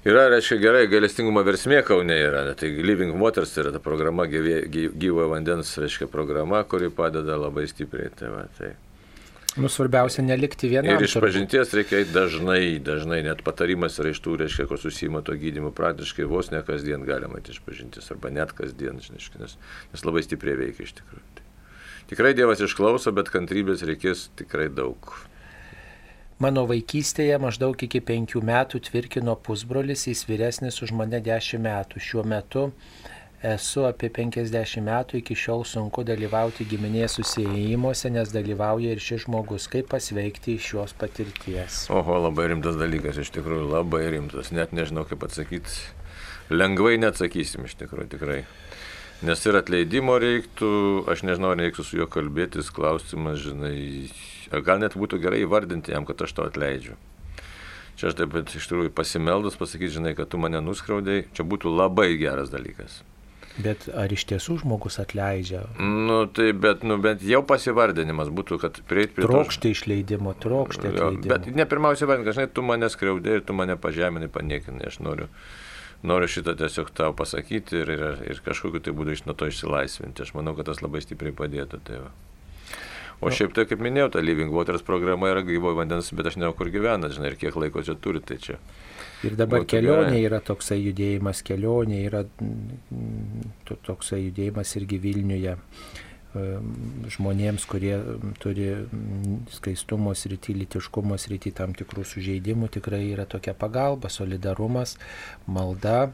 [0.04, 5.72] Yra, reiškia, gerai, gailestingumo versmė Kaune yra, tai Living Waters yra ta programa, gyvojo vandens,
[5.80, 8.12] reiškia, programa, kuri padeda labai stipriai.
[8.20, 8.74] Tai va, tai.
[9.56, 10.98] Nu, svarbiausia nelikti vienam.
[10.98, 15.22] Ir iš pažinties reikia eiti dažnai, dažnai, net patarimas yra iš tų, reiškia, ko susima
[15.24, 19.56] to gydymu, praktiškai vos ne kasdien galima eiti iš pažinties, arba net kasdien, žinai, nes,
[19.94, 21.32] nes labai stipriai veikia iš tikrųjų.
[22.14, 25.07] Tikrai Dievas išklauso, bet kantrybės reikės tikrai daug.
[26.38, 32.02] Mano vaikystėje maždaug iki penkių metų tvirkino pusbrolis, jis vyresnis už mane dešimt metų.
[32.06, 32.68] Šiuo metu
[33.41, 39.65] esu apie 50 metų, iki šiol sunku dalyvauti giminės susijimuose, nes dalyvauja ir šis žmogus.
[39.73, 41.88] Kaip pasveikti iš šios patirties?
[41.90, 45.81] Oho, labai rimtas dalykas, iš tikrųjų, labai rimtas, net nežinau kaip atsakyti.
[46.53, 48.44] Lengvai neatsakysim iš tikrųjų, tikrai.
[49.24, 50.70] Nes ir atleidimo reiktų,
[51.12, 54.10] aš nežinau, reiktų su juo kalbėtis, klausimas, žinai,
[54.66, 56.98] gal net būtų gerai įvardinti jam, kad aš to atleidžiu.
[57.95, 61.72] Čia aš taip pat iš tikrųjų pasimeldus pasakyti, žinai, kad tu mane nuskriaudai, čia būtų
[61.72, 63.00] labai geras dalykas.
[63.54, 65.62] Bet ar iš tiesų žmogus atleidžia?
[65.78, 69.30] Nu, tai bet, nu, bent jau pasivardinimas būtų, kad prieit prie to.
[69.30, 71.30] Trokšti išleidimo, trokšti Jo, atleidimo.
[71.30, 74.90] Bet ne pirmiausia, vardink, kad žinai, tu mane skriaudai ir tu mane pažeminai, paniekinai.
[74.90, 75.30] Aš noriu,
[76.03, 78.03] noriu šitą tiesiog tau pasakyti ir, ir,
[78.34, 80.25] ir kažkokiu tai būdu iš nuo to išsilaisvinti.
[80.25, 81.80] Aš manau, kad tas labai stipriai padėtų.
[81.88, 82.11] Tai va.
[83.23, 86.55] o šiaip tai, kaip minėjau, ta Living Waters programa yra gyvojo vandens, bet aš nežinau,
[86.59, 88.19] kur gyvena, žinai, ir kiek laiko čia turi.
[88.19, 88.57] Tai čia.
[89.23, 90.25] Ir dabar Būtų kelionė gerai.
[90.27, 95.53] yra toksai judėjimas, kelionė yra mm, to- toksai judėjimas irgi Vilniuje
[96.34, 97.93] žmonėms, kurie
[98.41, 98.68] turi
[99.53, 104.95] skaistumo srity, litiškumo srity tam tikrų sužeidimų, tikrai yra tokia pagalba, solidarumas,
[105.45, 106.11] malda,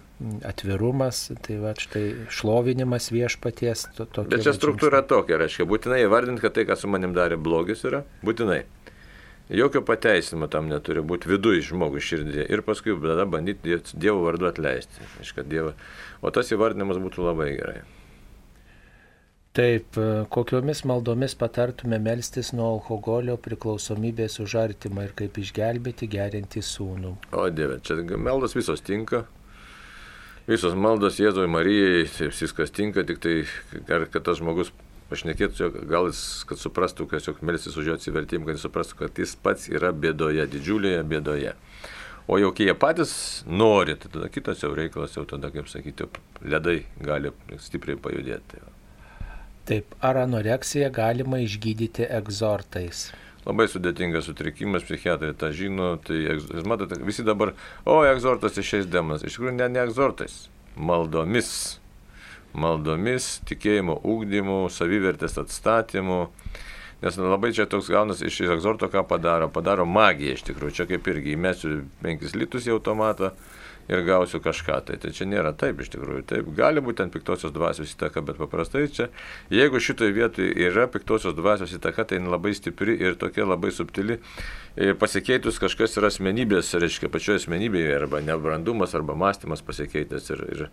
[0.48, 3.88] atvirumas, tai va štai šlovinimas viešpaties.
[4.00, 7.86] To, Bet čia struktūra tokia, reiškia, būtinai įvardinti, kad tai, kas su manim darė blogis
[7.88, 8.66] yra, būtinai.
[9.50, 14.46] Jokio pateisinimo tam neturi būti viduje žmogui širdėje ir paskui tada bandyti Die- Dievo vardu
[14.46, 15.02] atleisti.
[15.18, 15.72] Reiškia, dievo...
[16.22, 17.80] O tas įvardinimas būtų labai gerai.
[19.58, 26.62] Taip, e, kokiomis maldomis patartume melstis nuo alkoholio priklausomybės už artimą ir kaip išgelbėti gerinti
[26.62, 27.16] sūnų.
[27.34, 29.24] O Dieve, čia maldos visos tinka.
[30.50, 33.34] Visos maldos Jėzui Marijai, viskas tinka, tik tai,
[33.90, 34.70] ar kad tas žmogus
[35.10, 39.22] pašnekėtų, gal jis, kad suprastų, kad tiesiog melsis už jo atsivertimą, kad jis suprastų, kad
[39.26, 41.56] jis pats yra bėdoje, didžiulėje bėdoje.
[42.30, 43.14] O jau kai jie patys
[43.50, 46.06] nori, tai tada kitas jau reikalas, jau tada, kaip sakyti,
[46.46, 48.62] ledai gali stipriai pajudėti.
[48.62, 48.79] Tai.
[49.70, 53.10] Taip, ar anoreksiją galima išgydyti egzortais?
[53.46, 57.52] Labai sudėtingas sutrikimas, psichiatrai tą žino, tai jūs matote, visi dabar,
[57.86, 59.22] o, egzortas išeis demonas.
[59.22, 60.40] Iš tikrųjų, ne, ne egzortais,
[60.74, 61.52] maldomis.
[62.58, 66.20] Maldomis, tikėjimo ūkdymu, savivertės atstatymu.
[67.04, 69.52] Nes labai čia toks gaunas iš egzorto, ką padaro.
[69.54, 70.80] Padaro magiją iš tikrųjų.
[70.82, 73.36] Čia kaip irgi įmesiu 5 litus į automatą
[73.90, 74.78] ir gausiu kažką.
[74.86, 76.24] Tai, tai čia nėra taip iš tikrųjų.
[76.30, 79.10] Taip, gali būti ten piktosios dvasios įtaka, bet paprastai čia,
[79.54, 84.20] jeigu šitoje vietoje yra piktosios dvasios įtaka, tai labai stipri ir tokia labai subtili.
[84.80, 90.30] Ir pasikeitus kažkas yra asmenybės, reiškia, pačioje asmenybėje arba nebrandumas, arba mąstymas pasikeitęs.
[90.36, 90.64] Ir, ir,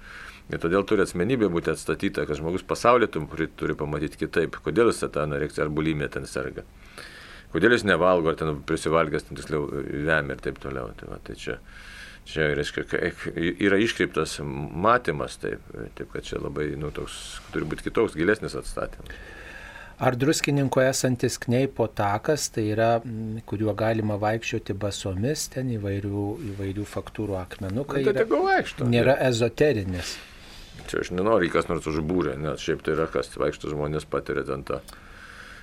[0.53, 5.03] ir todėl turi asmenybė būti atstatyta, kad žmogus pasaulyje turi, turi pamatyti kitaip, kodėl jis
[5.09, 6.69] tą anoreksiją ar bulimę ten serga.
[7.55, 10.91] Kodėl jis nevalgo, ar ten prisivalgęs, ten tiksliau vemia ir taip toliau.
[10.99, 11.57] Tai, va, tai čia,
[12.27, 12.85] čia reiškia,
[13.69, 15.65] yra iškreiptas matymas, taip,
[15.99, 19.17] taip kad čia labai, nu, toks, turi būti kitoks, gilesnis atstatymas.
[19.97, 22.91] Ar druskininko esantis kneipo takas, tai yra,
[23.49, 28.03] kuriuo galima vaikščioti basomis, ten įvairių, įvairių faktūrų akmenukai.
[28.05, 28.91] Nu, tai tegu vaikšto.
[28.93, 30.19] Nėra ezoterinis.
[30.91, 34.67] Čia aš nenoriu, kas nors užbūrė, nes šiaip tai yra kas, vaikšto žmonės patiria ten
[34.69, 34.83] tą.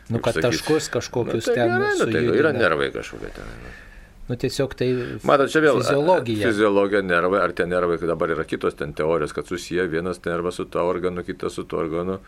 [0.10, 1.70] Nu, kad sakys, taškus kažkokius nu, tai ten.
[1.70, 3.54] gerai, nu, tai yra nervai kažkokie ten.
[4.30, 4.88] Nu, tiesiog tai
[5.28, 6.48] Matot, čia vėl fiziologija.
[6.48, 10.56] Fiziologija, nervai, ar tie nervai, kad dabar yra kitos ten teorijos, kad susiję vienas nervas
[10.62, 12.20] su to organu, kitas su to organu.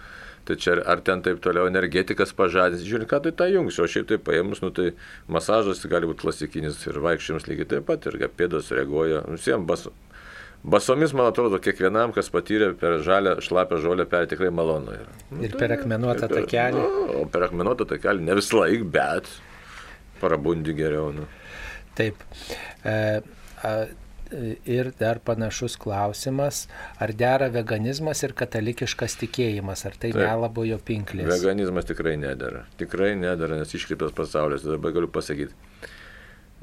[0.46, 4.12] Tai čia ar ten taip toliau energetikas pažadins, žiūrint, ką tai tą jungs, o šiaip
[4.12, 4.92] tai paėmus, nu tai
[5.32, 9.88] masažas gali būti klasikinis ir vaikščiojimas lygiai taip pat, ir pėdos reaguoja, visiems bas,
[10.62, 15.18] basomis, man atrodo, kiekvienam, kas patyrė per žalę, šlapę žolę, per tikrai malonu yra.
[15.42, 16.84] Ir per akmenuotą Per- takelį.
[16.84, 19.32] Nu, o per akmenuotą takelį ne visą laiką, bet
[20.22, 21.10] parabundi geriau.
[21.16, 21.26] Nu.
[21.96, 22.26] Taip.
[22.86, 22.96] E,
[23.64, 23.76] a,
[24.66, 26.66] ir dar panašus klausimas,
[27.00, 30.24] ar dera veganizmas ir katalikiškas tikėjimas, ar tai Taip.
[30.24, 31.30] nelabojo pinklės?
[31.30, 32.66] Veganizmas tikrai nedara.
[32.80, 34.66] Tikrai nedara, nes iškreiptas pasaulis.
[34.66, 35.54] Dabar galiu pasakyti.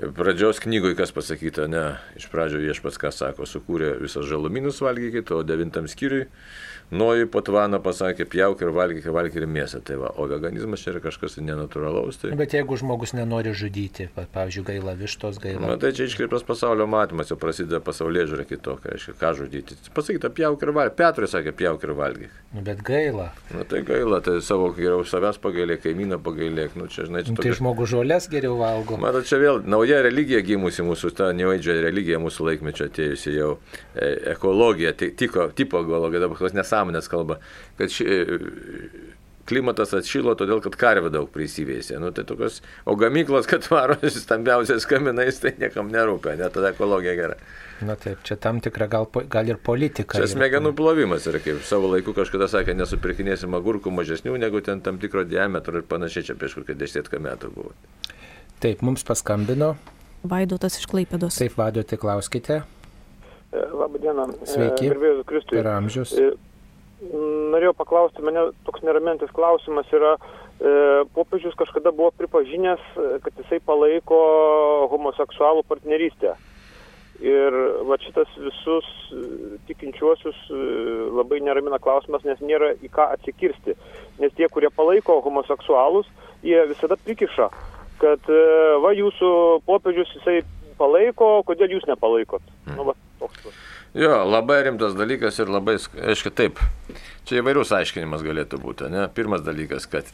[0.03, 1.85] Pradžios knygoje kas pasakyta, ne,
[2.19, 6.27] iš pradžio viešpats ką sako, sukūrė visas žalumynus valgykit, o devintam skyriui
[6.93, 9.79] Noji patvaną pasakė, pjauk ir valgyk, valgyk ir mėsą.
[9.81, 12.19] Tai va, o veganizmas čia yra kažkas nenatūralaus.
[12.21, 12.35] Tai...
[12.37, 15.71] Bet jeigu žmogus nenori žudyti, pa- pavyzdžiui, gaila vištos, gaila.
[15.71, 19.79] Na tai čia iškreiptas pasaulio matymas, jau prasideda pasaulyje žiūrė kitokia, reiškia, ką žudyti.
[19.97, 20.99] Pasakyta, pjauk ir valgyk.
[21.01, 22.37] Petrai sakė, pjauk ir valgyk.
[22.53, 23.31] Nu, bet gaila.
[23.57, 26.77] Na tai gaila, tai savo geriau savęs pagailėk, kaimyną pagailėk.
[26.77, 29.01] Nu, čia, žinai, čia Nu, tai žmogus žolės geriau valgo.
[29.01, 33.51] Matot, čia vėl nauja religija gimusi mūsų, ta nevaidžia religija mūsų laikmečio atėjusi jau
[33.93, 37.37] e, ekologija, ti- tiko, tipo ekologija, dabar kokios nesąmonės kalba,
[37.79, 38.39] kad ši, e,
[39.51, 41.97] klimatas atšilo todėl, kad karvė daug prisivėsė.
[42.01, 47.17] Nu, tai tokios, o gamyklos, kad varosi stambiausiais kaminais, tai niekam nerūpia, net tada ekologija
[47.19, 47.37] gera.
[47.83, 50.15] Na taip, čia tam tikra gal, gal ir politika.
[50.21, 55.01] Čia smegenų plovimas yra, kaip savo laiku kažkada sakė, nesupirkinėsim agurkų mažesnių negu ten tam
[55.03, 57.75] tikro diametro ir panašiai, čia prieš kokią dešimtką metų buvo.
[58.63, 59.73] Taip, mums paskambino.
[60.23, 61.35] Vaidotas iš Klaipėdos.
[61.35, 62.61] Taip, vadote, klauskite.
[63.51, 64.29] Labą dieną.
[64.47, 64.87] Sveiki.
[64.87, 65.57] Gerbėjus Kristui.
[65.59, 66.13] Per amžius.
[66.15, 66.29] E,
[67.51, 70.75] Norėjau paklausti, mane toks neramintis klausimas yra, e,
[71.17, 74.21] popiežius kažkada buvo pripažinęs, e, kad jisai palaiko
[74.95, 76.37] homoseksualų partnerystę.
[77.19, 77.59] Ir
[77.91, 79.27] va šitas visus e,
[79.67, 80.63] tikinčiuosius e,
[81.19, 83.75] labai neramina klausimas, nes nėra į ką atsikirsti.
[84.23, 86.07] Nes tie, kurie palaiko homoseksualus,
[86.47, 87.51] jie visada prikiša,
[88.03, 88.43] kad e,
[88.83, 89.31] va jūsų
[89.69, 90.41] popiežius jisai
[90.79, 92.45] palaiko, kodėl jūs nepalaikot.
[92.73, 93.47] Nu, va, toks.
[93.99, 96.61] Jo, labai rimtas dalykas ir labai, aišku, taip.
[97.29, 98.89] Čia įvairius aiškinimas galėtų būti.
[98.93, 99.05] Ne?
[99.15, 100.09] Pirmas dalykas, kad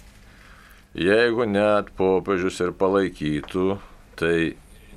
[0.99, 3.79] jeigu net popiežius ir palaikytų,
[4.19, 4.35] tai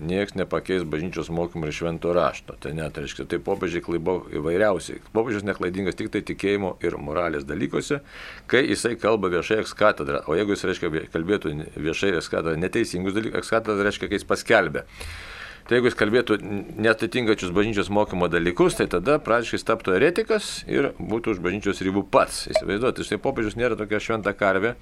[0.01, 2.55] niekas nepakeis bažnyčios mokymų ir švento rašto.
[2.61, 5.01] Tai net, reiškia, tai popiežiai klaibo įvairiausiai.
[5.15, 8.01] Popiežius neklaidingas tik tai tikėjimo ir moralės dalykuose,
[8.51, 10.23] kai jisai kalba viešai ekskatedrą.
[10.27, 14.87] O jeigu jis, reiškia, kalbėtų viešai ekskatedrą neteisingus dalykus, ekskatedrą reiškia, kai jis paskelbė.
[15.69, 16.35] Tai jeigu jis kalbėtų
[16.81, 22.07] netitinkačius bažnyčios mokymo dalykus, tai tada praktiškai jis taptų eretikas ir būtų už bažnyčios ribų
[22.11, 22.47] pats.
[22.51, 24.73] Įsivaizduoti, štai popiežius nėra tokia šventa karvė.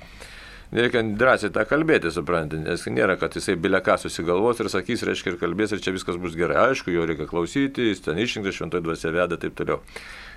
[0.69, 5.37] Reikia drąsiai tą kalbėti, suprantate, nes nėra, kad jisai bileką susigalvos ir sakys, reiškia, ir
[5.41, 6.59] kalbės, ir čia viskas bus gerai.
[6.69, 9.79] Aišku, jo reikia klausyti, jis ten išrinktas, šventoji dvasia veda ir taip toliau.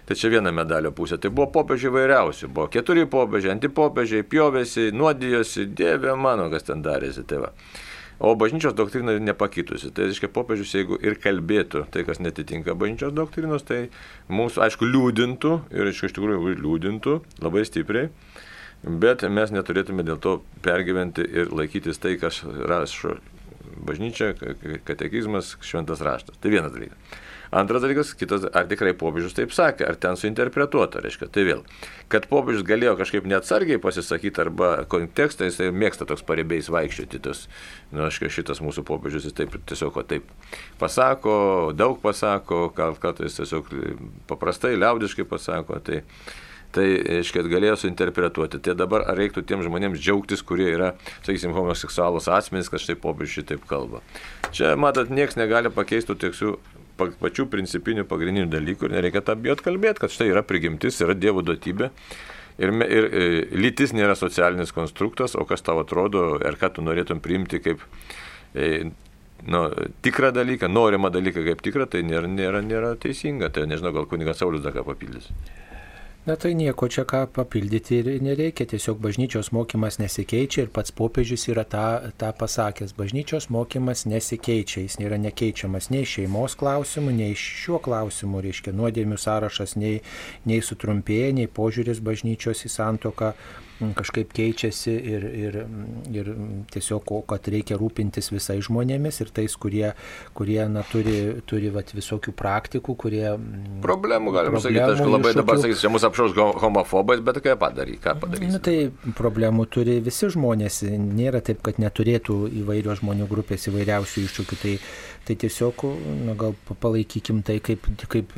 [0.08, 1.18] Tai čia viena medalio pusė.
[1.20, 2.48] Tai buvo popiežiai vairiausi.
[2.48, 7.26] Buvo keturi popiežiai, antipopiežiai, pjovėsi, nuodijosi, dieve mano, kas ten darėsi.
[7.28, 7.50] Tai va.
[8.22, 9.92] O bažnyčios doktrina nepakitusi.
[9.92, 13.82] Tai reiškia, popiežius, jeigu ir kalbėtų tai, kas netitinka bažnyčios doktrinos, tai
[14.32, 18.08] mūsų, aišku, liūdintų ir aišku, iš tikrųjų liūdintų labai stipriai.
[18.82, 23.18] Bet mes neturėtume dėl to pergyventi ir laikytis tai, kas rašo
[23.82, 26.38] bažnyčia, ka- ka- katekizmas, šventas raštas.
[26.42, 26.98] Tai vienas dalykas.
[27.52, 31.26] Antras dalykas, kitas, ar tikrai popiežius taip sakė, ar ten suinterpretuota, reiškia.
[31.28, 31.58] Tai vėl,
[32.08, 37.44] kad popiežius galėjo kažkaip neatsargiai pasisakyti arba kontekstą, jisai mėgsta toks pareibiais vaikščioti, tas,
[37.92, 40.24] nu, aišku, šitas mūsų popiežius, jis taip tiesiog taip
[40.80, 41.34] pasako,
[41.76, 43.68] daug pasako, kartais tiesiog
[44.32, 45.76] paprastai, liaudiškai pasako.
[45.84, 46.00] Tai,
[46.72, 48.60] Tai, reiškia, galėjo suinterpretuoti.
[48.64, 53.42] Tai dabar ar reiktų tiem žmonėms džiaugtis, kurie yra, sakysim, homoseksualus asmenys, kad štai popiežius
[53.42, 54.00] šitaip kalba.
[54.56, 56.54] Čia, matot, niekas negali pakeisti tų tikslių
[56.96, 61.16] pa, pačių principinių pagrindinių dalykų ir nereikia tą bijot kalbėti, kad štai yra prigimtis, yra
[61.18, 61.90] Dievo duotybė.
[62.62, 66.84] Ir, me- ir e, lytis nėra socialinis konstruktas, o kas tau atrodo, ar ką tu
[66.84, 67.84] norėtum priimti kaip
[68.54, 68.90] e,
[69.48, 69.62] nu,
[70.04, 73.48] tikrą dalyką, norimą dalyką kaip tikrą, tai nėra, nėra, nėra teisinga.
[73.52, 75.30] Tai nežinau, gal kunigas Saulis dar ką papildys.
[76.22, 81.48] Na tai nieko čia ką papildyti ir nereikia, tiesiog bažnyčios mokymas nesikeičia ir pats popiežius
[81.50, 82.92] yra tą, tą pasakęs.
[82.94, 89.74] Bažnyčios mokymas nesikeičia, jis nėra nekeičiamas nei šeimos klausimų, nei šiuo klausimu, reiškia nuodėmių sąrašas
[89.82, 89.98] nei,
[90.46, 93.32] nei sutrumpėja, nei požiūris bažnyčios į santoką
[93.98, 95.56] kažkaip keičiasi ir, ir,
[96.14, 96.30] ir
[96.72, 99.92] tiesiog, kad reikia rūpintis visais žmonėmis ir tais, kurie,
[100.38, 101.16] kurie na, turi,
[101.50, 103.24] turi vat, visokių praktikų, kurie...
[103.36, 105.66] mm, Problemų, galim sakyti, aš problemų, labai dabar iššūkių.
[105.66, 108.52] sakysiu, čia mūsų apšaus ho- homofobais, bet ką padaryti, ką padaryti.
[108.54, 108.76] Na tai
[109.18, 114.60] problemų turi visi žmonės, nėra taip, kad neturėtų įvairios žmonių grupės įvairiausių iššūkių.
[114.62, 114.74] Tai,
[115.26, 115.84] tai tiesiog,
[116.26, 118.32] na, gal pa- palaikykim tai kaip, kaip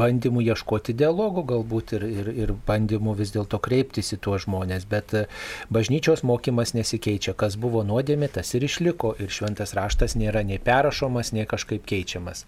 [0.00, 4.86] bandymų ieškoti dialogų galbūt ir, ir, ir bandymų vis dėlto kreiptis į tuos žmonės.
[4.90, 5.26] Bet e,
[5.72, 7.36] bažnyčios mokymas nesikeičia.
[7.38, 9.14] Kas buvo nuodėmė, tas ir išliko.
[9.20, 12.44] Ir šventas raštas nėra nei perrašomas, nei kažkaip keičiamas.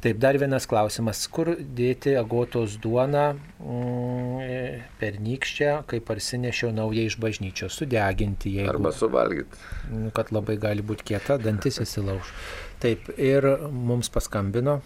[0.00, 1.20] Taip, dar vienas klausimas.
[1.28, 3.24] Kur dėti agotos duoną
[3.60, 7.76] mm, pernykščią, kai parsinešiau naują iš bažnyčios?
[7.76, 8.72] Sudeginti, jeigu...
[8.72, 9.60] Arba suvalgyti.
[9.92, 12.32] Nu, Kad labai gali būti kieta, dantis įsilauž.
[12.80, 14.78] Taip, ir mums paskambino.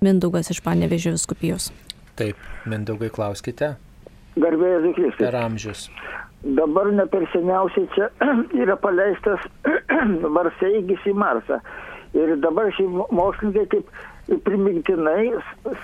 [0.00, 1.68] Mindaugas iš Panevežio viskupijos.
[2.16, 2.36] Taip,
[2.68, 3.74] Mindaugai, klauskite.
[4.40, 5.26] Garbėjai Zikristai.
[5.26, 5.88] Per amžius.
[6.40, 8.08] Dabar ne per seniausiai čia
[8.62, 9.42] yra paleistas
[10.36, 11.60] Varseigis į Marsą.
[12.16, 13.90] Ir dabar šie mokslininkai kaip
[14.46, 15.28] primiktinai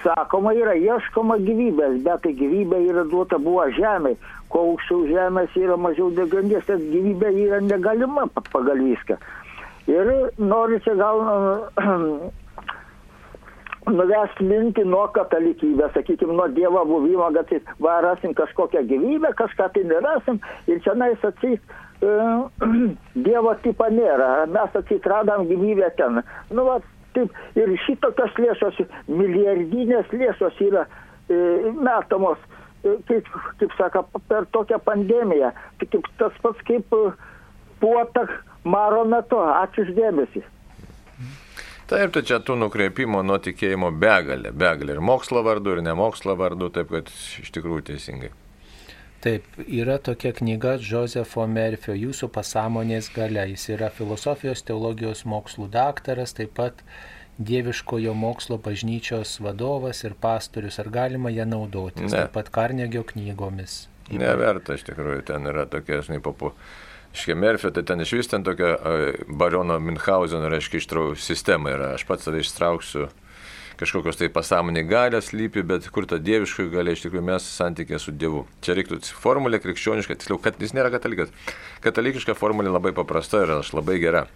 [0.02, 4.14] sakoma yra ieškoma gyvybės, bet tai gyvybė yra duota buvo žemė.
[4.50, 9.18] Kuo aukščiau žemės yra mažiau deganės, tad gyvybė yra negalima pa- pagal viską.
[9.86, 11.20] Ir noriu čia gal
[13.98, 17.52] nuvesti mintį nuo katalikybės, sakykime, nuo Dievo buvimo, kad
[17.82, 21.62] va, rasim kažkokią gyvybę, kažką tai nerasim ir čia nais atsik.
[23.26, 26.20] Dievo tipo nėra, mes atsitradom gyvybę ten.
[26.50, 26.80] Nu, va,
[27.14, 30.84] taip, ir šitokios lėšos, milijardinės lėšos yra
[31.30, 31.38] e,
[31.78, 32.42] metamos,
[32.82, 33.30] e, kaip,
[33.62, 35.54] kaip sako, per tokią pandemiją.
[35.78, 37.06] Tai kaip tas pats kaip e,
[37.80, 38.26] puota
[38.66, 39.38] maro metu.
[39.40, 40.44] Ačiū uždėmesi.
[41.86, 46.34] Taip, tai čia tų nukreipimo nuo tikėjimo begalė, begalė ir mokslo vardu, ir ne mokslo
[46.38, 48.32] vardu, taip kad iš tikrųjų teisingai.
[49.22, 53.46] Taip, yra tokia knyga Josefo Merfio Jūsų pasąmonės gale.
[53.52, 56.82] Jis yra filosofijos teologijos mokslų daktaras, taip pat
[57.38, 60.80] dieviškojo mokslo bažnyčios vadovas ir pastorius.
[60.82, 62.10] Ar galima ją naudotis?
[62.10, 62.12] Ne.
[62.18, 63.86] Taip pat Karnegio knygomis.
[64.10, 66.52] Neverta, iš tikrųjų, ten yra tokia, žinai, papu.
[67.16, 68.74] Iškia Merfio, tai ten iš vis ten tokia
[69.26, 71.94] barono Minhauseno, reiškia, ištrau sistema yra.
[71.96, 73.08] Aš pats save ištrauksiu
[73.80, 78.14] kažkokios tai pasąmonė galės lypi, bet kur ta dieviškoji galia iš tikrųjų mes santykė su
[78.16, 78.44] Dievu.
[78.64, 81.32] Čia reiktų formulė krikščioniška, tiksliau, kad jis nėra katalikas.
[81.84, 84.26] Katalikiška formulė labai paprasta ir aš labai gera.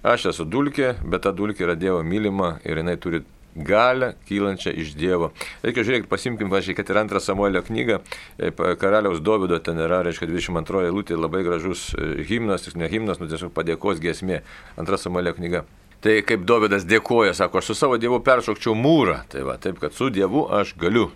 [0.00, 3.20] Aš esu dulkė, bet ta dulkė yra Dievo mylima ir jinai turi
[3.56, 5.32] galę kylančią iš Dievo.
[5.64, 8.00] Reikia žiūrėti, pasimkim, važiuoju, kad ir antrą Samuelio knygą,
[8.38, 13.30] e, karaliaus Dovido ten yra, reiškia, 22 eilutė, labai gražus e, himnas, ne himnas, nu
[13.30, 14.42] tiesiog padėkos giesmė,
[14.80, 15.64] antra Samuelio knyga.
[16.00, 19.18] Tai kaip Dovydas dėkoja, sako, aš su savo Dievu peršokčiau mūrą.
[19.28, 21.10] Tai va, taip, kad su Dievu aš galiu.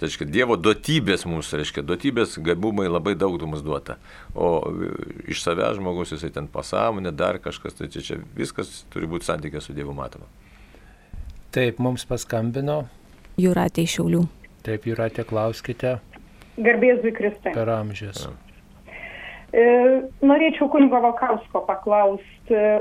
[0.00, 3.96] Tai reiškia, Dievo duotybės mums, reiškia, duotybės gabumai labai daug mums duota.
[4.32, 4.92] O e,
[5.32, 9.60] iš savęs žmogus, jisai ten pasąmonė, dar kažkas, tai čia, čia viskas turi būti santykė
[9.64, 10.28] su Dievu matoma.
[11.50, 12.84] Taip, mums paskambino.
[13.40, 14.20] Juratė iš Šiaulių.
[14.62, 15.96] Taip, Jūratė, klauskite.
[16.60, 17.50] Garbėzui Kristai.
[17.56, 18.28] Per amžius.
[19.50, 19.64] E,
[20.22, 22.54] norėčiau kunigo Valkausko paklausti.
[22.54, 22.80] e,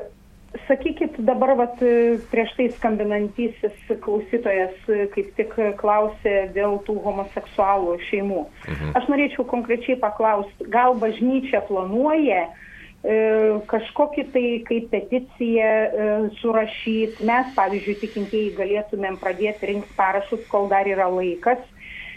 [0.68, 7.98] Sakykit dabar, vat, e, prieš tai skambinantysis klausytojas e, kaip tik klausė dėl tų homoseksualų
[8.10, 8.46] šeimų.
[8.70, 8.96] Mhm.
[9.02, 12.69] Aš norėčiau konkrečiai paklausti, gal bažnyčia planuoja e,
[13.04, 16.08] kažkokį tai kaip peticiją e,
[16.42, 17.24] surašyti.
[17.24, 21.64] Mes, pavyzdžiui, tikintieji galėtumėm pradėti rinkti parašus, kol dar yra laikas.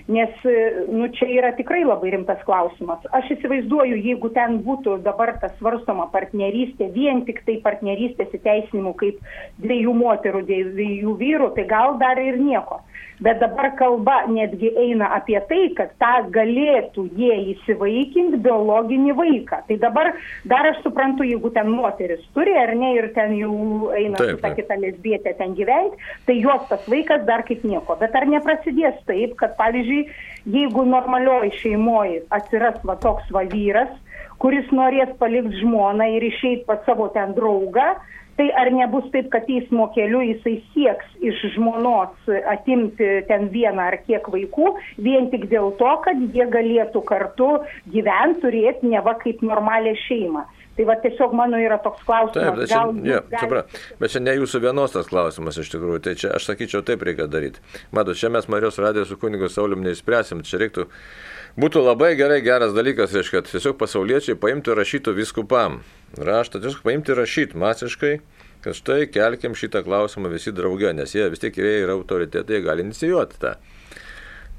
[0.08, 3.04] Nes e, nu, čia yra tikrai labai rimtas klausimas.
[3.14, 9.20] Aš įsivaizduoju, jeigu ten būtų dabar tas svarstoma partnerystė, vien tik tai partnerystės įteisinimų kaip
[9.62, 12.82] dviejų moterų, dviejų vyrų, tai gal dar ir nieko.
[13.22, 19.60] Bet dabar kalba netgi eina apie tai, kad tą galėtų jie įsivaikinti biologinį vaiką.
[19.68, 20.10] Tai dabar
[20.48, 24.50] dar aš suprantu, jeigu ten moteris turi ar ne ir ten jau eina Taip, ta
[24.50, 24.58] taip.
[24.58, 27.94] kita lesbietė ten gyventi, tai jos tas vaikas dar kaip nieko.
[28.00, 29.91] Bet ar neprasidės taip, kad pavyzdžiui,
[30.56, 33.92] jeigu normalioj šeimoje atsiras va toks va vyras,
[34.42, 37.92] kuris norės palikti žmoną ir išeiti pas savo ten draugą,
[38.36, 43.98] Tai ar nebus taip, kad teismo keliu jisai sieks iš žmonos atimti ten vieną ar
[44.06, 44.70] kiek vaikų,
[45.04, 47.50] vien tik dėl to, kad jie galėtų kartu
[47.92, 50.46] gyventi, turėti neva kaip normalią šeimą.
[50.76, 52.46] Tai va tiesiog mano yra toks klausimas.
[52.46, 53.62] Taip, bet čia, gal ja, supra,
[54.00, 57.26] bet čia ne jūsų vienos tas klausimas iš tikrųjų, tai čia aš sakyčiau taip reikia
[57.28, 57.60] daryti.
[57.92, 60.86] Matot, čia mes Marijos radiją su kunigu Saulim neįspręsim, čia reiktų,
[61.60, 65.82] būtų labai gerai geras dalykas, reiškia, kad tiesiog pasauliečiai paimtų ir rašytų viskupam.
[66.16, 68.14] Raštą tiesiog paimti ir rašyti masiškai,
[68.64, 72.88] kad štai kelkim šitą klausimą visi drauge, nes jie vis tiek yra autoritetai, jie gali
[72.88, 73.58] inicijuoti tą.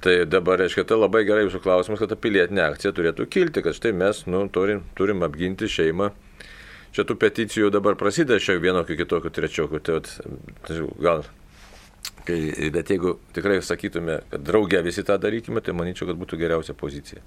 [0.04, 3.78] Tai dabar, reiškia, tai labai gerai jūsų klausimas, kad ta pilietinė akcija turėtų kilti, kad
[3.78, 6.10] štai mes nu, turim, turim apginti šeimą.
[6.94, 9.80] Čia tų peticijų dabar prasideda šiek vienokių kitokių trečiokių.
[9.80, 10.12] Tai, vat,
[10.68, 11.24] tai gal,
[12.28, 12.38] kai,
[12.76, 17.24] bet jeigu tikrai sakytume, kad drauge visi tą darykime, tai manyčiau, kad būtų geriausia pozicija.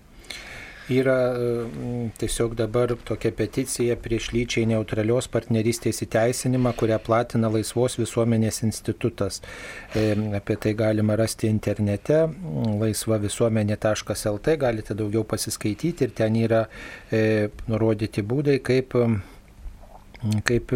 [0.88, 8.62] Yra mm, tiesiog dabar tokia peticija prieš lyčiai neutralios partnerystės įteisinimą, kurią platina Laisvos visuomenės
[8.62, 9.40] institutas.
[9.98, 16.68] E, Apie tai galima rasti internete mm, laisvavisuomenė.lt, galite daugiau pasiskaityti ir ten yra
[17.10, 19.22] e, nurodyti būdai, kaip mm,
[20.46, 20.70] kaip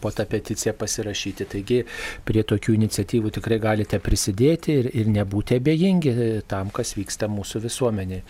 [0.00, 1.46] po tą peticiją pasirašyti.
[1.50, 1.84] Taigi
[2.26, 7.66] prie tokių iniciatyvų tikrai galite prisidėti ir, ir nebūti abejingi e, tam, kas vyksta mūsų
[7.66, 8.22] visuomenėje.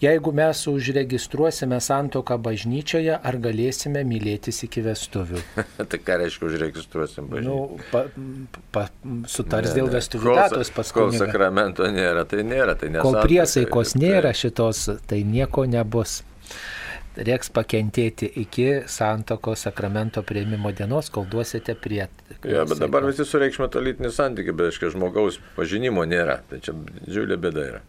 [0.00, 5.42] Jeigu mes užregistruosime santoką bažnyčioje, ar galėsime mylėtis iki vestuvių?
[5.92, 7.50] tai ką reiškia užregistruosim bažnyčią?
[7.50, 8.06] Nu, pa,
[8.72, 8.86] pa,
[9.28, 13.26] sutars Ne, dėl vestuvių Kol datos pas Kol sakramento nėra, tai nėra, tai Kol nesantuoka.
[13.28, 16.22] priesaikos Tai- nėra šitos, tai nieko nebus.
[17.20, 22.06] Reiks pakentėti iki santokos sakramento prieimimo dienos, kol duosite prie.
[22.46, 26.38] Jo, bet dabar visi sureikšmė tą lytinį santykį, bet aiškiai žmogaus pažinimo nėra.
[26.48, 27.82] Tai čia didžiulė bėda yra.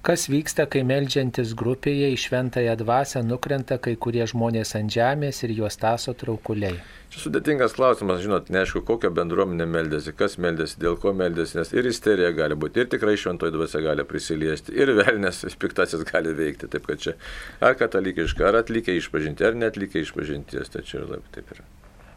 [0.00, 5.52] Kas vyksta, kai melžiantis grupėje į šventąją dvasę nukrenta kai kurie žmonės ant žemės ir
[5.58, 6.78] juos taso traukuliai?
[7.12, 11.90] Čia sudėtingas klausimas, žinot, neaišku, kokią bendruomenę meldėsi, kas meldėsi, dėl ko meldėsi, nes ir
[11.90, 16.70] isterija gali būti, ir tikrai šventoji dvasia gali prisiliesti, ir velnės piktasis gali veikti.
[16.72, 17.18] Taip kad čia
[17.60, 21.68] ar katalikiška, ar atlikę išpažinti, ar netlikę išpažinties, tai čia labai taip yra.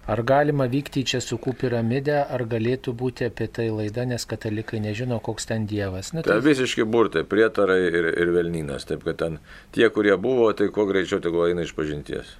[0.03, 5.21] Ar galima vykti į Českų piramidę, ar galėtų būti apie tai laida, nes katalikai nežino,
[5.23, 6.11] koks ten Dievas.
[6.11, 8.83] Nu, Tai visiškai burtai, prietarai ir, ir velnynas.
[8.89, 9.39] Taip kad ten
[9.71, 12.35] tie, kurie buvo, tai kuo greičiau tegul eina iš pažinties.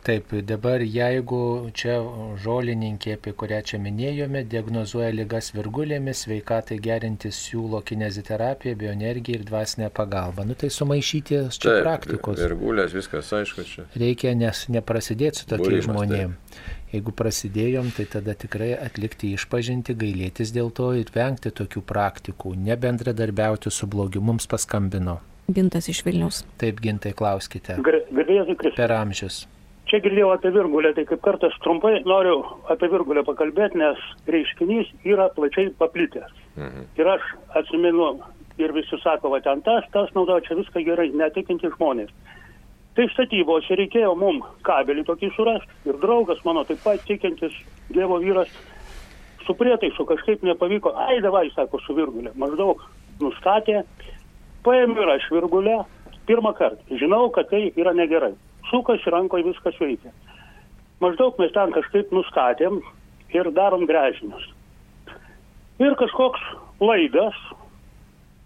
[0.00, 1.98] Taip, dabar jeigu čia
[2.40, 9.90] žolininkė, apie kurią čia minėjome, diagnozuoja lygas virgulėmis, sveikatai gerinti siūlo kineziterapiją, bioenergiją ir dvasinę
[9.92, 10.46] pagalbą.
[10.48, 12.40] Nu tai sumaišyti čia Taip, praktikos.
[12.40, 13.86] Ir gulės, viskas aišku čia.
[14.00, 16.34] Reikia nes neprasidėti su tokiais Būrimas, žmonėm.
[16.94, 23.68] Jeigu prasidėjom, tai tada tikrai atlikti išpažinti, gailėtis dėl to ir vengti tokių praktikų, nebendradarbiauti
[23.68, 24.24] su blogiu.
[24.24, 25.20] Mums paskambino.
[25.50, 26.44] Gintas iš Vilnius.
[26.62, 27.76] Taip, gintai, klauskite.
[27.84, 28.78] Garbėjai Kristus.
[28.80, 29.44] Per amžius.
[29.90, 35.26] Čia girdėjau apie virgulę, tai kaip kartas trumpai noriu apie virgulę pakalbėti, nes reiškinys yra
[35.34, 36.30] plačiai paplitęs.
[36.54, 36.84] Mhm.
[37.00, 37.24] Ir aš
[37.58, 38.12] atsimenu,
[38.62, 42.12] ir visi sako, va ten tas, tas naudoja, čia viską gerai, netikinti žmonės.
[42.94, 47.54] Tai statybose reikėjo mum kabelį tokį surasti ir draugas mano taip pat tikintis
[47.90, 48.50] Dievo vyras
[49.46, 52.82] su prietaisu kažkaip nepavyko, ai davai, sako, su virgulė, maždaug
[53.22, 53.80] nustatė,
[54.66, 55.80] paėmė ir aš virgulę
[56.28, 58.34] pirmą kartą, žinau, kad tai yra negerai,
[58.70, 60.12] sukasi rankoje viskas veikia.
[61.00, 62.80] Maždaug mes ten kažkaip nustatėm
[63.34, 64.48] ir darom grežinius.
[65.80, 66.42] Ir kažkoks
[66.80, 67.36] laidas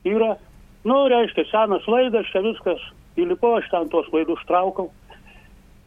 [0.06, 0.34] yra,
[0.86, 2.82] nu, reiškia, senas laidas, čia viskas,
[3.18, 4.90] įlipo, aš ten tuos laidus traukau.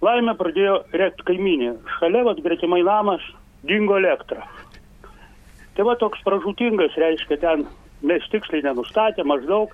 [0.03, 1.73] Laimė pradėjo rėkti kaiminė.
[1.97, 3.23] Šalia, vad, gretimai namas,
[3.65, 4.43] dingo elektra.
[5.77, 7.65] Tai va toks pražutingas, reiškia, ten
[8.05, 9.73] mes tiksliai nenustatė maždaug.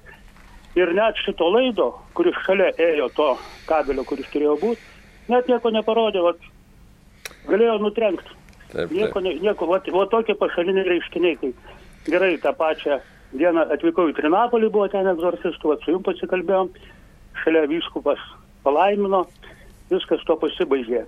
[0.80, 3.30] Ir net šito laido, kuris šalia ėjo to
[3.70, 4.82] kabelio, kuris turėjo būti,
[5.30, 6.48] net nieko neparodė, vat,
[7.50, 8.40] galėjo nutrenkti.
[8.74, 11.52] Taip, Nieko, ne, nieko, va, va tokie pašaliniai reiškiniai, kai
[12.10, 12.98] gerai tą pačią
[13.38, 16.72] dieną atvykau į Trinapolį, buvo ten egzorcistų, va, su jums pasikalbėjom,
[17.44, 18.24] šalia vyskupas
[18.66, 19.28] palaimino,
[19.94, 21.04] viskas to pasibaigė.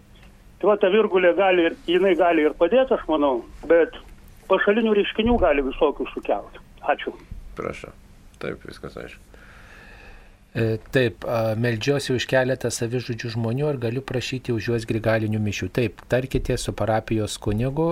[0.61, 3.39] Tai va ta virgulė gali ir, jinai gali ir padėti, aš manau,
[3.69, 3.97] bet
[4.51, 6.61] pašalinių reiškinių gali visokių sukelti.
[6.85, 7.15] Ačiū.
[7.57, 7.95] Prašau.
[8.41, 9.35] Taip, viskas aišku.
[10.56, 15.68] E, Taip, a, meldžiuosi už keletą savižudžių žmonių ir galiu prašyti už juos grigalinių mišių.
[15.76, 17.90] Taip, tarkite su parapijos kunigu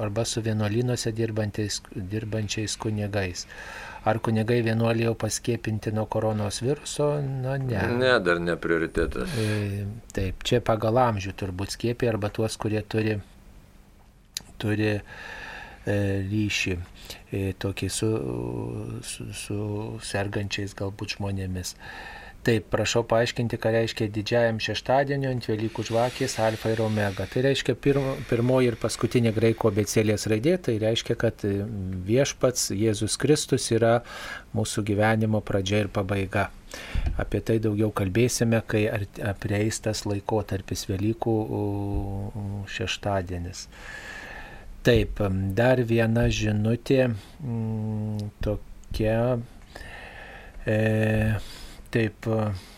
[0.00, 3.44] arba su vienuolynuose dirbančiais, kunigais.
[4.08, 7.10] Ar kunigai vienuolį jau paskiepinti nuo koronos viruso?
[7.20, 7.82] Na, ne.
[8.00, 9.34] Ne, dar ne prioritetas.
[9.36, 9.84] E,
[10.16, 13.18] Taip, čia pagal amžių turbūt skiepiai arba tuos, kurie turi,
[14.56, 15.02] turi e,
[16.32, 16.80] ryšį e,
[17.62, 18.08] tokį su,
[19.06, 19.60] su, su
[20.12, 21.76] sergančiais galbūt žmonėmis.
[22.40, 27.26] Taip, prašau paaiškinti, ką reiškia didžiajam šeštadieniu ant Velykų žvakės alfa ir omega.
[27.28, 31.44] Tai reiškia pirmo, pirmoji ir paskutinė graiko abecėlės raidė, tai reiškia, kad
[32.08, 33.98] viešpats Jėzus Kristus yra
[34.56, 36.46] mūsų gyvenimo pradžia ir pabaiga.
[37.20, 38.86] Apie tai daugiau kalbėsime, kai
[39.42, 41.36] prieis tas laikotarpis Velykų
[42.72, 43.66] šeštadienis.
[44.86, 45.20] Taip,
[45.56, 49.40] dar viena žinutė m, tokia.
[50.64, 50.76] E,
[51.90, 52.26] Taip,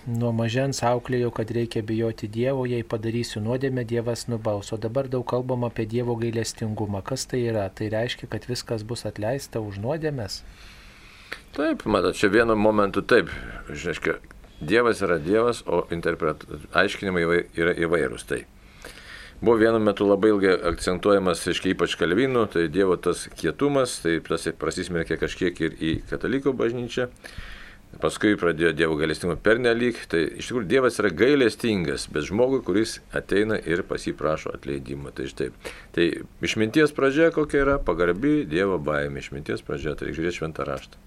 [0.09, 4.71] nuo mažens auklėjau, kad reikia bijoti Dievo, jei padarysiu nuodėmę, Dievas nubaus.
[4.73, 7.03] O dabar daug kalbam apie Dievo gailestingumą.
[7.05, 7.67] Kas tai yra?
[7.69, 10.39] Tai reiškia, kad viskas bus atleista už nuodėmės?
[11.53, 13.29] Taip, matot, čia vienu momentu taip.
[13.69, 14.17] Žinai,
[14.65, 16.49] Dievas yra Dievas, o interpret...
[16.73, 18.25] aiškinimai yra įvairūs.
[18.33, 18.41] Tai.
[19.43, 24.47] Buvo vienu metu labai ilgai akcentuojamas, aiškiai, ypač kalvinų, tai Dievo tas kietumas, tai tas
[24.55, 27.09] prasismerkė kažkiek ir į katalikų bažnyčią.
[28.01, 29.99] Paskui pradėjo Dievo gailestingumą pernelyg.
[30.09, 35.11] Tai iš tikrųjų Dievas yra gailestingas, bet žmogui, kuris ateina ir pasiprašo atleidimo.
[35.13, 35.51] Tai štai.
[35.93, 36.07] Tai
[36.47, 37.77] išminties pradžia kokia yra?
[37.83, 39.21] Pagarbi Dievo baimė.
[39.27, 41.03] Išminties pradžia, tai reikia žiūrėti šventą raštą.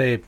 [0.00, 0.26] Taip.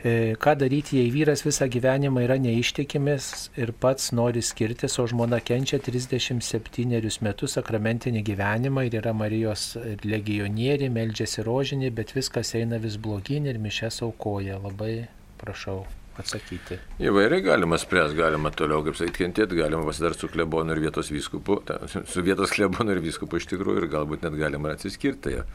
[0.00, 3.26] Ką daryti, jei vyras visą gyvenimą yra neištikimis
[3.60, 10.88] ir pats nori skirtis, o žmona kenčia 37 metus sakramentinį gyvenimą ir yra Marijos legionieriai,
[10.94, 14.56] meldžiasi rožinį, bet viskas eina vis blogyn ir mišes aukoja.
[14.64, 14.94] Labai
[15.40, 15.82] prašau
[16.20, 16.80] atsakyti.
[17.04, 21.60] Įvairiai galima spręs, galima toliau, kaip sakyti, kentėti, galima pasidarti su klebonu ir vietos vyskupu,
[21.68, 25.36] ta, su vietos klebonu ir vyskupu iš tikrųjų ir galbūt net galima atsiskirti.
[25.38, 25.46] Ja.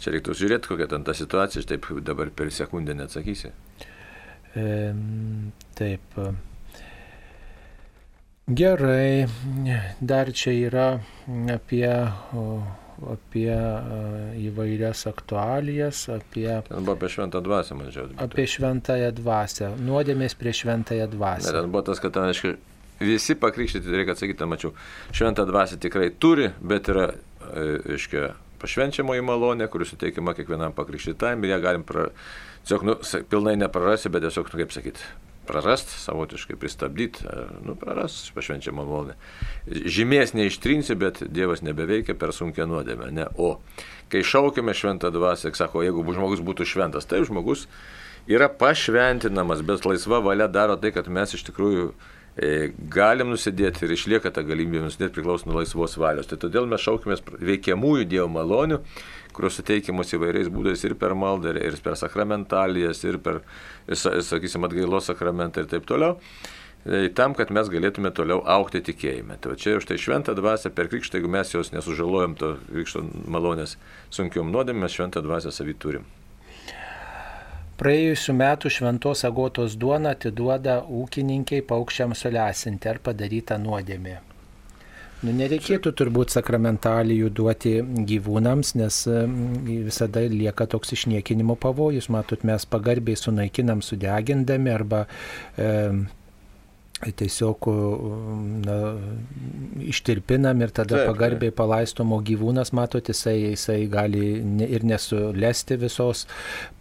[0.00, 3.52] Čia reiktų žiūrėti, kokia ten ta situacija, taip dabar per sekundę neatsakysi.
[4.56, 4.68] E,
[5.76, 6.16] taip.
[8.50, 9.28] Gerai,
[10.00, 10.86] dar čia yra
[11.52, 11.86] apie,
[13.12, 13.52] apie
[14.48, 16.48] įvairias aktualijas, apie...
[16.66, 18.08] Ten buvo apie šventą dvasę, mažiau.
[18.18, 21.46] Apie šventąją dvasę, nuodėmės prie šventąją dvasę.
[21.46, 22.56] Ne, ten buvo tas, kad ten, aiškiai,
[23.04, 24.74] visi pakrikštyti, reikia atsakyti, mačiau,
[25.14, 27.12] šventą dvasę tikrai turi, bet yra,
[27.54, 32.10] aiškiai, pašvenčiamoji malonė, kuri suteikiama kiekvienam pakrikštytam ir ją galim pra,
[32.64, 32.96] tiesiog, nu,
[33.32, 35.10] pilnai neprarasti, bet tiesiog, nu, kaip sakyti,
[35.50, 37.24] prarast, savotiškai pristabdyti,
[37.66, 39.16] nu, prarast pašvenčiamą malonę.
[39.66, 43.26] Žymės neištrinsi, bet Dievas nebeveikia per sunkę nuodėmę, ne.
[43.40, 43.56] O
[44.10, 47.66] kai šaukime šventą dvasę, sako, jeigu žmogus būtų šventas, tai žmogus
[48.30, 51.92] yra pašventinamas, bet laisva valia daro tai, kad mes iš tikrųjų
[52.92, 56.28] galim nusidėti ir išlieka ta galimybė nusidėti priklauso nuo laisvos valios.
[56.30, 58.78] Tai todėl mes šaukimės veikiamųjų Dievo malonių,
[59.36, 63.42] kurios suteikiamos įvairiais būdais ir per maldą, ir per sakramentalijas, ir per,
[63.92, 66.16] sakysim, atgailos sakramentą ir taip toliau.
[67.12, 69.36] Tam, kad mes galėtume toliau aukti tikėjime.
[69.44, 73.76] Tai čia už tai šventą dvasę per krikštą, jeigu mes jos nesužalojam to krikšto malonės
[74.08, 76.08] sunkiom nuodėmėm, mes šventą dvasę savį turim.
[77.80, 84.18] Praėjusiu metu šventos agotos duona atiduoda ūkininkai paukščiams sulesinti ar padaryta nuodėmė.
[85.20, 87.74] Nu, nereikėtų turbūt sakramentalijų duoti
[88.08, 89.00] gyvūnams, nes
[89.68, 92.08] visada lieka toks išniekinimo pavojus.
[92.12, 95.68] Matot, mes pagarbiai sunaikinam sudegindami arba e,
[97.00, 97.68] tiesiog
[98.64, 98.76] na,
[99.88, 104.24] ištirpinam ir tada taip, pagarbiai palaistomo gyvūnas, matot, jisai, jisai gali
[104.66, 106.26] ir nesulesti visos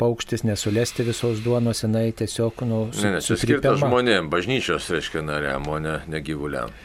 [0.01, 5.23] paukštis, nesulesti visos duonos, jinai tiesiog, nu, su, ne, ne, čia skirta žmonėm, bažnyčios, reiškia,
[5.23, 6.75] nariam, o ne, ne gyvuliam.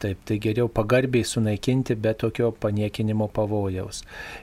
[0.00, 4.02] Taip, tai geriau pagarbiai sunaikinti be tokio paniekinimo pavojaus.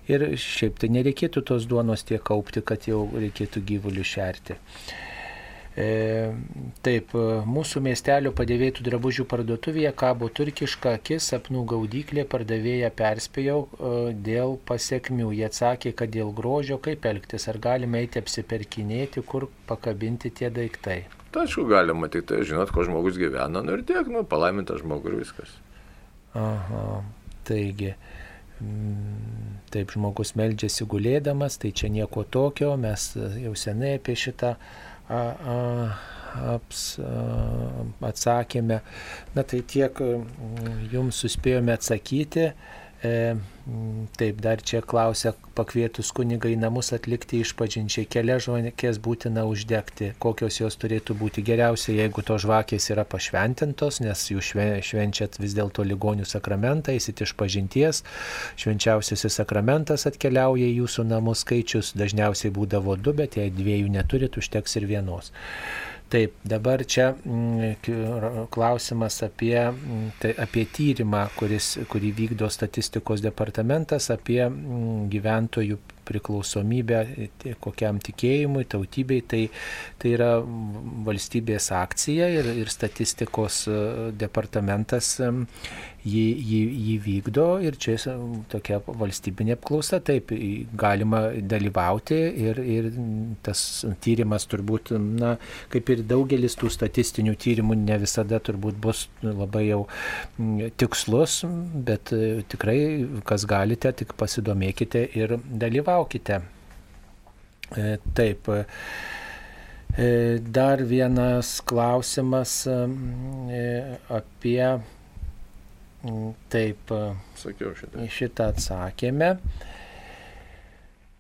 [0.10, 4.58] Ir šiaip tai nereikėtų tos duonos tiek kaupti, kad jau reikėtų gyvulių šerti.
[5.78, 6.34] E,
[6.82, 7.12] taip,
[7.46, 13.92] mūsų miestelio padėvėtų drabužių parduotuvėje kabo turkiška akis, sapnų gaudyklė, pardavėja perspėjau e,
[14.26, 15.30] dėl pasiekmių.
[15.38, 21.04] Jie atsakė, kad dėl grožio kaip elgtis, ar galime eiti apsiperkinėti, kur pakabinti tie daiktai.
[21.30, 25.14] Tai aišku, galima tik tai žinot, ko žmogus gyvena, nu ir tiek, nu, palaimintas žmogus
[25.14, 25.56] ir viskas.
[26.34, 27.04] Aha,
[27.46, 27.94] taigi.
[29.70, 33.12] Taip, žmogus meldžiasi gulėdamas, tai čia nieko tokio, mes
[33.44, 34.56] jau senai apie šitą
[35.10, 36.82] aps,
[38.10, 38.82] atsakėme.
[39.36, 40.02] Na tai tiek
[40.92, 42.52] jums suspėjome atsakyti.
[43.68, 50.14] E, taip, dar čia klausia, pakvietus kunigai į namus atlikti išpažinčiai, kelias žvakės būtina uždegti,
[50.24, 54.54] kokios jos turėtų būti geriausia, jeigu to žvakės yra pašventintos, nes jūs
[54.88, 58.04] švenčiat vis dėlto ligonių sakramentą, įsit išpažinties,
[58.64, 64.80] švenčiausiasis sakramentas atkeliauja į jūsų namus skaičius, dažniausiai būdavo du, bet jei dviejų neturit, užteks
[64.80, 65.34] ir vienos.
[66.08, 74.08] Taip, dabar čia mm, klausimas apie, mm, tai apie tyrimą, kuris, kurį vykdo statistikos departamentas
[74.16, 77.02] apie mm, gyventojų priklausomybę
[77.44, 79.44] tai kokiam tikėjimui, tautybei, tai,
[80.02, 80.32] tai yra
[81.08, 83.78] valstybės akcija ir, ir statistikos e,
[84.18, 85.16] departamentas
[86.08, 87.96] jį, jį, jį vykdo ir čia
[88.52, 90.32] tokia valstybinė apklausa, taip,
[90.78, 92.18] galima dalyvauti
[92.48, 92.90] ir, ir
[93.46, 93.62] tas
[94.04, 95.36] tyrimas turbūt, na,
[95.74, 99.84] kaip ir daugelis tų statistinių tyrimų ne visada turbūt bus labai jau
[100.80, 101.42] tikslus,
[101.88, 102.80] bet e, tikrai,
[103.28, 105.97] kas galite, tik pasidomėkite ir dalyvaukite.
[107.76, 108.52] E, taip.
[109.98, 110.06] E,
[110.44, 112.60] dar vienas klausimas
[114.14, 114.70] apie
[116.54, 116.92] Taip.
[117.36, 118.06] Sakiau šitą.
[118.14, 119.32] Šitą atsakėme.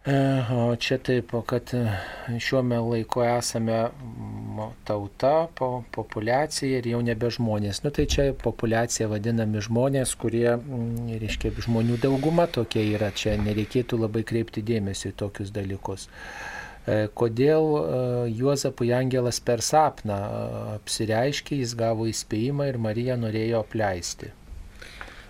[0.07, 1.71] O čia taip, kad
[2.39, 3.89] šiuo laiku esame
[4.87, 7.81] tauta, po, populiacija ir jau nebe žmonės.
[7.83, 10.47] Nu tai čia populiacija vadinami žmonės, kurie,
[11.11, 13.11] reiškia, žmonių dauguma tokia yra.
[13.11, 16.07] Čia nereikėtų labai kreipti dėmesį į tokius dalykus.
[16.87, 17.67] Kodėl
[18.31, 20.23] Juozapui Angelas per sapną
[20.77, 24.31] apsireiškė, jis gavo įspėjimą ir Marija norėjo apleisti.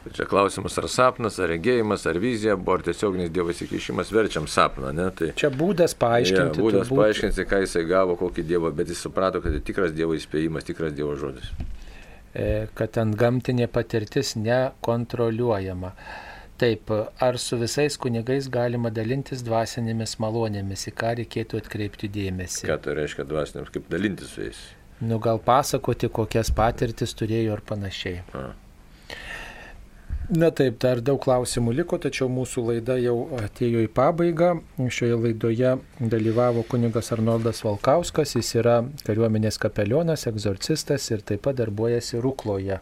[0.07, 4.45] Tai čia klausimas, ar sapnas, ar regėjimas, ar vizija, buvo ar tiesioginis Dievo įsikišimas, verčiam
[4.47, 4.93] sapną.
[4.95, 5.09] Ne?
[5.11, 6.55] Tai, čia būdas paaiškinti.
[6.55, 7.01] Ja, būdas turbūt...
[7.01, 10.93] paaiškinti, ką jisai gavo, kokį Dievą, bet jis suprato, kad tai tikras Dievo įspėjimas, tikras
[10.95, 11.49] Dievo žodis.
[12.31, 15.91] E, kad ten gamtinė patirtis nekontroliuojama.
[16.57, 22.63] Taip, ar su visais kunigais galima dalintis dvasinėmis malonėmis, į ką reikėtų atkreipti dėmesį?
[22.69, 24.63] Ką tai reiškia dvasinėmis, kaip dalintis su jais?
[25.03, 28.23] Nu gal pasakoti, kokias patirtis turėjo ir panašiai.
[28.33, 28.47] A.
[30.27, 34.49] Na taip, dar daug klausimų liko, tačiau mūsų laida jau atėjo į pabaigą.
[34.91, 35.69] Šioje laidoje
[36.01, 42.81] dalyvavo kunigas Arnoldas Valkauskas, jis yra kariuomenės kapelionas, egzorcistas ir taip pat darbuojasi Rukloje.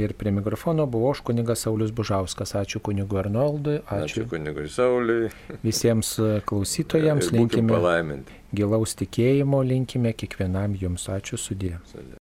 [0.00, 2.56] Ir prie mikrofono buvo aš kunigas Saulis Bužauskas.
[2.56, 5.28] Ačiū kunigui Arnoldui, ačiū, ačiū kunigui Sauliui.
[5.66, 6.14] Visiems
[6.48, 8.24] klausytojams linkime
[8.56, 11.04] gilaus tikėjimo, linkime kiekvienam jums.
[11.12, 11.76] Ačiū sudė.